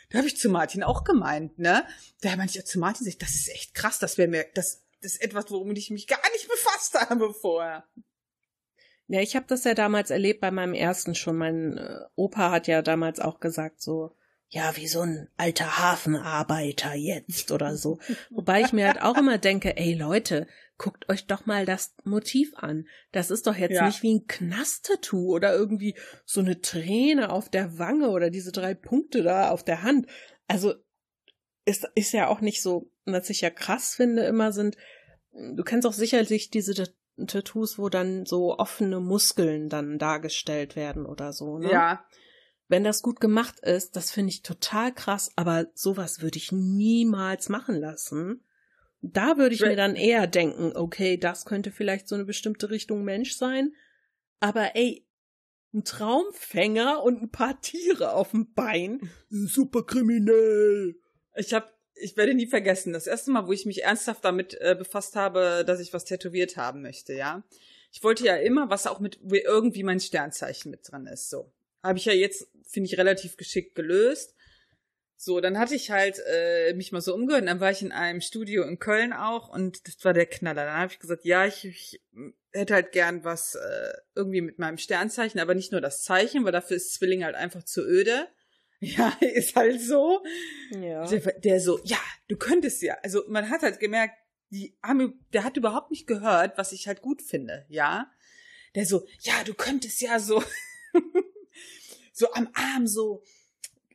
Da 0.09 0.19
habe 0.19 0.27
ich 0.27 0.39
zu 0.39 0.49
Martin 0.49 0.83
auch 0.83 1.05
gemeint, 1.05 1.59
ne? 1.59 1.87
Da 2.23 2.35
meinte 2.37 2.59
ich 2.59 2.65
zu 2.65 2.79
Martin, 2.79 3.05
sag 3.05 3.11
ich, 3.11 3.19
das 3.19 3.35
ist 3.35 3.51
echt 3.51 3.75
krass, 3.75 3.99
das 3.99 4.17
wäre 4.17 4.29
mir, 4.29 4.47
das, 4.55 4.87
das 5.03 5.13
ist 5.13 5.23
etwas, 5.23 5.51
womit 5.51 5.77
ich 5.77 5.91
mich 5.91 6.07
gar 6.07 6.31
nicht 6.33 6.49
befasst 6.49 6.95
habe 7.11 7.35
vorher. 7.35 7.87
Ja, 9.09 9.21
ich 9.21 9.37
habe 9.37 9.47
das 9.49 9.65
ja 9.65 9.75
damals 9.75 10.11
erlebt 10.11 10.41
bei 10.41 10.51
meinem 10.51 10.75
ersten 10.75 11.15
schon. 11.15 11.37
Mein 11.37 11.79
äh, 11.79 12.01
Opa 12.17 12.51
hat 12.51 12.67
ja 12.67 12.83
damals 12.83 13.21
auch 13.21 13.39
gesagt 13.39 13.81
so, 13.81 14.13
ja, 14.49 14.77
wie 14.77 14.87
so 14.87 15.01
ein 15.01 15.29
alter 15.37 15.79
Hafenarbeiter 15.79 16.95
jetzt 16.95 17.51
oder 17.51 17.77
so. 17.77 17.99
Wobei 18.31 18.63
ich 18.63 18.73
mir 18.73 18.87
halt 18.87 19.03
auch 19.03 19.17
immer 19.17 19.39
denke, 19.39 19.77
ey 19.77 19.95
Leute, 19.95 20.47
guckt 20.79 21.09
euch 21.09 21.27
doch 21.27 21.47
mal 21.47 21.67
das 21.67 21.95
Motiv 22.05 22.53
an. 22.57 22.87
Das 23.13 23.31
ist 23.31 23.47
doch 23.47 23.57
jetzt 23.57 23.75
ja. 23.75 23.87
nicht 23.87 24.03
wie 24.03 24.15
ein 24.15 24.27
Knast-Tattoo 24.27 25.35
oder 25.35 25.55
irgendwie 25.55 25.97
so 26.25 26.41
eine 26.41 26.61
Träne 26.61 27.31
auf 27.31 27.49
der 27.49 27.79
Wange 27.79 28.11
oder 28.11 28.31
diese 28.31 28.53
drei 28.53 28.75
Punkte 28.75 29.23
da 29.23 29.51
auf 29.51 29.65
der 29.65 29.83
Hand. 29.83 30.07
Also 30.49 30.75
ist, 31.65 31.89
ist 31.95 32.13
ja 32.13 32.29
auch 32.29 32.41
nicht 32.41 32.63
so, 32.63 32.91
was 33.05 33.31
ich 33.31 33.41
ja 33.41 33.51
krass 33.51 33.95
finde, 33.95 34.25
immer 34.25 34.53
sind, 34.53 34.77
du 35.33 35.63
kennst 35.65 35.87
auch 35.87 35.93
sicherlich 35.93 36.51
diese 36.51 36.75
Tattoos, 37.27 37.79
wo 37.79 37.89
dann 37.89 38.27
so 38.27 38.59
offene 38.59 39.01
Muskeln 39.01 39.69
dann 39.69 39.99
dargestellt 39.99 40.77
werden 40.77 41.07
oder 41.07 41.33
so, 41.33 41.59
ne? 41.59 41.71
Ja. 41.71 42.05
Wenn 42.69 42.85
das 42.85 43.03
gut 43.03 43.21
gemacht 43.21 43.61
ist, 43.61 43.95
das 43.95 44.11
finde 44.11 44.31
ich 44.31 44.43
total 44.43 44.93
krass, 44.93 45.31
aber 45.37 45.67
sowas 45.75 46.21
würde 46.21 46.37
ich 46.37 46.51
niemals 46.51 47.49
machen 47.49 47.77
lassen. 47.77 48.45
Da 49.03 49.37
würde 49.37 49.55
ich 49.55 49.61
mir 49.61 49.77
dann 49.77 49.95
eher 49.95 50.27
denken, 50.27 50.73
okay, 50.75 51.17
das 51.17 51.45
könnte 51.45 51.71
vielleicht 51.71 52.09
so 52.09 52.17
eine 52.17 52.25
bestimmte 52.25 52.71
Richtung 52.71 53.05
Mensch 53.05 53.37
sein. 53.37 53.73
Aber 54.41 54.75
ey, 54.75 55.07
ein 55.73 55.85
Traumfänger 55.85 57.03
und 57.03 57.23
ein 57.23 57.31
paar 57.31 57.61
Tiere 57.61 58.15
auf 58.15 58.33
dem 58.33 58.53
Bein, 58.53 59.11
super 59.29 59.85
kriminell. 59.85 60.97
Ich 61.37 61.55
habe, 61.55 61.69
ich 61.97 62.17
werde 62.17 62.35
nie 62.35 62.47
vergessen, 62.47 62.93
das 62.93 63.07
erste 63.07 63.31
Mal, 63.31 63.47
wo 63.47 63.53
ich 63.53 63.67
mich 63.67 63.85
ernsthaft 63.85 64.25
damit 64.25 64.55
äh, 64.61 64.75
befasst 64.79 65.17
habe, 65.17 65.65
dass 65.67 65.81
ich 65.81 65.93
was 65.93 66.05
tätowiert 66.05 66.57
haben 66.57 66.83
möchte, 66.83 67.15
ja. 67.15 67.43
Ich 67.93 68.03
wollte 68.03 68.25
ja 68.25 68.37
immer, 68.37 68.69
was 68.69 68.87
auch 68.87 69.01
mit 69.01 69.19
irgendwie 69.23 69.83
mein 69.83 70.01
Sternzeichen 70.01 70.71
mit 70.71 70.91
dran 70.91 71.07
ist, 71.07 71.31
so. 71.31 71.53
Habe 71.83 71.99
ich 71.99 72.05
ja 72.05 72.13
jetzt, 72.13 72.49
finde 72.69 72.89
ich, 72.89 72.99
relativ 72.99 73.37
geschickt 73.37 73.75
gelöst. 73.75 74.35
So, 75.19 75.41
dann 75.41 75.59
hatte 75.59 75.75
ich 75.75 75.91
halt 75.91 76.21
äh, 76.27 76.75
mich 76.75 76.93
mal 76.93 77.01
so 77.01 77.15
umgehört. 77.15 77.43
Und 77.43 77.47
dann 77.47 77.61
war 77.61 77.71
ich 77.71 77.81
in 77.81 77.93
einem 77.93 78.21
Studio 78.21 78.65
in 78.65 78.79
Köln 78.79 79.15
auch 79.15 79.49
und 79.49 79.87
das 79.89 80.05
war 80.05 80.13
der 80.13 80.27
Knaller. 80.27 80.67
Dann 80.67 80.77
habe 80.77 80.93
ich 80.93 80.99
gesagt, 80.99 81.25
ja, 81.25 81.47
ich, 81.47 81.65
ich 81.65 82.03
hätte 82.53 82.75
halt 82.75 82.93
gern 82.93 83.25
was 83.25 83.55
äh, 83.55 83.93
irgendwie 84.15 84.43
mit 84.43 84.59
meinem 84.59 84.77
Sternzeichen, 84.77 85.41
aber 85.41 85.55
nicht 85.55 85.73
nur 85.73 85.81
das 85.81 86.03
Zeichen, 86.03 86.45
weil 86.45 86.53
dafür 86.53 86.77
ist 86.77 86.93
Zwilling 86.93 87.25
halt 87.25 87.35
einfach 87.35 87.63
zu 87.63 87.83
öde. 87.83 88.29
Ja, 88.81 89.17
ist 89.21 89.57
halt 89.57 89.81
so. 89.81 90.23
Ja. 90.71 91.07
Der, 91.07 91.21
der 91.33 91.61
so, 91.61 91.81
ja, 91.85 91.99
du 92.29 92.37
könntest 92.37 92.83
ja. 92.83 92.97
Also 93.03 93.23
man 93.29 93.49
hat 93.49 93.63
halt 93.63 93.81
gemerkt, 93.81 94.15
die 94.51 94.77
haben, 94.83 95.25
der 95.33 95.45
hat 95.45 95.57
überhaupt 95.57 95.91
nicht 95.91 96.07
gehört, 96.07 96.57
was 96.57 96.73
ich 96.73 96.87
halt 96.87 97.03
gut 97.03 97.23
finde, 97.23 97.67
ja. 97.69 98.11
Der 98.75 98.87
so, 98.87 99.07
ja, 99.21 99.43
du 99.45 99.55
könntest 99.55 100.01
ja 100.01 100.21
so, 100.21 100.43
so 102.13 102.33
am 102.33 102.49
Arm 102.55 102.87
so 102.87 103.23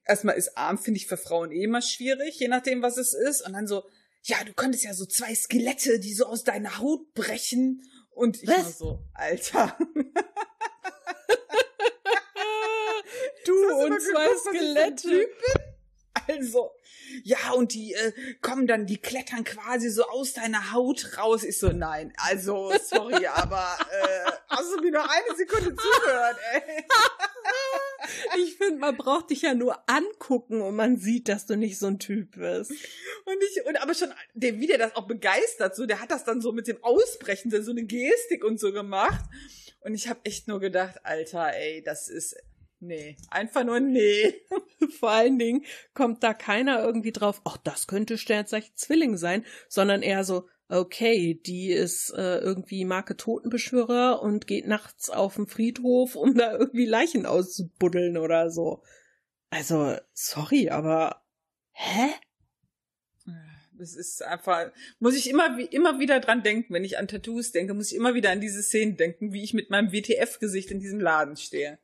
erstmal 0.06 0.36
ist 0.36 0.58
arm, 0.58 0.78
finde 0.78 1.00
ich 1.00 1.08
für 1.08 1.18
Frauen 1.18 1.52
eh 1.52 1.64
immer 1.64 1.82
schwierig, 1.82 2.40
je 2.40 2.48
nachdem, 2.48 2.82
was 2.82 2.98
es 2.98 3.14
ist. 3.14 3.42
Und 3.42 3.54
dann 3.54 3.68
so, 3.68 3.84
ja, 4.24 4.44
du 4.44 4.54
könntest 4.54 4.84
ja 4.84 4.94
so 4.94 5.06
zwei 5.06 5.34
Skelette, 5.34 6.00
die 6.00 6.14
so 6.14 6.26
aus 6.26 6.44
deiner 6.44 6.80
Haut 6.80 7.14
brechen. 7.14 7.84
Und 8.12 8.44
ich 8.44 8.50
was? 8.50 8.58
war 8.58 8.72
so, 8.72 9.04
Alter. 9.14 9.78
du 13.46 13.86
und 13.86 14.02
zwei 14.02 14.28
Skelette. 14.38 15.30
Also, 16.28 16.72
ja, 17.24 17.52
und 17.56 17.74
die 17.74 17.94
äh, 17.94 18.12
kommen 18.42 18.68
dann, 18.68 18.86
die 18.86 18.98
klettern 18.98 19.44
quasi 19.44 19.90
so 19.90 20.04
aus 20.06 20.34
deiner 20.34 20.72
Haut 20.72 21.18
raus. 21.18 21.44
Ich 21.44 21.58
so, 21.58 21.70
nein, 21.70 22.14
also, 22.18 22.74
sorry, 22.84 23.26
aber 23.34 23.78
äh, 23.92 24.32
hast 24.50 24.74
du 24.76 24.82
mir 24.82 24.92
noch 24.92 25.08
eine 25.08 25.36
Sekunde 25.36 25.76
zugehört, 25.76 26.38
ey? 26.54 26.84
Ich 28.38 28.56
finde, 28.56 28.80
man 28.80 28.98
braucht 28.98 29.30
dich 29.30 29.44
ja 29.44 29.54
nur 29.54 29.78
angucken 29.88 30.62
und 30.62 30.76
man 30.76 30.98
sieht, 30.98 31.30
dass 31.30 31.46
du 31.46 31.56
nicht 31.56 31.78
so 31.78 31.86
ein 31.86 32.00
Typ 32.00 32.32
bist. 32.36 32.72
Und 32.72 33.38
ich, 33.44 33.66
und 33.66 33.78
aber 33.82 33.94
schon, 33.94 34.12
der, 34.34 34.60
wie 34.60 34.66
der 34.66 34.80
das 34.80 34.96
auch 34.96 35.06
begeistert, 35.06 35.76
so, 35.76 35.86
der 35.86 36.02
hat 36.02 36.10
das 36.10 36.24
dann 36.24 36.42
so 36.42 36.52
mit 36.52 36.68
dem 36.68 36.84
Ausbrechen, 36.84 37.52
so 37.52 37.72
eine 37.72 37.84
Gestik 37.84 38.44
und 38.44 38.60
so 38.60 38.74
gemacht. 38.74 39.24
Und 39.82 39.94
ich 39.94 40.08
habe 40.10 40.20
echt 40.24 40.48
nur 40.48 40.60
gedacht, 40.60 41.00
Alter, 41.04 41.54
ey, 41.54 41.84
das 41.84 42.10
ist, 42.10 42.36
nee, 42.82 43.16
einfach 43.30 43.64
nur 43.64 43.80
nee. 43.80 44.34
Vor 45.00 45.12
allen 45.12 45.40
Dingen 45.40 45.64
kommt 45.94 46.24
da 46.24 46.34
keiner 46.34 46.84
irgendwie 46.84 47.12
drauf, 47.12 47.42
ach, 47.46 47.58
das 47.58 47.88
könnte 47.88 48.18
Sternzeichen 48.18 48.76
Zwilling 48.76 49.18
sein, 49.18 49.46
sondern 49.70 50.02
eher 50.02 50.24
so, 50.24 50.48
okay, 50.68 51.40
die 51.46 51.72
ist 51.72 52.12
äh, 52.12 52.38
irgendwie 52.38 52.86
Marke 52.86 53.18
Totenbeschwörer 53.18 54.22
und 54.22 54.48
geht 54.48 54.68
nachts 54.68 55.10
auf 55.10 55.36
den 55.36 55.48
Friedhof, 55.48 56.16
um 56.16 56.36
da 56.36 56.54
irgendwie 56.54 56.86
Leichen 56.86 57.26
auszubuddeln 57.26 58.18
oder 58.18 58.50
so. 58.50 58.82
Also, 59.50 59.98
sorry, 60.14 60.70
aber 60.70 61.24
hä? 61.72 62.14
Das 63.74 63.96
ist 63.96 64.24
einfach, 64.24 64.72
muss 65.00 65.16
ich 65.16 65.30
immer, 65.30 65.58
immer 65.72 66.00
wieder 66.00 66.20
dran 66.20 66.44
denken, 66.44 66.74
wenn 66.74 66.84
ich 66.84 67.00
an 67.00 67.08
Tattoos 67.08 67.52
denke, 67.52 67.74
muss 67.74 67.92
ich 67.92 67.98
immer 67.98 68.14
wieder 68.14 68.30
an 68.30 68.40
diese 68.40 68.62
Szenen 68.62 68.96
denken, 68.96 69.34
wie 69.34 69.44
ich 69.44 69.54
mit 69.54 69.72
meinem 69.72 69.92
WTF-Gesicht 69.92 70.70
in 70.70 70.80
diesem 70.80 71.00
Laden 71.00 71.36
stehe. 71.36 71.80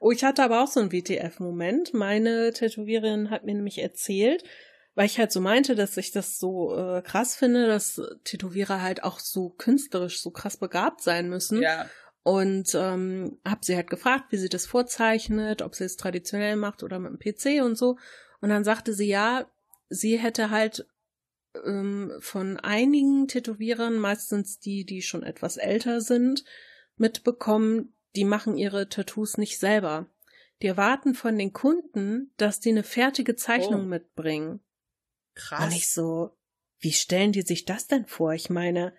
Oh, 0.00 0.10
ich 0.10 0.24
hatte 0.24 0.42
aber 0.42 0.62
auch 0.62 0.68
so 0.68 0.80
einen 0.80 0.92
WTF-Moment. 0.92 1.94
Meine 1.94 2.52
Tätowiererin 2.52 3.30
hat 3.30 3.44
mir 3.44 3.54
nämlich 3.54 3.78
erzählt, 3.78 4.44
weil 4.94 5.06
ich 5.06 5.18
halt 5.18 5.32
so 5.32 5.40
meinte, 5.40 5.74
dass 5.74 5.96
ich 5.96 6.12
das 6.12 6.38
so 6.38 6.76
äh, 6.76 7.02
krass 7.02 7.36
finde, 7.36 7.66
dass 7.66 8.00
Tätowierer 8.24 8.82
halt 8.82 9.02
auch 9.02 9.18
so 9.18 9.50
künstlerisch 9.50 10.20
so 10.20 10.30
krass 10.30 10.56
begabt 10.56 11.02
sein 11.02 11.28
müssen. 11.28 11.62
Ja. 11.62 11.86
Und 12.22 12.74
ähm, 12.74 13.38
hab 13.44 13.64
sie 13.64 13.76
halt 13.76 13.90
gefragt, 13.90 14.26
wie 14.30 14.38
sie 14.38 14.48
das 14.48 14.66
vorzeichnet, 14.66 15.60
ob 15.60 15.74
sie 15.74 15.84
es 15.84 15.96
traditionell 15.96 16.56
macht 16.56 16.82
oder 16.82 16.98
mit 16.98 17.12
dem 17.12 17.18
PC 17.18 17.62
und 17.62 17.76
so. 17.76 17.98
Und 18.40 18.48
dann 18.48 18.64
sagte 18.64 18.94
sie, 18.94 19.08
ja, 19.08 19.46
sie 19.90 20.18
hätte 20.18 20.50
halt 20.50 20.86
ähm, 21.64 22.12
von 22.20 22.58
einigen 22.58 23.28
Tätowierern, 23.28 23.98
meistens 23.98 24.58
die, 24.58 24.84
die 24.84 25.02
schon 25.02 25.22
etwas 25.22 25.56
älter 25.56 26.00
sind, 26.00 26.44
mitbekommen, 26.96 27.93
die 28.16 28.24
machen 28.24 28.56
ihre 28.56 28.88
Tattoos 28.88 29.38
nicht 29.38 29.58
selber. 29.58 30.06
Die 30.62 30.66
erwarten 30.68 31.14
von 31.14 31.36
den 31.36 31.52
Kunden, 31.52 32.32
dass 32.36 32.60
die 32.60 32.70
eine 32.70 32.84
fertige 32.84 33.36
Zeichnung 33.36 33.82
oh. 33.82 33.86
mitbringen. 33.86 34.60
Krass. 35.34 35.64
Und 35.64 35.72
ich 35.72 35.90
so, 35.90 36.36
wie 36.78 36.92
stellen 36.92 37.32
die 37.32 37.42
sich 37.42 37.64
das 37.64 37.86
denn 37.86 38.06
vor? 38.06 38.34
Ich 38.34 38.50
meine, 38.50 38.94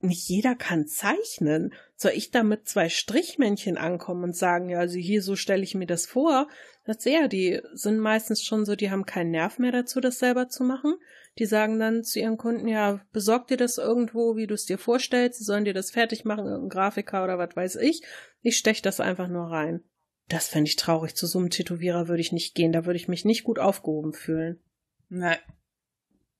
nicht 0.00 0.28
jeder 0.28 0.54
kann 0.54 0.86
zeichnen. 0.86 1.72
Soll 1.96 2.12
ich 2.14 2.30
da 2.30 2.42
mit 2.42 2.68
zwei 2.68 2.88
Strichmännchen 2.88 3.76
ankommen 3.78 4.24
und 4.24 4.36
sagen, 4.36 4.68
ja, 4.68 4.78
also 4.78 4.98
hier 4.98 5.22
so 5.22 5.36
stelle 5.36 5.62
ich 5.62 5.74
mir 5.74 5.86
das 5.86 6.06
vor? 6.06 6.48
Das 6.84 7.04
ja, 7.04 7.26
die 7.28 7.60
sind 7.72 7.98
meistens 7.98 8.42
schon 8.42 8.64
so, 8.64 8.76
die 8.76 8.90
haben 8.90 9.06
keinen 9.06 9.30
Nerv 9.30 9.58
mehr 9.58 9.72
dazu, 9.72 10.00
das 10.00 10.18
selber 10.18 10.48
zu 10.48 10.62
machen. 10.62 10.96
Die 11.38 11.46
sagen 11.46 11.78
dann 11.78 12.02
zu 12.02 12.18
ihren 12.18 12.38
Kunden, 12.38 12.66
ja, 12.66 13.00
besorg 13.12 13.48
dir 13.48 13.58
das 13.58 13.76
irgendwo, 13.76 14.36
wie 14.36 14.46
du 14.46 14.54
es 14.54 14.64
dir 14.64 14.78
vorstellst, 14.78 15.38
sie 15.38 15.44
sollen 15.44 15.64
dir 15.66 15.74
das 15.74 15.90
fertig 15.90 16.24
machen, 16.24 16.46
irgendein 16.46 16.70
Grafiker 16.70 17.24
oder 17.24 17.38
was 17.38 17.54
weiß 17.54 17.76
ich. 17.76 18.02
Ich 18.40 18.56
stech 18.56 18.80
das 18.80 19.00
einfach 19.00 19.28
nur 19.28 19.50
rein. 19.50 19.84
Das 20.28 20.48
fände 20.48 20.68
ich 20.68 20.76
traurig. 20.76 21.14
Zu 21.14 21.26
so 21.26 21.38
einem 21.38 21.50
Tätowierer 21.50 22.08
würde 22.08 22.20
ich 22.20 22.32
nicht 22.32 22.54
gehen, 22.54 22.72
da 22.72 22.86
würde 22.86 22.96
ich 22.96 23.08
mich 23.08 23.24
nicht 23.24 23.44
gut 23.44 23.58
aufgehoben 23.58 24.12
fühlen. 24.12 24.60
Nein. 25.08 25.38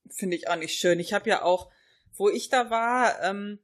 Finde 0.09 0.37
ich 0.37 0.49
auch 0.49 0.57
nicht 0.57 0.79
schön. 0.79 0.99
Ich 0.99 1.13
habe 1.13 1.29
ja 1.29 1.43
auch, 1.43 1.71
wo 2.17 2.29
ich 2.29 2.49
da 2.49 2.71
war, 2.71 3.23
ähm, 3.23 3.59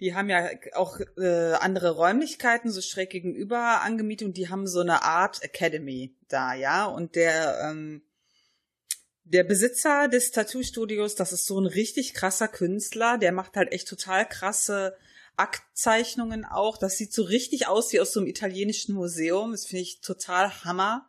die 0.00 0.14
haben 0.14 0.28
ja 0.28 0.48
auch 0.74 0.98
äh, 1.16 1.52
andere 1.52 1.90
Räumlichkeiten 1.90 2.70
so 2.70 2.80
schräg 2.80 3.10
gegenüber 3.10 3.82
angemietet 3.82 4.26
und 4.26 4.36
die 4.36 4.48
haben 4.48 4.66
so 4.66 4.80
eine 4.80 5.02
Art 5.02 5.42
Academy 5.42 6.16
da, 6.28 6.54
ja. 6.54 6.86
Und 6.86 7.14
der 7.14 7.70
ähm, 7.70 8.02
der 9.24 9.44
Besitzer 9.44 10.08
des 10.08 10.30
Tattoo-Studios, 10.30 11.14
das 11.14 11.32
ist 11.32 11.46
so 11.46 11.58
ein 11.60 11.66
richtig 11.66 12.14
krasser 12.14 12.48
Künstler, 12.48 13.18
der 13.18 13.32
macht 13.32 13.56
halt 13.56 13.72
echt 13.72 13.88
total 13.88 14.28
krasse 14.28 14.96
Aktzeichnungen 15.36 16.44
auch. 16.44 16.76
Das 16.76 16.96
sieht 16.96 17.12
so 17.12 17.22
richtig 17.22 17.66
aus 17.66 17.92
wie 17.92 18.00
aus 18.00 18.12
so 18.12 18.20
einem 18.20 18.28
italienischen 18.28 18.94
Museum. 18.94 19.52
Das 19.52 19.66
finde 19.66 19.82
ich 19.82 20.00
total 20.00 20.64
Hammer. 20.64 21.08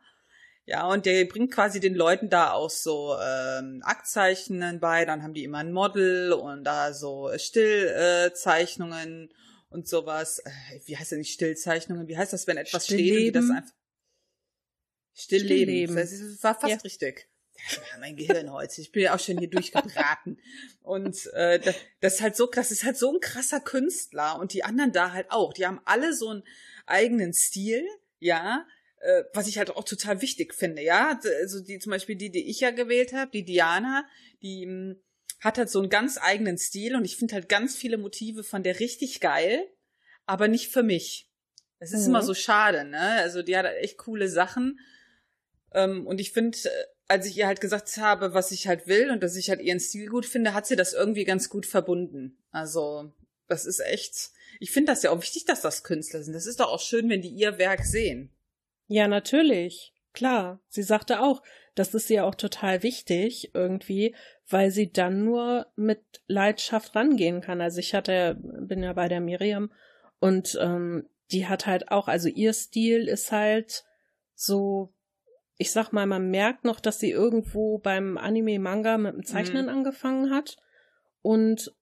Ja, 0.65 0.87
und 0.87 1.05
der 1.05 1.25
bringt 1.25 1.51
quasi 1.51 1.81
den 1.81 1.93
Leuten 1.93 2.29
da 2.29 2.53
auch 2.53 2.69
so 2.69 3.17
ähm, 3.21 3.81
Aktzeichnen 3.83 4.79
bei, 4.79 5.03
dann 5.03 5.21
haben 5.21 5.33
die 5.33 5.43
immer 5.43 5.57
ein 5.57 5.73
Model 5.73 6.31
und 6.31 6.63
da 6.63 6.93
so 6.93 7.29
Stillzeichnungen 7.35 9.29
äh, 9.29 9.33
und 9.69 9.89
sowas. 9.89 10.39
Äh, 10.39 10.51
wie 10.85 10.95
heißt 10.95 11.11
das 11.11 11.17
nicht 11.17 11.33
Stillzeichnungen? 11.33 12.07
Wie 12.07 12.17
heißt 12.17 12.31
das, 12.31 12.47
wenn 12.47 12.55
etwas 12.55 12.85
steht 12.85 13.35
und 13.35 13.49
das 13.49 13.57
einfach 13.57 13.73
Stillleben. 15.15 15.93
Stillleben. 15.93 15.95
Das 15.97 16.43
war 16.43 16.59
fast 16.59 16.71
ja. 16.71 16.77
richtig. 16.77 17.27
Ja, 17.69 17.97
mein 17.99 18.15
Gehirn 18.15 18.51
heute. 18.51 18.81
Ich 18.81 18.91
bin 18.91 19.03
ja 19.03 19.15
auch 19.15 19.19
schon 19.19 19.37
hier 19.37 19.49
durchgebraten. 19.49 20.39
Und 20.81 21.27
äh, 21.33 21.59
das, 21.59 21.75
das 22.01 22.13
ist 22.15 22.21
halt 22.21 22.35
so 22.35 22.47
krass, 22.47 22.69
das 22.69 22.79
ist 22.79 22.83
halt 22.83 22.97
so 22.97 23.13
ein 23.13 23.19
krasser 23.19 23.59
Künstler 23.59 24.39
und 24.39 24.53
die 24.53 24.63
anderen 24.63 24.91
da 24.91 25.13
halt 25.13 25.31
auch. 25.31 25.53
Die 25.53 25.65
haben 25.65 25.81
alle 25.85 26.13
so 26.13 26.29
einen 26.29 26.43
eigenen 26.85 27.33
Stil, 27.33 27.85
ja, 28.19 28.65
äh, 28.99 29.23
was 29.33 29.47
ich 29.47 29.57
halt 29.57 29.71
auch 29.71 29.85
total 29.85 30.21
wichtig 30.21 30.53
finde, 30.53 30.81
ja. 30.81 31.19
Also 31.41 31.61
die 31.61 31.79
zum 31.79 31.91
Beispiel 31.91 32.15
die, 32.15 32.31
die 32.31 32.49
ich 32.49 32.59
ja 32.59 32.71
gewählt 32.71 33.13
habe, 33.13 33.31
die 33.31 33.45
Diana, 33.45 34.05
die 34.41 34.65
mh, 34.65 34.71
hm, 34.71 35.01
hat 35.39 35.57
halt 35.57 35.69
so 35.69 35.79
einen 35.79 35.89
ganz 35.89 36.17
eigenen 36.21 36.57
Stil 36.57 36.95
und 36.95 37.05
ich 37.05 37.17
finde 37.17 37.35
halt 37.35 37.49
ganz 37.49 37.75
viele 37.75 37.97
Motive 37.97 38.43
von 38.43 38.63
der 38.63 38.79
richtig 38.79 39.19
geil, 39.19 39.67
aber 40.25 40.47
nicht 40.47 40.71
für 40.71 40.83
mich. 40.83 41.29
Es 41.79 41.91
ist 41.91 42.03
mhm. 42.03 42.09
immer 42.09 42.23
so 42.23 42.33
schade, 42.33 42.85
ne? 42.85 43.17
Also 43.19 43.41
die 43.41 43.57
hat 43.57 43.65
echt 43.65 43.97
coole 43.97 44.29
Sachen. 44.29 44.79
Ähm, 45.73 46.07
und 46.07 46.21
ich 46.21 46.31
finde, 46.31 46.57
äh, 46.57 46.69
als 47.13 47.27
ich 47.27 47.37
ihr 47.37 47.45
halt 47.45 47.61
gesagt 47.61 47.95
habe, 47.97 48.33
was 48.33 48.51
ich 48.51 48.67
halt 48.67 48.87
will 48.87 49.11
und 49.11 49.21
dass 49.21 49.35
ich 49.35 49.51
halt 49.51 49.61
ihren 49.61 49.79
Stil 49.79 50.07
gut 50.07 50.25
finde, 50.25 50.55
hat 50.55 50.65
sie 50.65 50.75
das 50.75 50.93
irgendwie 50.93 51.25
ganz 51.25 51.47
gut 51.47 51.67
verbunden. 51.67 52.39
Also, 52.49 53.13
das 53.47 53.67
ist 53.67 53.81
echt. 53.81 54.31
Ich 54.59 54.71
finde 54.71 54.91
das 54.91 55.03
ja 55.03 55.11
auch 55.11 55.21
wichtig, 55.21 55.45
dass 55.45 55.61
das 55.61 55.83
Künstler 55.83 56.23
sind. 56.23 56.33
Das 56.33 56.47
ist 56.47 56.59
doch 56.59 56.69
auch 56.69 56.79
schön, 56.79 57.09
wenn 57.09 57.21
die 57.21 57.29
ihr 57.29 57.59
Werk 57.59 57.85
sehen. 57.85 58.31
Ja, 58.87 59.07
natürlich. 59.07 59.93
Klar. 60.13 60.59
Sie 60.69 60.81
sagte 60.81 61.21
auch, 61.21 61.43
das 61.75 61.93
ist 61.93 62.09
ihr 62.09 62.25
auch 62.25 62.33
total 62.33 62.81
wichtig 62.81 63.51
irgendwie, 63.53 64.15
weil 64.49 64.71
sie 64.71 64.91
dann 64.91 65.23
nur 65.23 65.67
mit 65.75 66.01
Leidenschaft 66.25 66.95
rangehen 66.95 67.41
kann. 67.41 67.61
Also 67.61 67.77
ich 67.77 67.93
hatte, 67.93 68.39
bin 68.41 68.81
ja 68.81 68.93
bei 68.93 69.07
der 69.07 69.21
Miriam 69.21 69.71
und 70.19 70.57
ähm, 70.59 71.07
die 71.31 71.45
hat 71.45 71.67
halt 71.67 71.91
auch, 71.91 72.07
also 72.07 72.27
ihr 72.27 72.53
Stil 72.53 73.07
ist 73.07 73.31
halt 73.31 73.85
so, 74.33 74.91
ich 75.57 75.71
sag 75.71 75.91
mal, 75.91 76.05
man 76.05 76.29
merkt 76.29 76.65
noch, 76.65 76.79
dass 76.79 76.99
sie 76.99 77.11
irgendwo 77.11 77.77
beim 77.77 78.17
Anime-Manga 78.17 78.97
mit 78.97 79.13
dem 79.13 79.25
Zeichnen 79.25 79.65
mhm. 79.65 79.71
angefangen 79.71 80.33
hat. 80.33 80.57
Und 81.21 81.73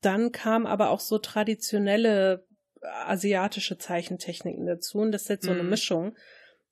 dann 0.00 0.32
kam 0.32 0.66
aber 0.66 0.90
auch 0.90 1.00
so 1.00 1.18
traditionelle 1.18 2.46
asiatische 2.82 3.78
Zeichentechniken 3.78 4.66
dazu 4.66 4.98
und 4.98 5.12
das 5.12 5.22
ist 5.22 5.28
jetzt 5.28 5.44
so 5.44 5.50
eine 5.50 5.62
mhm. 5.62 5.70
Mischung. 5.70 6.16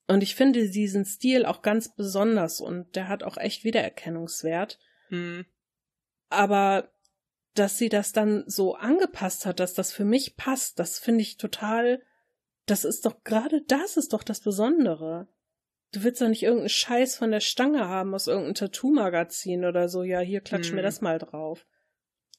Und 0.07 0.23
ich 0.23 0.33
finde 0.33 0.69
diesen 0.69 1.05
Stil 1.05 1.45
auch 1.45 1.61
ganz 1.61 1.93
besonders 1.93 2.61
und 2.61 2.95
der 2.95 3.07
hat 3.07 3.21
auch 3.21 3.37
echt 3.37 3.63
Wiedererkennungswert. 3.63 4.79
Mhm. 5.09 5.45
Aber 6.29 6.89
dass 7.53 7.77
sie 7.77 7.89
das 7.89 8.11
dann 8.11 8.43
so 8.47 8.75
angepasst 8.75 9.45
hat, 9.45 9.59
dass 9.59 9.73
das 9.73 9.91
für 9.91 10.05
mich 10.05 10.35
passt, 10.35 10.79
das 10.79 10.97
finde 10.97 11.21
ich 11.21 11.37
total, 11.37 12.01
das 12.65 12.85
ist 12.85 13.05
doch 13.05 13.23
gerade 13.23 13.61
das 13.67 13.97
ist 13.97 14.13
doch 14.13 14.23
das 14.23 14.39
Besondere. 14.39 15.27
Du 15.91 16.03
willst 16.03 16.21
doch 16.21 16.27
nicht 16.27 16.43
irgendeinen 16.43 16.69
Scheiß 16.69 17.15
von 17.15 17.31
der 17.31 17.39
Stange 17.39 17.87
haben 17.87 18.13
aus 18.13 18.27
irgendeinem 18.27 18.55
Tattoo-Magazin 18.55 19.65
oder 19.65 19.89
so, 19.89 20.03
ja, 20.03 20.19
hier 20.19 20.41
klatsch 20.41 20.69
hm. 20.69 20.75
mir 20.75 20.81
das 20.81 21.01
mal 21.01 21.17
drauf. 21.17 21.65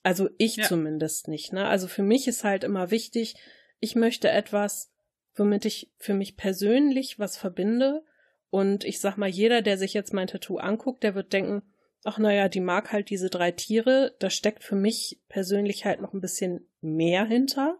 Also 0.02 0.30
ich 0.38 0.56
ja. 0.56 0.64
zumindest 0.64 1.28
nicht, 1.28 1.52
ne? 1.52 1.66
Also 1.66 1.88
für 1.88 2.02
mich 2.02 2.28
ist 2.28 2.44
halt 2.44 2.64
immer 2.64 2.90
wichtig, 2.90 3.34
ich 3.80 3.96
möchte 3.96 4.30
etwas, 4.30 4.92
womit 5.34 5.64
ich 5.64 5.92
für 5.98 6.14
mich 6.14 6.36
persönlich 6.36 7.18
was 7.18 7.36
verbinde. 7.36 8.04
Und 8.50 8.84
ich 8.84 9.00
sag 9.00 9.16
mal, 9.16 9.28
jeder, 9.28 9.62
der 9.62 9.78
sich 9.78 9.94
jetzt 9.94 10.12
mein 10.12 10.26
Tattoo 10.26 10.58
anguckt, 10.58 11.02
der 11.02 11.14
wird 11.14 11.32
denken, 11.32 11.62
ach 12.04 12.18
naja, 12.18 12.48
die 12.48 12.60
mag 12.60 12.92
halt 12.92 13.10
diese 13.10 13.30
drei 13.30 13.52
Tiere, 13.52 14.16
da 14.18 14.30
steckt 14.30 14.64
für 14.64 14.76
mich 14.76 15.20
persönlich 15.28 15.84
halt 15.84 16.00
noch 16.00 16.12
ein 16.12 16.20
bisschen 16.20 16.68
mehr 16.80 17.24
hinter, 17.24 17.78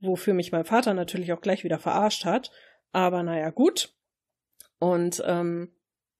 wofür 0.00 0.34
mich 0.34 0.52
mein 0.52 0.64
Vater 0.64 0.94
natürlich 0.94 1.32
auch 1.32 1.40
gleich 1.40 1.64
wieder 1.64 1.78
verarscht 1.78 2.24
hat, 2.24 2.50
aber 2.92 3.22
naja, 3.22 3.50
gut. 3.50 3.94
Und 4.78 5.22
ähm, 5.24 5.72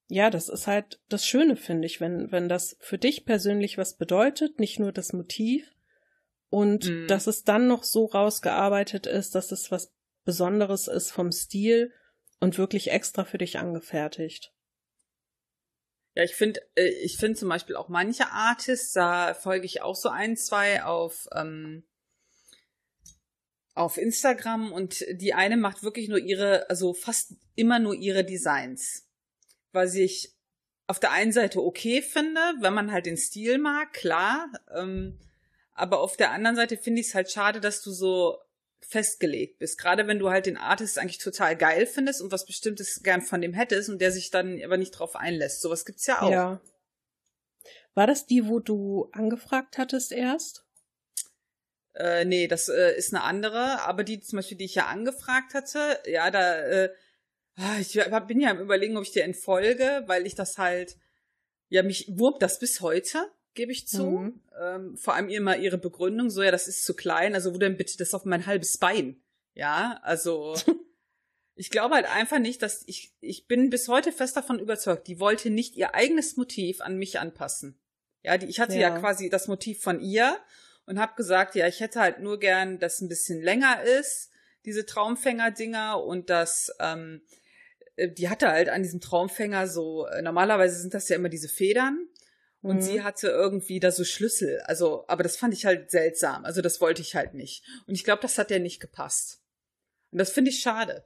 ja, 0.08 0.30
das 0.30 0.48
ist 0.48 0.66
halt 0.66 1.00
das 1.08 1.26
Schöne, 1.26 1.56
finde 1.56 1.86
ich, 1.86 2.00
wenn, 2.00 2.30
wenn 2.30 2.48
das 2.48 2.76
für 2.80 2.98
dich 2.98 3.24
persönlich 3.24 3.76
was 3.76 3.96
bedeutet, 3.96 4.60
nicht 4.60 4.78
nur 4.78 4.92
das 4.92 5.12
Motiv, 5.12 5.76
und 6.48 6.88
mhm. 6.88 7.06
dass 7.08 7.26
es 7.26 7.44
dann 7.44 7.66
noch 7.66 7.82
so 7.82 8.06
rausgearbeitet 8.06 9.06
ist, 9.06 9.34
dass 9.34 9.52
es 9.52 9.70
was 9.70 9.92
Besonderes 10.24 10.88
ist 10.88 11.10
vom 11.10 11.32
Stil 11.32 11.92
und 12.40 12.58
wirklich 12.58 12.90
extra 12.90 13.24
für 13.24 13.38
dich 13.38 13.58
angefertigt. 13.58 14.52
Ja, 16.14 16.22
ich 16.22 16.34
finde, 16.34 16.60
äh, 16.74 16.88
ich 17.02 17.18
finde 17.18 17.38
zum 17.38 17.48
Beispiel 17.48 17.76
auch 17.76 17.88
manche 17.88 18.28
Artists, 18.30 18.92
da 18.92 19.34
folge 19.34 19.66
ich 19.66 19.82
auch 19.82 19.94
so 19.94 20.08
ein, 20.08 20.36
zwei 20.36 20.82
auf, 20.82 21.26
ähm, 21.34 21.84
auf 23.76 23.98
Instagram 23.98 24.72
und 24.72 25.04
die 25.10 25.34
eine 25.34 25.56
macht 25.56 25.82
wirklich 25.82 26.08
nur 26.08 26.18
ihre, 26.18 26.68
also 26.70 26.94
fast 26.94 27.34
immer 27.54 27.78
nur 27.78 27.94
ihre 27.94 28.24
Designs. 28.24 29.06
Was 29.72 29.94
ich 29.94 30.34
auf 30.86 30.98
der 30.98 31.12
einen 31.12 31.32
Seite 31.32 31.62
okay 31.62 32.00
finde, 32.00 32.40
wenn 32.60 32.72
man 32.72 32.90
halt 32.90 33.04
den 33.04 33.18
Stil 33.18 33.58
mag, 33.58 33.92
klar. 33.92 34.50
Ähm, 34.74 35.18
aber 35.74 36.00
auf 36.00 36.16
der 36.16 36.30
anderen 36.30 36.56
Seite 36.56 36.78
finde 36.78 37.02
ich 37.02 37.08
es 37.08 37.14
halt 37.14 37.30
schade, 37.30 37.60
dass 37.60 37.82
du 37.82 37.90
so 37.90 38.38
festgelegt 38.80 39.58
bist. 39.58 39.78
Gerade 39.78 40.06
wenn 40.06 40.18
du 40.18 40.30
halt 40.30 40.46
den 40.46 40.56
Artist 40.56 40.98
eigentlich 40.98 41.18
total 41.18 41.54
geil 41.54 41.86
findest 41.86 42.22
und 42.22 42.32
was 42.32 42.46
Bestimmtes 42.46 43.02
gern 43.02 43.20
von 43.20 43.42
dem 43.42 43.52
hättest 43.52 43.90
und 43.90 44.00
der 44.00 44.10
sich 44.10 44.30
dann 44.30 44.58
aber 44.64 44.78
nicht 44.78 44.92
drauf 44.92 45.16
einlässt. 45.16 45.60
Sowas 45.60 45.84
gibt's 45.84 46.06
ja 46.06 46.22
auch. 46.22 46.30
Ja. 46.30 46.60
War 47.94 48.06
das 48.06 48.24
die, 48.24 48.46
wo 48.46 48.58
du 48.58 49.10
angefragt 49.12 49.76
hattest 49.76 50.12
erst? 50.12 50.65
Äh, 51.96 52.24
nee, 52.24 52.46
das 52.46 52.68
äh, 52.68 52.96
ist 52.96 53.14
eine 53.14 53.22
andere, 53.22 53.82
aber 53.82 54.04
die 54.04 54.20
zum 54.20 54.36
Beispiel, 54.38 54.58
die 54.58 54.66
ich 54.66 54.74
ja 54.74 54.86
angefragt 54.86 55.54
hatte, 55.54 55.98
ja, 56.06 56.30
da, 56.30 56.58
äh, 56.58 56.90
ah, 57.56 57.78
ich 57.80 57.98
bin 58.26 58.40
ja 58.40 58.50
am 58.50 58.60
überlegen, 58.60 58.96
ob 58.96 59.02
ich 59.02 59.12
dir 59.12 59.24
entfolge, 59.24 60.04
weil 60.06 60.26
ich 60.26 60.34
das 60.34 60.58
halt, 60.58 60.96
ja, 61.68 61.82
mich 61.82 62.06
wurmt 62.10 62.42
das 62.42 62.58
bis 62.58 62.80
heute 62.80 63.30
gebe 63.56 63.72
ich 63.72 63.88
zu. 63.88 64.04
Mhm. 64.04 64.40
Ähm, 64.60 64.96
vor 64.96 65.14
allem 65.14 65.28
immer 65.28 65.56
ihre 65.56 65.78
Begründung, 65.78 66.30
so 66.30 66.42
ja, 66.42 66.52
das 66.52 66.68
ist 66.68 66.84
zu 66.84 66.94
klein, 66.94 67.34
also 67.34 67.52
wo 67.52 67.58
denn 67.58 67.76
bitte 67.76 67.98
das 67.98 68.14
auf 68.14 68.24
mein 68.24 68.46
halbes 68.46 68.78
Bein? 68.78 69.20
Ja, 69.54 69.98
also 70.02 70.54
ich 71.56 71.70
glaube 71.70 71.96
halt 71.96 72.06
einfach 72.06 72.38
nicht, 72.38 72.62
dass 72.62 72.84
ich, 72.86 73.12
ich 73.20 73.48
bin 73.48 73.70
bis 73.70 73.88
heute 73.88 74.12
fest 74.12 74.36
davon 74.36 74.60
überzeugt, 74.60 75.08
die 75.08 75.18
wollte 75.18 75.50
nicht 75.50 75.74
ihr 75.74 75.94
eigenes 75.94 76.36
Motiv 76.36 76.80
an 76.80 76.96
mich 76.96 77.18
anpassen. 77.18 77.80
Ja, 78.22 78.38
die, 78.38 78.46
ich 78.46 78.60
hatte 78.60 78.74
ja. 78.74 78.90
ja 78.90 78.98
quasi 78.98 79.28
das 79.28 79.48
Motiv 79.48 79.82
von 79.82 80.00
ihr 80.00 80.36
und 80.86 80.98
habe 80.98 81.14
gesagt, 81.16 81.54
ja, 81.54 81.66
ich 81.66 81.80
hätte 81.80 82.00
halt 82.00 82.20
nur 82.20 82.38
gern, 82.38 82.78
dass 82.78 83.00
ein 83.00 83.08
bisschen 83.08 83.42
länger 83.42 83.82
ist, 83.82 84.30
diese 84.64 84.86
Traumfänger-Dinger 84.86 86.02
und 86.02 86.30
das, 86.30 86.72
ähm, 86.80 87.22
äh, 87.96 88.10
die 88.10 88.28
hatte 88.28 88.48
halt 88.48 88.68
an 88.68 88.82
diesem 88.82 89.00
Traumfänger 89.00 89.68
so, 89.68 90.06
äh, 90.06 90.22
normalerweise 90.22 90.80
sind 90.80 90.94
das 90.94 91.08
ja 91.08 91.16
immer 91.16 91.28
diese 91.28 91.48
Federn 91.48 92.08
und 92.62 92.76
mhm. 92.76 92.82
sie 92.82 93.02
hatte 93.02 93.28
irgendwie 93.28 93.80
da 93.80 93.92
so 93.92 94.04
Schlüssel. 94.04 94.60
Also, 94.64 95.04
aber 95.08 95.22
das 95.22 95.36
fand 95.36 95.54
ich 95.54 95.66
halt 95.66 95.90
seltsam. 95.90 96.44
Also, 96.44 96.62
das 96.62 96.80
wollte 96.80 97.02
ich 97.02 97.14
halt 97.14 97.34
nicht. 97.34 97.64
Und 97.86 97.94
ich 97.94 98.02
glaube, 98.02 98.22
das 98.22 98.38
hat 98.38 98.50
ja 98.50 98.58
nicht 98.58 98.80
gepasst. 98.80 99.40
Und 100.10 100.18
das 100.18 100.32
finde 100.32 100.50
ich 100.50 100.60
schade. 100.60 101.04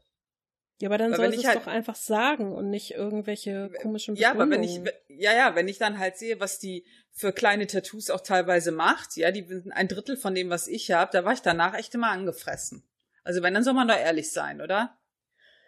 Ja, 0.81 0.89
aber 0.89 0.97
dann 0.97 1.15
soll 1.15 1.27
es 1.27 1.45
halt, 1.45 1.59
doch 1.59 1.67
einfach 1.67 1.95
sagen 1.95 2.53
und 2.53 2.71
nicht 2.71 2.93
irgendwelche 2.93 3.71
komischen 3.83 4.17
Ja, 4.17 4.31
aber 4.31 4.49
wenn 4.49 4.63
ich, 4.63 4.81
ja, 5.09 5.35
ja, 5.35 5.55
wenn 5.55 5.69
ich 5.69 5.77
dann 5.77 5.99
halt 5.99 6.17
sehe, 6.17 6.41
was 6.41 6.59
die 6.59 6.87
für 7.13 7.33
kleine 7.33 7.67
Tattoos 7.67 8.09
auch 8.09 8.23
teilweise 8.23 8.73
macht, 8.73 9.17
ja, 9.17 9.31
die 9.31 9.45
sind 9.45 9.73
ein 9.73 9.89
Drittel 9.89 10.17
von 10.17 10.35
dem, 10.35 10.49
was 10.49 10.69
ich 10.69 10.91
habe, 10.91 11.11
da 11.13 11.25
war 11.25 11.35
ich 11.35 11.43
danach 11.43 11.75
echt 11.75 11.95
immer 11.95 12.11
angefressen. 12.11 12.83
Also 13.25 13.43
wenn, 13.43 13.53
dann 13.53 13.63
soll 13.63 13.75
man 13.75 13.89
doch 13.89 13.97
ehrlich 13.99 14.33
sein, 14.33 14.63
oder? 14.63 14.99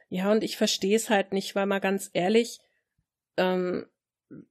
Ja, 0.08 0.32
und 0.32 0.42
ich 0.42 0.56
verstehe 0.56 0.96
es 0.96 1.10
halt 1.10 1.34
nicht, 1.34 1.54
weil 1.54 1.66
mal 1.66 1.80
ganz 1.80 2.08
ehrlich, 2.14 2.60
ähm, 3.36 3.86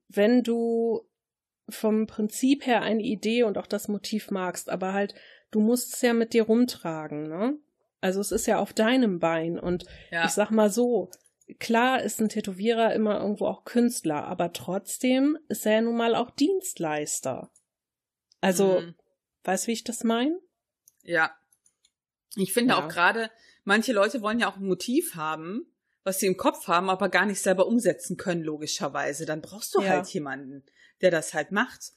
wenn 0.08 0.44
du 0.44 1.08
vom 1.68 2.06
Prinzip 2.06 2.66
her 2.66 2.82
eine 2.82 3.02
Idee 3.02 3.42
und 3.42 3.58
auch 3.58 3.66
das 3.66 3.88
Motiv 3.88 4.30
magst, 4.30 4.70
aber 4.70 4.92
halt, 4.92 5.14
du 5.50 5.58
musst 5.58 5.94
es 5.94 6.02
ja 6.02 6.12
mit 6.12 6.34
dir 6.34 6.44
rumtragen, 6.44 7.28
ne? 7.28 7.58
Also 8.02 8.20
es 8.20 8.32
ist 8.32 8.46
ja 8.46 8.58
auf 8.58 8.72
deinem 8.72 9.20
Bein 9.20 9.58
und 9.58 9.86
ja. 10.10 10.24
ich 10.24 10.32
sag 10.32 10.50
mal 10.50 10.70
so, 10.70 11.10
klar 11.60 12.02
ist 12.02 12.20
ein 12.20 12.28
Tätowierer 12.28 12.92
immer 12.94 13.20
irgendwo 13.20 13.46
auch 13.46 13.64
Künstler, 13.64 14.24
aber 14.24 14.52
trotzdem 14.52 15.38
ist 15.48 15.64
er 15.64 15.74
ja 15.74 15.80
nun 15.82 15.96
mal 15.96 16.16
auch 16.16 16.30
Dienstleister. 16.30 17.50
Also, 18.40 18.80
mhm. 18.80 18.94
weißt 19.44 19.64
du, 19.64 19.68
wie 19.68 19.72
ich 19.72 19.84
das 19.84 20.02
meine? 20.02 20.36
Ja. 21.02 21.30
Ich 22.34 22.52
finde 22.52 22.74
ja. 22.74 22.84
auch 22.84 22.88
gerade, 22.88 23.30
manche 23.62 23.92
Leute 23.92 24.20
wollen 24.20 24.40
ja 24.40 24.50
auch 24.50 24.56
ein 24.56 24.66
Motiv 24.66 25.14
haben, 25.14 25.72
was 26.02 26.18
sie 26.18 26.26
im 26.26 26.36
Kopf 26.36 26.66
haben, 26.66 26.90
aber 26.90 27.08
gar 27.08 27.24
nicht 27.24 27.40
selber 27.40 27.68
umsetzen 27.68 28.16
können, 28.16 28.42
logischerweise. 28.42 29.26
Dann 29.26 29.42
brauchst 29.42 29.76
du 29.76 29.80
ja. 29.80 29.90
halt 29.90 30.08
jemanden, 30.08 30.64
der 31.02 31.12
das 31.12 31.34
halt 31.34 31.52
macht. 31.52 31.92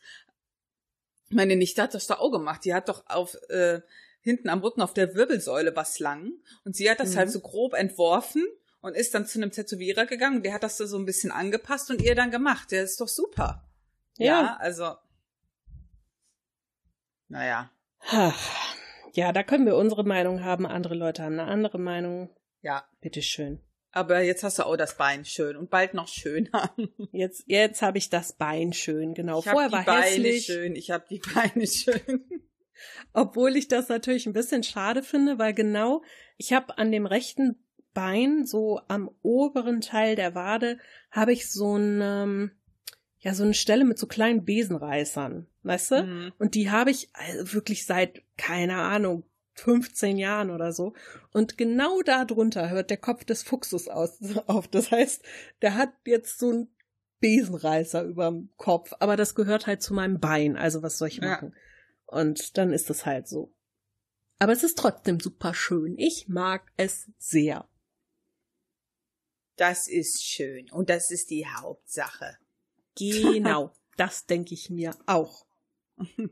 Meine 1.30 1.56
Nichte 1.56 1.82
hat 1.82 1.96
das 1.96 2.06
doch 2.06 2.20
auch 2.20 2.30
gemacht. 2.30 2.64
Die 2.64 2.76
hat 2.76 2.90
doch 2.90 3.08
auf 3.08 3.34
äh, 3.50 3.82
hinten 4.26 4.50
am 4.50 4.60
Rücken 4.60 4.82
auf 4.82 4.94
der 4.94 5.16
Wirbelsäule 5.16 5.76
was 5.76 6.00
lang 6.00 6.34
und 6.66 6.76
sie 6.76 6.90
hat 6.90 7.00
das 7.00 7.10
halt 7.10 7.16
mhm. 7.16 7.20
halt 7.20 7.32
so 7.32 7.40
grob 7.40 7.74
entworfen 7.74 8.44
und 8.82 8.98
ist 8.98 9.14
dann 9.14 9.26
zu 9.26 9.40
einem 9.40 9.52
Tätowierer 9.52 10.06
gegangen. 10.06 10.44
Der 10.44 10.54
hat 10.54 10.64
das 10.64 10.78
so 10.78 10.98
ein 10.98 11.06
bisschen 11.06 11.32
angepasst 11.32 11.90
und 11.90 12.02
ihr 12.02 12.16
dann 12.16 12.32
gemacht. 12.32 12.72
Der 12.72 12.84
ist 12.84 13.00
doch 13.00 13.08
super. 13.08 13.64
Ja, 14.18 14.26
ja 14.26 14.58
also. 14.60 14.96
Naja. 17.28 17.72
Ja, 19.14 19.32
da 19.32 19.44
können 19.44 19.66
wir 19.66 19.76
unsere 19.76 20.04
Meinung 20.04 20.44
haben. 20.44 20.66
Andere 20.66 20.96
Leute 20.96 21.24
haben 21.24 21.40
eine 21.40 21.50
andere 21.50 21.80
Meinung. 21.80 22.30
Ja. 22.62 22.86
Bitteschön. 23.02 23.62
Aber 23.92 24.22
jetzt 24.22 24.44
hast 24.44 24.60
du 24.60 24.66
auch 24.66 24.76
das 24.76 24.98
Bein 24.98 25.24
schön 25.24 25.56
und 25.56 25.70
bald 25.70 25.94
noch 25.94 26.10
schöner. 26.10 26.76
Jetzt, 27.14 27.46
jetzt 27.48 27.82
habe 27.82 27.98
ich 27.98 28.10
das 28.10 28.34
Bein 28.34 28.74
schön, 28.74 29.14
genau. 29.14 29.40
Ich 29.40 29.46
Vorher 29.46 29.72
war 29.72 29.86
Beine 29.86 30.04
hässlich. 30.04 30.46
schön, 30.46 30.76
ich 30.76 30.92
habe 30.92 31.06
die 31.10 31.20
Beine 31.20 31.66
schön. 31.68 32.26
Obwohl 33.14 33.56
ich 33.56 33.68
das 33.68 33.90
natürlich 33.90 34.26
ein 34.26 34.34
bisschen 34.34 34.64
schade 34.64 35.04
finde, 35.04 35.40
weil 35.40 35.54
genau, 35.54 36.04
ich 36.38 36.54
habe 36.54 36.78
an 36.78 36.92
dem 36.92 37.06
rechten 37.06 37.58
Bein, 37.94 38.46
so 38.46 38.82
am 38.88 39.10
oberen 39.22 39.82
Teil 39.82 40.16
der 40.16 40.36
Wade, 40.36 40.78
habe 41.12 41.32
ich 41.32 41.50
so 41.50 41.78
ein, 41.78 42.02
ähm, 42.02 42.52
ja, 43.20 43.34
so 43.34 43.44
eine 43.44 43.54
Stelle 43.54 43.86
mit 43.86 43.98
so 43.98 44.06
kleinen 44.06 44.44
Besenreißern, 44.44 45.48
weißt 45.64 45.92
du? 45.92 46.04
Mhm. 46.04 46.34
Und 46.38 46.56
die 46.56 46.70
habe 46.70 46.92
ich 46.92 47.10
also 47.14 47.54
wirklich 47.54 47.86
seit, 47.86 48.22
keine 48.38 48.76
Ahnung, 48.76 49.24
15 49.56 50.18
Jahren 50.18 50.52
oder 50.52 50.74
so. 50.74 50.94
Und 51.32 51.58
genau 51.58 52.02
da 52.02 52.26
drunter 52.26 52.70
hört 52.70 52.90
der 52.90 52.98
Kopf 52.98 53.24
des 53.24 53.44
Fuchses 53.44 53.88
aus, 53.88 54.20
auf. 54.48 54.68
Das 54.68 54.92
heißt, 54.92 55.24
der 55.62 55.76
hat 55.76 55.90
jetzt 56.06 56.38
so 56.38 56.50
einen 56.50 56.68
Besenreißer 57.20 58.04
überm 58.04 58.50
Kopf, 58.58 58.94
aber 59.00 59.16
das 59.16 59.36
gehört 59.36 59.68
halt 59.68 59.82
zu 59.82 59.94
meinem 59.94 60.20
Bein. 60.20 60.58
Also 60.58 60.84
was 60.84 60.98
soll 60.98 61.08
ich 61.08 61.22
machen? 61.22 61.54
Ja. 61.56 61.62
Und 62.08 62.58
dann 62.58 62.72
ist 62.72 62.90
es 62.90 63.06
halt 63.06 63.28
so. 63.28 63.54
Aber 64.40 64.52
es 64.52 64.64
ist 64.64 64.78
trotzdem 64.78 65.20
super 65.20 65.54
schön. 65.54 65.96
Ich 65.98 66.28
mag 66.28 66.72
es 66.78 67.10
sehr. 67.18 67.68
Das 69.56 69.88
ist 69.88 70.24
schön. 70.24 70.70
Und 70.72 70.90
das 70.90 71.12
ist 71.12 71.30
die 71.30 71.48
Hauptsache. 71.48 72.38
Genau. 72.98 73.74
das 73.98 74.26
denke 74.26 74.54
ich 74.54 74.70
mir 74.70 74.96
auch. 75.06 75.46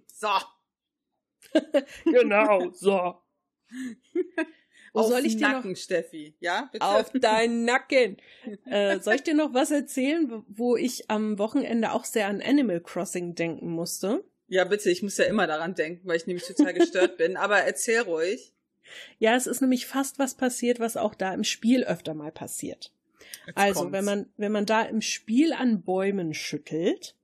so. 0.07 0.30
genau, 2.05 2.71
so. 2.71 3.21
Auf 4.93 5.07
soll 5.07 5.26
ich 5.26 5.38
dir 5.38 5.49
Nacken, 5.49 5.71
noch, 5.71 5.78
Steffi, 5.78 6.36
ja? 6.39 6.69
Bitte? 6.71 6.86
Auf 6.86 7.11
deinen 7.11 7.65
Nacken. 7.65 8.17
Äh, 8.65 8.99
soll 8.99 9.15
ich 9.15 9.24
dir 9.24 9.34
noch 9.34 9.53
was 9.53 9.71
erzählen, 9.71 10.43
wo 10.47 10.76
ich 10.76 11.09
am 11.09 11.38
Wochenende 11.38 11.91
auch 11.91 12.05
sehr 12.05 12.28
an 12.28 12.41
Animal 12.41 12.82
Crossing 12.82 13.36
denken 13.36 13.69
musste? 13.69 14.24
Ja, 14.54 14.66
bitte, 14.66 14.91
ich 14.91 15.01
muss 15.01 15.18
ja 15.18 15.26
immer 15.26 15.47
daran 15.47 15.74
denken, 15.74 16.08
weil 16.08 16.18
ich 16.18 16.28
nämlich 16.28 16.45
total 16.45 16.76
gestört 16.76 17.18
bin. 17.18 17.38
Aber 17.38 17.58
erzähl 17.58 18.01
ruhig. 18.01 18.54
Ja, 19.18 19.36
es 19.36 19.47
ist 19.47 19.62
nämlich 19.62 19.88
fast 19.88 20.20
was 20.20 20.36
passiert, 20.36 20.80
was 20.80 20.95
auch 20.95 21.16
da 21.16 21.34
im 21.34 21.43
Spiel 21.43 21.84
öfter 21.84 22.14
mal 22.14 22.32
passiert. 22.32 22.93
Jetzt 23.47 23.58
also, 23.58 23.80
kommt's. 23.80 23.93
wenn 23.93 24.06
man, 24.06 24.26
wenn 24.38 24.51
man 24.51 24.68
da 24.68 24.84
im 24.84 25.01
Spiel 25.01 25.54
an 25.54 25.82
Bäumen 25.82 26.36
schüttelt, 26.36 27.16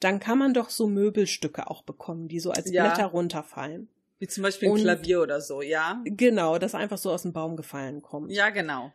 dann 0.00 0.18
kann 0.18 0.36
man 0.36 0.52
doch 0.52 0.68
so 0.68 0.88
Möbelstücke 0.88 1.70
auch 1.70 1.84
bekommen, 1.84 2.26
die 2.26 2.40
so 2.40 2.50
als 2.50 2.68
ja. 2.72 2.88
Blätter 2.88 3.06
runterfallen. 3.06 3.88
Wie 4.18 4.26
zum 4.26 4.42
Beispiel 4.42 4.68
ein 4.68 4.72
und, 4.72 4.80
Klavier 4.80 5.22
oder 5.22 5.40
so, 5.40 5.62
ja? 5.62 6.02
Genau, 6.04 6.58
das 6.58 6.74
einfach 6.74 6.98
so 6.98 7.12
aus 7.12 7.22
dem 7.22 7.32
Baum 7.32 7.56
gefallen 7.56 8.02
kommt. 8.02 8.32
Ja, 8.32 8.50
genau. 8.50 8.92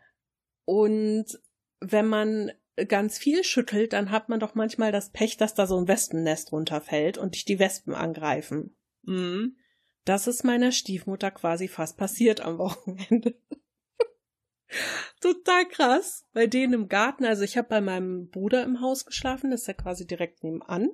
Und 0.66 1.40
wenn 1.80 2.08
man 2.08 2.52
ganz 2.88 3.18
viel 3.18 3.44
schüttelt, 3.44 3.94
dann 3.94 4.12
hat 4.12 4.30
man 4.30 4.40
doch 4.40 4.56
manchmal 4.56 4.92
das 4.92 5.12
Pech, 5.12 5.38
dass 5.38 5.54
da 5.54 5.68
so 5.68 5.78
ein 5.78 5.88
Wespennest 5.88 6.52
runterfällt 6.52 7.18
und 7.18 7.36
dich 7.36 7.46
die 7.46 7.60
Wespen 7.60 7.94
angreifen. 7.94 8.76
Mhm. 9.04 9.56
Das 10.06 10.28
ist 10.28 10.44
meiner 10.44 10.72
Stiefmutter 10.72 11.32
quasi 11.32 11.68
fast 11.68 11.98
passiert 11.98 12.42
am 12.42 12.58
Wochenende. 12.58 13.36
Total 15.22 15.68
krass. 15.68 16.26
Bei 16.34 16.48
denen 16.48 16.74
im 16.74 16.88
Garten, 16.88 17.26
also 17.26 17.44
ich 17.44 17.58
habe 17.58 17.68
bei 17.68 17.82
meinem 17.82 18.30
Bruder 18.30 18.64
im 18.64 18.82
Haus 18.82 19.06
geschlafen, 19.06 19.52
das 19.52 19.62
ist 19.62 19.68
ja 19.68 19.74
quasi 19.74 20.08
direkt 20.08 20.44
nebenan. 20.44 20.90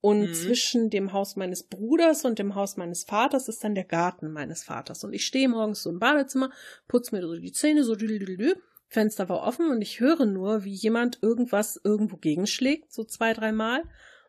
Und 0.00 0.28
mhm. 0.28 0.34
zwischen 0.34 0.90
dem 0.90 1.14
Haus 1.14 1.34
meines 1.34 1.62
Bruders 1.62 2.26
und 2.26 2.38
dem 2.38 2.54
Haus 2.54 2.76
meines 2.76 3.04
Vaters 3.04 3.48
ist 3.48 3.64
dann 3.64 3.74
der 3.74 3.84
Garten 3.84 4.30
meines 4.30 4.62
Vaters. 4.62 5.02
Und 5.02 5.14
ich 5.14 5.24
stehe 5.24 5.48
morgens 5.48 5.82
so 5.82 5.88
im 5.88 5.98
Badezimmer, 5.98 6.50
putze 6.88 7.16
mir 7.16 7.22
so 7.22 7.34
die 7.34 7.52
Zähne, 7.52 7.84
so 7.84 7.94
Fenster 8.88 9.28
war 9.28 9.42
offen 9.42 9.70
und 9.70 9.82
ich 9.82 10.00
höre 10.00 10.26
nur, 10.26 10.64
wie 10.64 10.74
jemand 10.74 11.22
irgendwas 11.22 11.80
irgendwo 11.82 12.16
gegenschlägt, 12.16 12.92
so 12.92 13.04
zwei, 13.04 13.32
dreimal. 13.32 13.82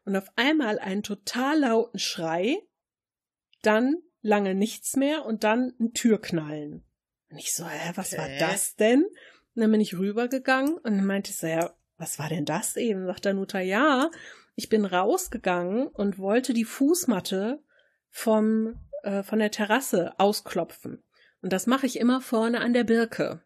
Und 0.05 0.15
auf 0.15 0.31
einmal 0.35 0.79
einen 0.79 1.03
total 1.03 1.59
lauten 1.59 1.99
Schrei, 1.99 2.57
dann 3.61 3.97
lange 4.21 4.55
nichts 4.55 4.95
mehr 4.95 5.25
und 5.25 5.43
dann 5.43 5.73
ein 5.79 5.93
Türknallen. 5.93 6.83
Und 7.29 7.37
ich 7.37 7.53
so, 7.53 7.65
hä, 7.65 7.91
was 7.95 8.17
war 8.17 8.27
das 8.39 8.75
denn? 8.75 9.03
Und 9.03 9.61
dann 9.61 9.71
bin 9.71 9.81
ich 9.81 9.97
rübergegangen 9.97 10.77
und 10.77 10.97
dann 10.97 11.05
meinte 11.05 11.31
ich 11.31 11.37
so, 11.37 11.47
ja, 11.47 11.73
was 11.97 12.19
war 12.19 12.29
denn 12.29 12.45
das 12.45 12.75
eben? 12.75 13.05
Sagt 13.05 13.25
der 13.25 13.33
Nutter, 13.33 13.61
ja, 13.61 14.09
ich 14.55 14.69
bin 14.69 14.85
rausgegangen 14.85 15.87
und 15.87 16.17
wollte 16.17 16.53
die 16.53 16.65
Fußmatte 16.65 17.63
vom, 18.09 18.79
äh, 19.03 19.23
von 19.23 19.39
der 19.39 19.51
Terrasse 19.51 20.13
ausklopfen. 20.17 21.03
Und 21.41 21.53
das 21.53 21.67
mache 21.67 21.85
ich 21.85 21.99
immer 21.99 22.21
vorne 22.21 22.61
an 22.61 22.73
der 22.73 22.83
Birke. 22.83 23.44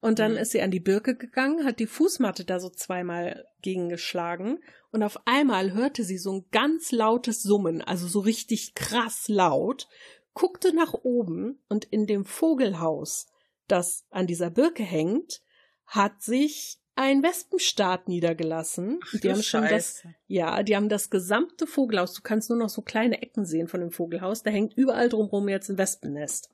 Und 0.00 0.18
dann 0.18 0.32
mhm. 0.32 0.38
ist 0.38 0.52
sie 0.52 0.62
an 0.62 0.70
die 0.70 0.80
Birke 0.80 1.16
gegangen, 1.16 1.64
hat 1.64 1.78
die 1.78 1.86
Fußmatte 1.86 2.44
da 2.44 2.58
so 2.58 2.70
zweimal 2.70 3.44
gegengeschlagen 3.62 4.58
und 4.92 5.02
auf 5.02 5.18
einmal 5.26 5.72
hörte 5.72 6.04
sie 6.04 6.18
so 6.18 6.32
ein 6.32 6.46
ganz 6.50 6.90
lautes 6.90 7.42
Summen, 7.42 7.82
also 7.82 8.08
so 8.08 8.20
richtig 8.20 8.74
krass 8.74 9.28
laut, 9.28 9.88
guckte 10.34 10.74
nach 10.74 10.94
oben 10.94 11.62
und 11.68 11.84
in 11.84 12.06
dem 12.06 12.24
Vogelhaus, 12.24 13.26
das 13.68 14.04
an 14.10 14.26
dieser 14.26 14.50
Birke 14.50 14.82
hängt, 14.82 15.42
hat 15.86 16.22
sich 16.22 16.78
ein 16.96 17.22
Wespenstaat 17.22 18.08
niedergelassen. 18.08 19.00
Ach, 19.02 19.20
die 19.20 19.30
haben 19.30 19.42
schon 19.42 19.68
das, 19.68 20.02
ja, 20.26 20.62
die 20.62 20.76
haben 20.76 20.88
das 20.88 21.10
gesamte 21.10 21.66
Vogelhaus. 21.66 22.14
Du 22.14 22.22
kannst 22.22 22.50
nur 22.50 22.58
noch 22.58 22.68
so 22.68 22.82
kleine 22.82 23.22
Ecken 23.22 23.44
sehen 23.46 23.68
von 23.68 23.80
dem 23.80 23.90
Vogelhaus. 23.90 24.42
Da 24.42 24.50
hängt 24.50 24.76
überall 24.76 25.08
drumherum 25.08 25.48
jetzt 25.48 25.70
ein 25.70 25.78
Wespennest. 25.78 26.50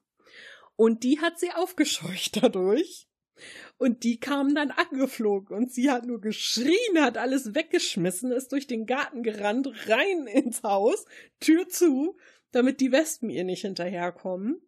Und 0.77 1.03
die 1.03 1.21
hat 1.21 1.39
sie 1.41 1.51
aufgescheucht 1.53 2.37
dadurch. 2.43 3.06
Und 3.79 4.05
die 4.05 4.19
kamen 4.19 4.55
dann 4.55 4.71
angeflogen 4.71 5.55
und 5.55 5.71
sie 5.71 5.91
hat 5.91 6.07
nur 6.07 6.21
geschrien, 6.21 7.01
hat 7.01 7.19
alles 7.19 7.55
weggeschmissen, 7.55 8.33
ist 8.33 8.53
durch 8.53 8.67
den 8.67 8.87
Garten 8.87 9.23
gerannt, 9.23 9.69
rein 9.87 10.27
ins 10.27 10.63
Haus, 10.63 11.05
Tür 11.41 11.69
zu, 11.69 12.17
damit 12.53 12.81
die 12.81 12.91
Wespen 12.91 13.29
ihr 13.29 13.45
nicht 13.45 13.63
hinterherkommen. 13.63 14.63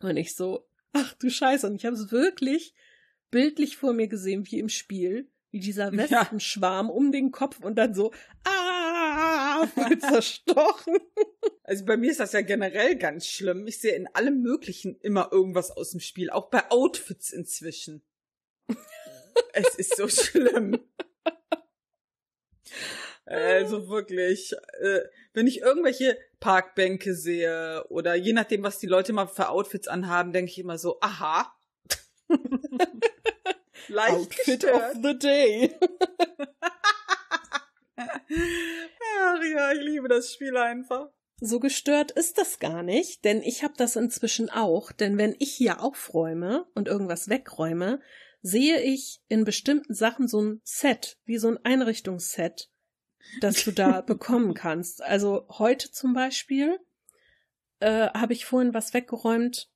Und 0.00 0.16
ich 0.16 0.34
so, 0.34 0.66
ach 0.92 1.12
du 1.14 1.28
Scheiße, 1.28 1.66
und 1.66 1.76
ich 1.76 1.84
habe 1.84 1.96
es 1.96 2.10
wirklich 2.10 2.74
bildlich 3.30 3.76
vor 3.76 3.92
mir 3.92 4.08
gesehen, 4.08 4.46
wie 4.50 4.58
im 4.58 4.70
Spiel, 4.70 5.30
wie 5.50 5.60
dieser 5.60 5.92
Wespenschwarm 5.92 6.86
ja. 6.86 6.92
um 6.92 7.12
den 7.12 7.30
Kopf 7.30 7.60
und 7.60 7.76
dann 7.76 7.94
so, 7.94 8.12
ah, 8.44 9.66
voll 9.66 9.98
zerstochen. 9.98 10.96
Also 11.64 11.84
bei 11.84 11.98
mir 11.98 12.10
ist 12.10 12.20
das 12.20 12.32
ja 12.32 12.40
generell 12.40 12.96
ganz 12.96 13.26
schlimm. 13.26 13.66
Ich 13.66 13.78
sehe 13.78 13.94
in 13.94 14.06
allem 14.14 14.40
Möglichen 14.40 14.96
immer 15.02 15.28
irgendwas 15.30 15.70
aus 15.70 15.90
dem 15.90 16.00
Spiel, 16.00 16.30
auch 16.30 16.48
bei 16.48 16.70
Outfits 16.70 17.30
inzwischen. 17.30 18.02
Es 19.52 19.74
ist 19.76 19.96
so 19.96 20.08
schlimm. 20.08 20.78
Also 23.26 23.88
wirklich, 23.88 24.54
äh, 24.80 25.00
wenn 25.34 25.46
ich 25.46 25.60
irgendwelche 25.60 26.18
Parkbänke 26.40 27.14
sehe 27.14 27.84
oder 27.90 28.14
je 28.14 28.32
nachdem, 28.32 28.62
was 28.62 28.78
die 28.78 28.86
Leute 28.86 29.12
mal 29.12 29.26
für 29.26 29.50
Outfits 29.50 29.86
anhaben, 29.86 30.32
denke 30.32 30.50
ich 30.50 30.58
immer 30.58 30.78
so, 30.78 30.98
aha. 31.00 31.54
Leicht 33.88 34.14
Outfit 34.14 34.60
gestört. 34.60 34.96
of 34.96 35.02
the 35.02 35.18
day. 35.18 35.74
Ach 37.96 39.42
ja, 39.44 39.72
ich 39.72 39.80
liebe 39.82 40.08
das 40.08 40.32
Spiel 40.32 40.56
einfach. 40.56 41.10
So 41.40 41.60
gestört 41.60 42.10
ist 42.10 42.38
das 42.38 42.58
gar 42.58 42.82
nicht, 42.82 43.24
denn 43.24 43.42
ich 43.42 43.62
habe 43.62 43.74
das 43.76 43.94
inzwischen 43.94 44.50
auch, 44.50 44.90
denn 44.90 45.18
wenn 45.18 45.36
ich 45.38 45.52
hier 45.54 45.80
aufräume 45.82 46.66
und 46.74 46.88
irgendwas 46.88 47.28
wegräume, 47.28 48.00
sehe 48.42 48.80
ich 48.80 49.20
in 49.28 49.44
bestimmten 49.44 49.94
Sachen 49.94 50.28
so 50.28 50.40
ein 50.40 50.60
Set, 50.64 51.18
wie 51.24 51.38
so 51.38 51.48
ein 51.48 51.58
Einrichtungsset, 51.64 52.70
das 53.40 53.64
du 53.64 53.72
da 53.72 54.00
bekommen 54.06 54.54
kannst. 54.54 55.02
Also 55.02 55.46
heute 55.50 55.90
zum 55.90 56.14
Beispiel 56.14 56.78
äh, 57.80 58.08
habe 58.10 58.32
ich 58.32 58.44
vorhin 58.44 58.74
was 58.74 58.94
weggeräumt, 58.94 59.68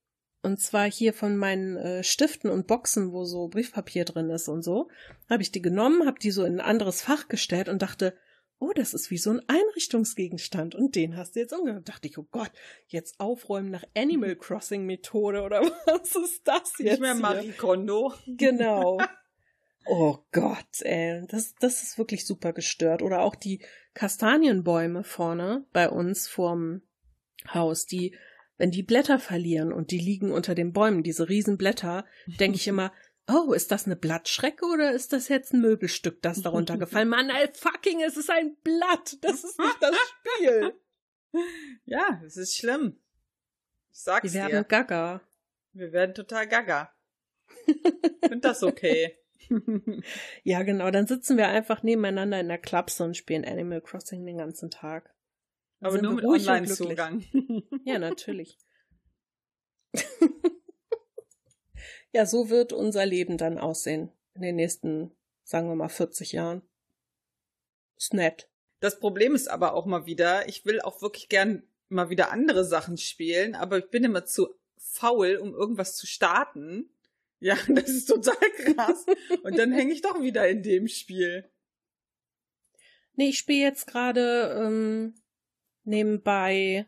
und 0.44 0.60
zwar 0.60 0.90
hier 0.90 1.14
von 1.14 1.36
meinen 1.36 1.76
äh, 1.76 2.02
Stiften 2.02 2.50
und 2.50 2.66
Boxen, 2.66 3.12
wo 3.12 3.24
so 3.24 3.46
Briefpapier 3.46 4.04
drin 4.04 4.28
ist 4.30 4.48
und 4.48 4.62
so, 4.62 4.88
habe 5.30 5.42
ich 5.42 5.52
die 5.52 5.62
genommen, 5.62 6.06
habe 6.06 6.18
die 6.18 6.32
so 6.32 6.44
in 6.44 6.54
ein 6.54 6.66
anderes 6.66 7.00
Fach 7.00 7.28
gestellt 7.28 7.68
und 7.68 7.82
dachte, 7.82 8.16
oh, 8.62 8.72
das 8.74 8.94
ist 8.94 9.10
wie 9.10 9.18
so 9.18 9.30
ein 9.30 9.42
Einrichtungsgegenstand 9.48 10.76
und 10.76 10.94
den 10.94 11.16
hast 11.16 11.34
du 11.34 11.40
jetzt 11.40 11.52
umgehört. 11.52 11.88
Dachte 11.88 12.06
ich, 12.06 12.16
oh 12.16 12.26
Gott, 12.30 12.52
jetzt 12.86 13.18
aufräumen 13.18 13.70
nach 13.72 13.84
Animal 13.96 14.36
Crossing 14.36 14.86
Methode 14.86 15.42
oder 15.42 15.62
was 15.86 16.14
ist 16.14 16.46
das 16.46 16.72
jetzt? 16.78 16.80
Nicht 16.80 17.00
mehr 17.00 17.14
Marie 17.16 17.52
Kondo. 17.52 18.14
Genau. 18.26 18.98
Oh 19.84 20.18
Gott, 20.30 20.80
ey, 20.82 21.26
das, 21.26 21.56
das 21.56 21.82
ist 21.82 21.98
wirklich 21.98 22.24
super 22.24 22.52
gestört. 22.52 23.02
Oder 23.02 23.22
auch 23.22 23.34
die 23.34 23.64
Kastanienbäume 23.94 25.02
vorne 25.02 25.64
bei 25.72 25.90
uns 25.90 26.28
vorm 26.28 26.82
Haus, 27.52 27.86
die 27.86 28.14
wenn 28.58 28.70
die 28.70 28.84
Blätter 28.84 29.18
verlieren 29.18 29.72
und 29.72 29.90
die 29.90 29.98
liegen 29.98 30.30
unter 30.30 30.54
den 30.54 30.72
Bäumen, 30.72 31.02
diese 31.02 31.28
Riesenblätter, 31.28 32.04
denke 32.38 32.58
ich 32.58 32.68
immer, 32.68 32.92
oh, 33.29 33.53
ist 33.53 33.70
das 33.70 33.87
eine 33.87 33.97
Blattschrecke 33.97 34.66
oder 34.66 34.93
ist 34.93 35.12
das 35.12 35.29
jetzt 35.29 35.53
ein 35.53 35.61
Möbelstück, 35.61 36.23
das 36.23 36.43
darunter 36.43 36.77
gefallen? 36.79 37.09
Mann, 37.11 37.31
ey, 37.31 37.49
fucking, 37.53 38.03
es 38.03 38.16
ist 38.16 38.31
ein 38.31 38.57
Blatt. 38.62 39.18
Das 39.23 39.45
ist 39.45 39.59
nicht 39.59 39.79
das 39.81 39.97
Spiel. 39.97 40.75
Ja, 41.87 42.20
es 42.27 42.37
ist 42.37 42.59
schlimm. 42.59 43.01
Ich 43.91 44.01
sag's 44.01 44.35
Wir 44.35 44.49
werden 44.49 44.68
gaga. 44.68 45.23
Wir 45.73 45.91
werden 45.91 46.14
total 46.14 46.47
gaga. 46.47 46.95
Find 48.29 48.45
das 48.45 48.62
okay. 48.62 49.16
ja, 50.43 50.62
genau. 50.62 50.91
Dann 50.91 51.07
sitzen 51.07 51.39
wir 51.39 51.49
einfach 51.49 51.83
nebeneinander 51.83 52.39
in 52.39 52.49
der 52.49 52.59
Klapse 52.59 53.03
und 53.05 53.16
spielen 53.16 53.47
Animal 53.47 53.81
Crossing 53.81 54.27
den 54.27 54.37
ganzen 54.37 54.70
Tag. 54.70 55.14
Aber 55.81 56.03
nur 56.03 56.12
mit 56.12 56.25
Online-Zugang. 56.27 57.25
ja, 57.87 57.99
natürlich. 57.99 58.59
Ja, 62.12 62.26
so 62.26 62.51
wird 62.51 62.72
unser 62.72 63.07
Leben 63.07 63.39
dann 63.39 63.59
aussehen 63.59 64.12
in 64.35 64.43
den 64.43 64.57
nächsten, 64.57 65.12
sagen 65.45 65.68
wir 65.68 65.74
mal, 65.74 65.89
40 65.89 66.33
Jahren. 66.33 66.62
Ist 67.97 68.14
nett. 68.14 68.49
Das 68.80 68.99
Problem 68.99 69.35
ist 69.35 69.49
aber 69.49 69.74
auch 69.74 69.87
mal 69.87 70.07
wieder, 70.07 70.49
ich 70.49 70.64
will 70.64 70.80
auch 70.80 71.03
wirklich 71.03 71.28
gern 71.28 71.62
mal 71.89 72.11
wieder 72.11 72.33
andere 72.33 72.64
Sachen 72.64 72.97
spielen, 72.97 73.55
aber 73.55 73.78
ich 73.78 73.91
bin 73.91 74.03
immer 74.03 74.24
zu 74.24 74.49
faul, 74.76 75.37
um 75.37 75.55
irgendwas 75.55 75.97
zu 75.97 76.07
starten. 76.07 76.91
Ja, 77.39 77.57
das 77.68 77.89
ist 77.89 78.07
total 78.07 78.51
krass. 78.57 79.07
Und 79.43 79.59
dann 79.59 79.72
hänge 79.72 79.93
ich 79.93 80.03
doch 80.03 80.20
wieder 80.20 80.49
in 80.49 80.62
dem 80.62 80.89
Spiel. 80.89 81.49
Nee, 83.14 83.28
ich 83.28 83.39
spiele 83.39 83.61
jetzt 83.61 83.87
gerade 83.87 84.57
ähm, 84.59 85.14
nebenbei 85.85 86.87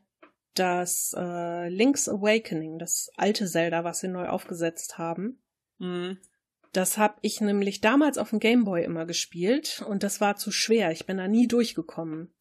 das 0.54 1.14
äh, 1.16 1.68
Link's 1.68 2.08
Awakening, 2.08 2.78
das 2.78 3.10
alte 3.16 3.46
Zelda, 3.46 3.84
was 3.84 4.00
sie 4.00 4.08
neu 4.08 4.28
aufgesetzt 4.28 4.98
haben. 4.98 5.42
Mhm. 5.78 6.18
Das 6.72 6.98
habe 6.98 7.14
ich 7.22 7.40
nämlich 7.40 7.80
damals 7.80 8.18
auf 8.18 8.30
dem 8.30 8.40
Gameboy 8.40 8.82
immer 8.82 9.06
gespielt 9.06 9.84
und 9.88 10.02
das 10.02 10.20
war 10.20 10.36
zu 10.36 10.50
schwer. 10.50 10.90
Ich 10.90 11.06
bin 11.06 11.18
da 11.18 11.28
nie 11.28 11.46
durchgekommen. 11.46 12.34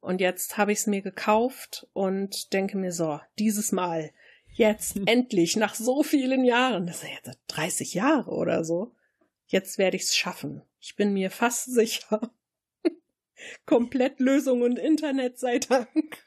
Und 0.00 0.20
jetzt 0.20 0.56
habe 0.56 0.72
ich 0.72 0.78
es 0.78 0.86
mir 0.86 1.02
gekauft 1.02 1.86
und 1.92 2.52
denke 2.52 2.76
mir 2.78 2.92
so, 2.92 3.20
dieses 3.38 3.72
Mal, 3.72 4.12
jetzt 4.52 4.98
endlich, 5.06 5.56
nach 5.56 5.74
so 5.74 6.02
vielen 6.02 6.44
Jahren, 6.44 6.86
das 6.86 7.02
ist 7.02 7.02
ja 7.04 7.16
jetzt 7.24 7.38
30 7.48 7.94
Jahre 7.94 8.30
oder 8.30 8.64
so, 8.64 8.94
jetzt 9.46 9.78
werde 9.78 9.96
ich 9.96 10.04
es 10.04 10.16
schaffen. 10.16 10.62
Ich 10.80 10.96
bin 10.96 11.12
mir 11.12 11.30
fast 11.30 11.64
sicher. 11.72 12.32
Komplettlösung 13.66 14.62
und 14.62 14.78
Internet 14.78 15.38
sei 15.38 15.58
Dank. 15.58 16.24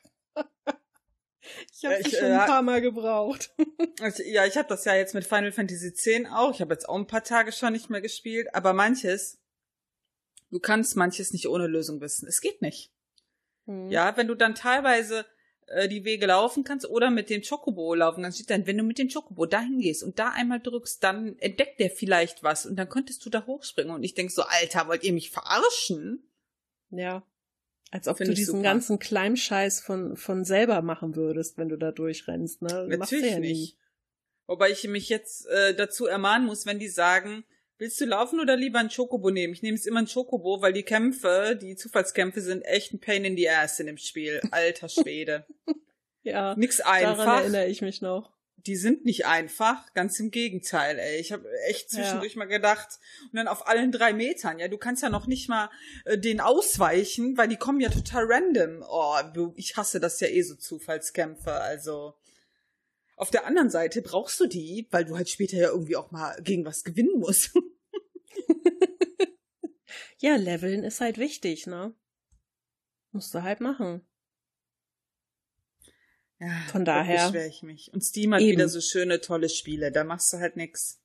Ich 1.74 1.86
habe 1.86 1.96
Ja, 1.96 2.00
ich, 2.02 2.18
schon 2.18 2.28
äh, 2.28 2.34
ein 2.34 2.46
paar 2.48 2.62
Mal 2.62 2.82
gebraucht. 2.82 3.54
Also, 4.02 4.24
ja, 4.24 4.46
ich 4.46 4.56
habe 4.56 4.70
das 4.70 4.86
ja 4.86 4.96
jetzt 4.96 5.14
mit 5.14 5.26
Final 5.26 5.52
Fantasy 5.52 5.88
X 5.88 6.08
auch. 6.32 6.54
Ich 6.54 6.62
habe 6.62 6.74
jetzt 6.74 6.88
auch 6.88 6.96
ein 6.96 7.08
paar 7.08 7.24
Tage 7.24 7.52
schon 7.52 7.74
nicht 7.74 7.90
mehr 7.90 8.00
gespielt. 8.00 8.48
Aber 8.54 8.72
manches, 8.72 9.40
du 10.52 10.60
kannst 10.60 10.96
manches 10.96 11.34
nicht 11.34 11.50
ohne 11.50 11.68
Lösung 11.68 12.00
wissen. 12.00 12.28
Es 12.28 12.40
geht 12.40 12.62
nicht. 12.62 12.92
Hm. 13.66 13.90
Ja, 13.90 14.16
wenn 14.16 14.28
du 14.28 14.36
dann 14.36 14.56
teilweise 14.56 15.26
äh, 15.68 15.88
die 15.88 16.04
Wege 16.04 16.26
laufen 16.26 16.64
kannst 16.64 16.90
oder 16.90 17.12
mit 17.12 17.30
dem 17.30 17.42
Chocobo 17.42 17.94
laufen 17.94 18.24
kannst, 18.24 18.38
steht 18.38 18.50
dann, 18.50 18.66
wenn 18.68 18.78
du 18.78 18.84
mit 18.84 18.98
dem 18.98 19.10
Chocobo 19.10 19.46
dahin 19.46 19.80
gehst 19.80 20.04
und 20.04 20.18
da 20.18 20.30
einmal 20.30 20.60
drückst, 20.60 21.04
dann 21.04 21.38
entdeckt 21.40 21.80
der 21.80 21.92
vielleicht 21.92 22.42
was 22.42 22.66
und 22.66 22.76
dann 22.76 22.90
könntest 22.90 23.26
du 23.26 23.30
da 23.30 23.46
hochspringen. 23.46 23.94
Und 23.94 24.04
ich 24.04 24.14
denk 24.14 24.32
so, 24.32 24.44
Alter, 24.44 24.88
wollt 24.88 25.04
ihr 25.04 25.14
mich 25.14 25.30
verarschen? 25.30 26.28
Ja. 26.90 27.24
Als 27.92 28.08
ob 28.08 28.18
Find 28.18 28.30
du 28.30 28.34
diesen 28.34 28.58
super. 28.58 28.64
ganzen 28.64 29.00
Kleinscheiß 29.00 29.82
von, 29.82 30.16
von 30.16 30.46
selber 30.46 30.82
machen 30.82 31.16
würdest, 31.16 31.58
wenn 31.58 31.70
du 31.70 31.78
da 31.78 31.92
durchrennst, 31.92 32.62
ne? 32.62 32.86
Natürlich 32.88 33.32
ja 33.32 33.40
nicht. 33.40 33.78
Wobei 34.46 34.72
ich 34.72 34.88
mich 34.88 35.10
jetzt 35.10 35.48
äh, 35.48 35.76
dazu 35.76 36.06
ermahnen 36.06 36.46
muss, 36.46 36.66
wenn 36.66 36.80
die 36.80 36.88
sagen, 36.88 37.44
willst 37.78 38.00
du 38.02 38.06
laufen 38.06 38.40
oder 38.40 38.56
lieber 38.56 38.80
ein 38.80 38.90
Chocobo 38.90 39.32
nehmen? 39.32 39.54
Ich 39.54 39.62
nehme 39.62 39.76
jetzt 39.76 39.88
immer 39.88 40.02
ein 40.02 40.08
Chocobo, 40.12 40.62
weil 40.62 40.74
die 40.74 40.84
Kämpfe, 40.84 41.58
die 41.60 41.76
Zufallskämpfe 41.76 42.42
sind 42.42 42.62
echt 42.64 42.94
ein 42.94 43.00
Pain 43.00 43.26
in 43.26 43.38
the 43.38 43.50
ass 43.50 43.80
in 43.80 43.88
dem 43.88 43.98
Spiel. 43.98 44.42
Alter 44.52 44.90
Schwede. 44.90 45.46
Ja. 46.22 46.54
Nix 46.58 46.78
Daran 46.78 47.06
einfach. 47.18 47.40
erinnere 47.40 47.68
ich 47.68 47.82
mich 47.82 48.02
noch. 48.02 48.34
Die 48.66 48.76
sind 48.76 49.06
nicht 49.06 49.26
einfach, 49.26 49.94
ganz 49.94 50.20
im 50.20 50.32
Gegenteil, 50.32 51.00
ey. 51.00 51.20
Ich 51.20 51.32
habe 51.32 51.46
echt 51.68 51.90
zwischendurch 51.90 52.36
mal 52.36 52.46
gedacht, 52.46 53.00
und 53.32 53.38
dann 53.38 53.48
auf 53.48 53.68
allen 53.68 53.92
drei 53.92 54.14
Metern, 54.14 54.60
ja, 54.60 54.68
du 54.68 54.78
kannst 54.78 55.04
ja 55.04 55.10
noch 55.10 55.28
nicht 55.28 55.50
mal 55.50 55.70
äh, 56.06 56.18
den 56.18 56.42
ausweichen, 56.42 57.38
weil 57.38 57.48
die 57.48 57.58
kommen 57.58 57.80
ja 57.80 57.90
total 57.90 58.26
random. 58.26 58.84
Oh, 58.88 59.54
ich 59.56 59.78
hasse 59.78 60.00
das 60.00 60.20
ja 60.20 60.28
eh 60.28 60.42
so 60.42 60.56
Zufallskämpfe, 60.56 61.54
also. 61.54 62.16
Auf 63.16 63.32
der 63.32 63.46
anderen 63.46 63.70
Seite 63.70 64.02
brauchst 64.02 64.40
du 64.40 64.48
die, 64.48 64.88
weil 64.92 65.04
du 65.04 65.18
halt 65.18 65.30
später 65.30 65.58
ja 65.58 65.70
irgendwie 65.70 65.98
auch 65.98 66.12
mal 66.12 66.42
gegen 66.42 66.66
was 66.66 66.84
gewinnen 66.84 67.20
musst. 67.20 67.52
Ja, 70.22 70.36
Leveln 70.36 70.84
ist 70.84 71.00
halt 71.00 71.18
wichtig, 71.18 71.66
ne? 71.66 71.94
Musst 73.12 73.34
du 73.34 73.42
halt 73.42 73.62
machen. 73.62 74.06
Ja, 76.40 76.48
Von 76.72 76.86
da 76.86 77.00
daher- 77.00 77.26
beschwere 77.28 77.48
ich 77.48 77.64
mich. 77.64 77.92
Und 77.94 78.02
Steam 78.02 78.34
hat 78.34 78.42
Eben. 78.42 78.52
wieder 78.54 78.70
so 78.70 78.80
schöne, 78.82 79.20
tolle 79.22 79.50
Spiele. 79.50 79.92
Da 79.92 80.04
machst 80.04 80.32
du 80.32 80.38
halt 80.38 80.56
nix. 80.56 81.00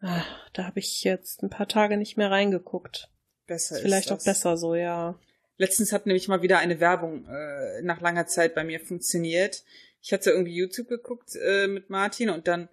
Ah, 0.00 0.24
da 0.54 0.64
habe 0.64 0.80
ich 0.80 1.04
jetzt 1.04 1.42
ein 1.42 1.50
paar 1.50 1.68
Tage 1.68 1.96
nicht 1.96 2.16
mehr 2.16 2.30
reingeguckt. 2.30 3.08
Besser 3.46 3.76
Ist 3.76 3.82
vielleicht 3.82 4.06
ist 4.06 4.12
auch 4.12 4.24
besser 4.24 4.56
so, 4.56 4.74
ja. 4.74 5.18
Letztens 5.58 5.92
hat 5.92 6.06
nämlich 6.06 6.26
mal 6.28 6.42
wieder 6.42 6.58
eine 6.58 6.80
Werbung 6.80 7.26
äh, 7.28 7.82
nach 7.82 8.00
langer 8.00 8.26
Zeit 8.26 8.54
bei 8.54 8.64
mir 8.64 8.80
funktioniert. 8.80 9.62
Ich 10.00 10.12
hatte 10.12 10.30
irgendwie 10.30 10.54
YouTube 10.56 10.88
geguckt 10.88 11.36
äh, 11.36 11.68
mit 11.68 11.90
Martin 11.90 12.30
und 12.30 12.48
dann 12.48 12.68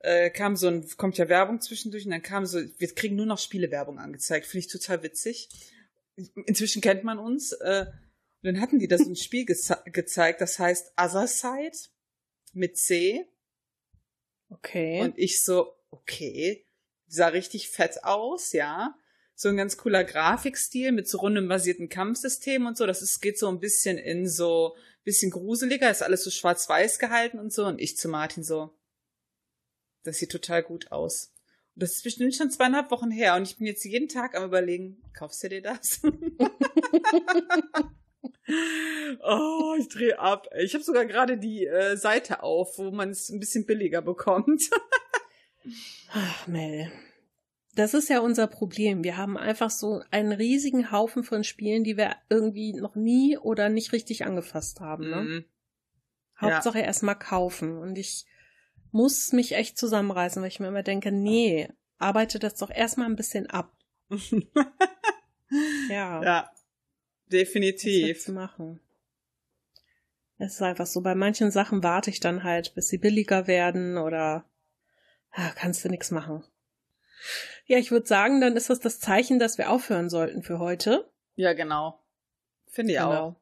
äh, 0.00 0.30
kam 0.30 0.56
so 0.56 0.68
ein, 0.68 0.88
kommt 0.96 1.18
ja 1.18 1.28
Werbung 1.28 1.60
zwischendurch 1.60 2.04
und 2.06 2.10
dann 2.12 2.22
kam 2.22 2.46
so, 2.46 2.58
wir 2.78 2.94
kriegen 2.94 3.14
nur 3.14 3.26
noch 3.26 3.38
Spielewerbung 3.38 3.98
angezeigt. 3.98 4.46
Finde 4.46 4.66
ich 4.66 4.72
total 4.72 5.02
witzig. 5.02 5.48
Inzwischen 6.46 6.80
kennt 6.82 7.04
man 7.04 7.18
uns. 7.18 7.52
Äh, 7.52 7.86
und 8.46 8.54
dann 8.54 8.62
hatten 8.62 8.78
die 8.78 8.86
da 8.86 8.96
so 8.96 9.10
ein 9.10 9.16
Spiel 9.16 9.44
geze 9.44 9.82
gezeigt, 9.86 10.40
das 10.40 10.60
heißt 10.60 10.92
Other 10.96 11.26
Side 11.26 11.76
mit 12.52 12.78
C. 12.78 13.26
Okay. 14.50 15.00
Und 15.00 15.18
ich 15.18 15.42
so, 15.42 15.74
okay, 15.90 16.64
sah 17.08 17.26
richtig 17.26 17.70
fett 17.70 18.04
aus, 18.04 18.52
ja. 18.52 18.96
So 19.34 19.48
ein 19.48 19.56
ganz 19.56 19.76
cooler 19.76 20.04
Grafikstil 20.04 20.92
mit 20.92 21.08
so 21.08 21.18
rundem 21.18 21.48
basierten 21.48 21.88
Kampfsystem 21.88 22.66
und 22.66 22.76
so. 22.76 22.86
Das 22.86 23.02
ist, 23.02 23.20
geht 23.20 23.36
so 23.36 23.48
ein 23.48 23.58
bisschen 23.58 23.98
in 23.98 24.28
so, 24.28 24.76
bisschen 25.02 25.32
gruseliger, 25.32 25.90
ist 25.90 26.04
alles 26.04 26.22
so 26.22 26.30
schwarz-weiß 26.30 27.00
gehalten 27.00 27.40
und 27.40 27.52
so. 27.52 27.66
Und 27.66 27.80
ich 27.80 27.96
zu 27.96 28.08
Martin 28.08 28.44
so, 28.44 28.78
das 30.04 30.18
sieht 30.18 30.30
total 30.30 30.62
gut 30.62 30.92
aus. 30.92 31.32
Und 31.74 31.82
das 31.82 31.94
ist 31.94 32.04
bestimmt 32.04 32.36
schon 32.36 32.52
zweieinhalb 32.52 32.92
Wochen 32.92 33.10
her. 33.10 33.34
Und 33.34 33.42
ich 33.42 33.56
bin 33.56 33.66
jetzt 33.66 33.84
jeden 33.84 34.08
Tag 34.08 34.36
am 34.36 34.44
überlegen, 34.44 35.02
kaufst 35.14 35.42
du 35.42 35.48
dir 35.48 35.62
das? 35.62 36.00
oh, 39.22 39.74
ich 39.78 39.88
dreh 39.88 40.14
ab. 40.14 40.48
Ich 40.58 40.74
habe 40.74 40.84
sogar 40.84 41.06
gerade 41.06 41.38
die 41.38 41.66
äh, 41.66 41.96
Seite 41.96 42.42
auf, 42.42 42.78
wo 42.78 42.90
man 42.90 43.10
es 43.10 43.28
ein 43.28 43.40
bisschen 43.40 43.66
billiger 43.66 44.02
bekommt. 44.02 44.62
Ach, 46.12 46.46
Mel. 46.46 46.90
Das 47.74 47.92
ist 47.92 48.08
ja 48.08 48.20
unser 48.20 48.46
Problem. 48.46 49.04
Wir 49.04 49.16
haben 49.18 49.36
einfach 49.36 49.70
so 49.70 50.02
einen 50.10 50.32
riesigen 50.32 50.90
Haufen 50.90 51.24
von 51.24 51.44
Spielen, 51.44 51.84
die 51.84 51.96
wir 51.96 52.16
irgendwie 52.30 52.72
noch 52.72 52.94
nie 52.94 53.36
oder 53.36 53.68
nicht 53.68 53.92
richtig 53.92 54.24
angefasst 54.24 54.80
haben. 54.80 55.10
Ne? 55.10 55.22
Mhm. 55.22 55.44
Hauptsache 56.40 56.80
erstmal 56.80 57.18
kaufen. 57.18 57.76
Und 57.76 57.98
ich 57.98 58.24
muss 58.92 59.32
mich 59.32 59.52
echt 59.54 59.76
zusammenreißen, 59.76 60.40
weil 60.40 60.48
ich 60.48 60.60
mir 60.60 60.68
immer 60.68 60.82
denke, 60.82 61.12
nee, 61.12 61.68
arbeite 61.98 62.38
das 62.38 62.54
doch 62.54 62.70
erstmal 62.70 63.08
ein 63.08 63.16
bisschen 63.16 63.48
ab. 63.48 63.72
Ja. 65.88 66.22
ja, 66.22 66.50
definitiv. 67.32 68.24
du 68.24 68.32
machen? 68.32 68.80
Es 70.38 70.54
ist 70.54 70.62
einfach 70.62 70.86
so, 70.86 71.00
bei 71.00 71.14
manchen 71.14 71.50
Sachen 71.50 71.82
warte 71.82 72.10
ich 72.10 72.20
dann 72.20 72.42
halt, 72.44 72.74
bis 72.74 72.88
sie 72.88 72.98
billiger 72.98 73.46
werden 73.46 73.96
oder 73.96 74.44
ah, 75.30 75.50
kannst 75.54 75.84
du 75.84 75.88
nichts 75.88 76.10
machen. 76.10 76.44
Ja, 77.64 77.78
ich 77.78 77.90
würde 77.90 78.06
sagen, 78.06 78.40
dann 78.40 78.54
ist 78.56 78.68
das 78.70 78.80
das 78.80 79.00
Zeichen, 79.00 79.38
dass 79.38 79.56
wir 79.58 79.70
aufhören 79.70 80.10
sollten 80.10 80.42
für 80.42 80.58
heute. 80.58 81.10
Ja, 81.36 81.52
genau. 81.54 81.98
Finde 82.68 82.92
ich 82.92 82.98
Genau. 82.98 83.12
auch. 83.12 83.36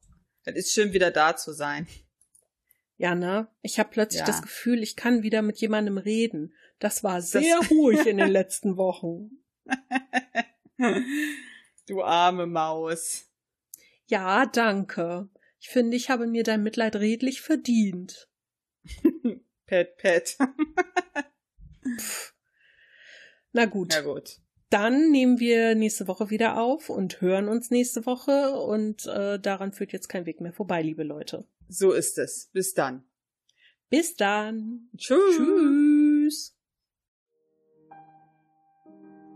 Es 0.45 0.55
ist 0.57 0.73
schön, 0.73 0.93
wieder 0.93 1.11
da 1.11 1.37
zu 1.37 1.53
sein. 1.53 1.89
Ja, 2.97 3.15
ne? 3.17 3.49
Ich 3.63 3.81
habe 3.81 3.91
plötzlich 3.91 4.21
Ja. 4.21 4.27
das 4.27 4.41
Gefühl, 4.43 4.83
ich 4.83 4.95
kann 4.95 5.23
wieder 5.25 5.43
mit 5.43 5.59
jemandem 5.59 5.99
reden. 5.99 6.55
Das 6.79 7.03
war 7.03 7.21
sehr 7.23 7.59
ruhig 7.71 8.07
in 8.07 8.19
den 8.19 8.29
letzten 8.31 8.77
Wochen. 8.77 9.31
du 11.89 12.03
arme 12.03 12.47
Maus. 12.47 13.27
Ja, 14.15 14.47
danke. 14.47 15.29
Ich 15.59 15.71
finde, 15.71 15.97
ich 15.97 16.09
habe 16.09 16.29
mir 16.29 16.45
dein 16.45 16.63
Mitleid 16.63 16.95
redlich 16.95 17.41
verdient. 17.41 18.29
Pet, 19.67 19.97
pet. 19.97 20.39
Na 23.53 23.65
gut. 23.65 23.93
Ja, 23.93 24.03
gut. 24.03 24.39
Dann 24.71 25.11
nehmen 25.11 25.41
wir 25.41 25.75
nächste 25.75 26.07
Woche 26.07 26.31
wieder 26.31 26.61
auf 26.61 26.91
und 26.91 27.21
hören 27.21 27.49
uns 27.49 27.73
nächste 27.73 28.07
Woche 28.07 28.53
und 28.53 29.05
äh, 29.07 29.41
daran 29.41 29.73
führt 29.73 29.93
jetzt 29.93 30.07
kein 30.07 30.27
Weg 30.27 30.41
mehr 30.41 30.53
vorbei, 30.53 30.81
liebe 30.81 31.03
Leute. 31.03 31.49
So 31.67 31.91
ist 31.91 32.17
es. 32.17 32.51
Bis 32.53 32.73
dann. 32.73 33.03
Bis 33.91 34.15
dann. 34.15 34.91
Tschüss. 34.97 35.37
Tschüss. 35.37 36.54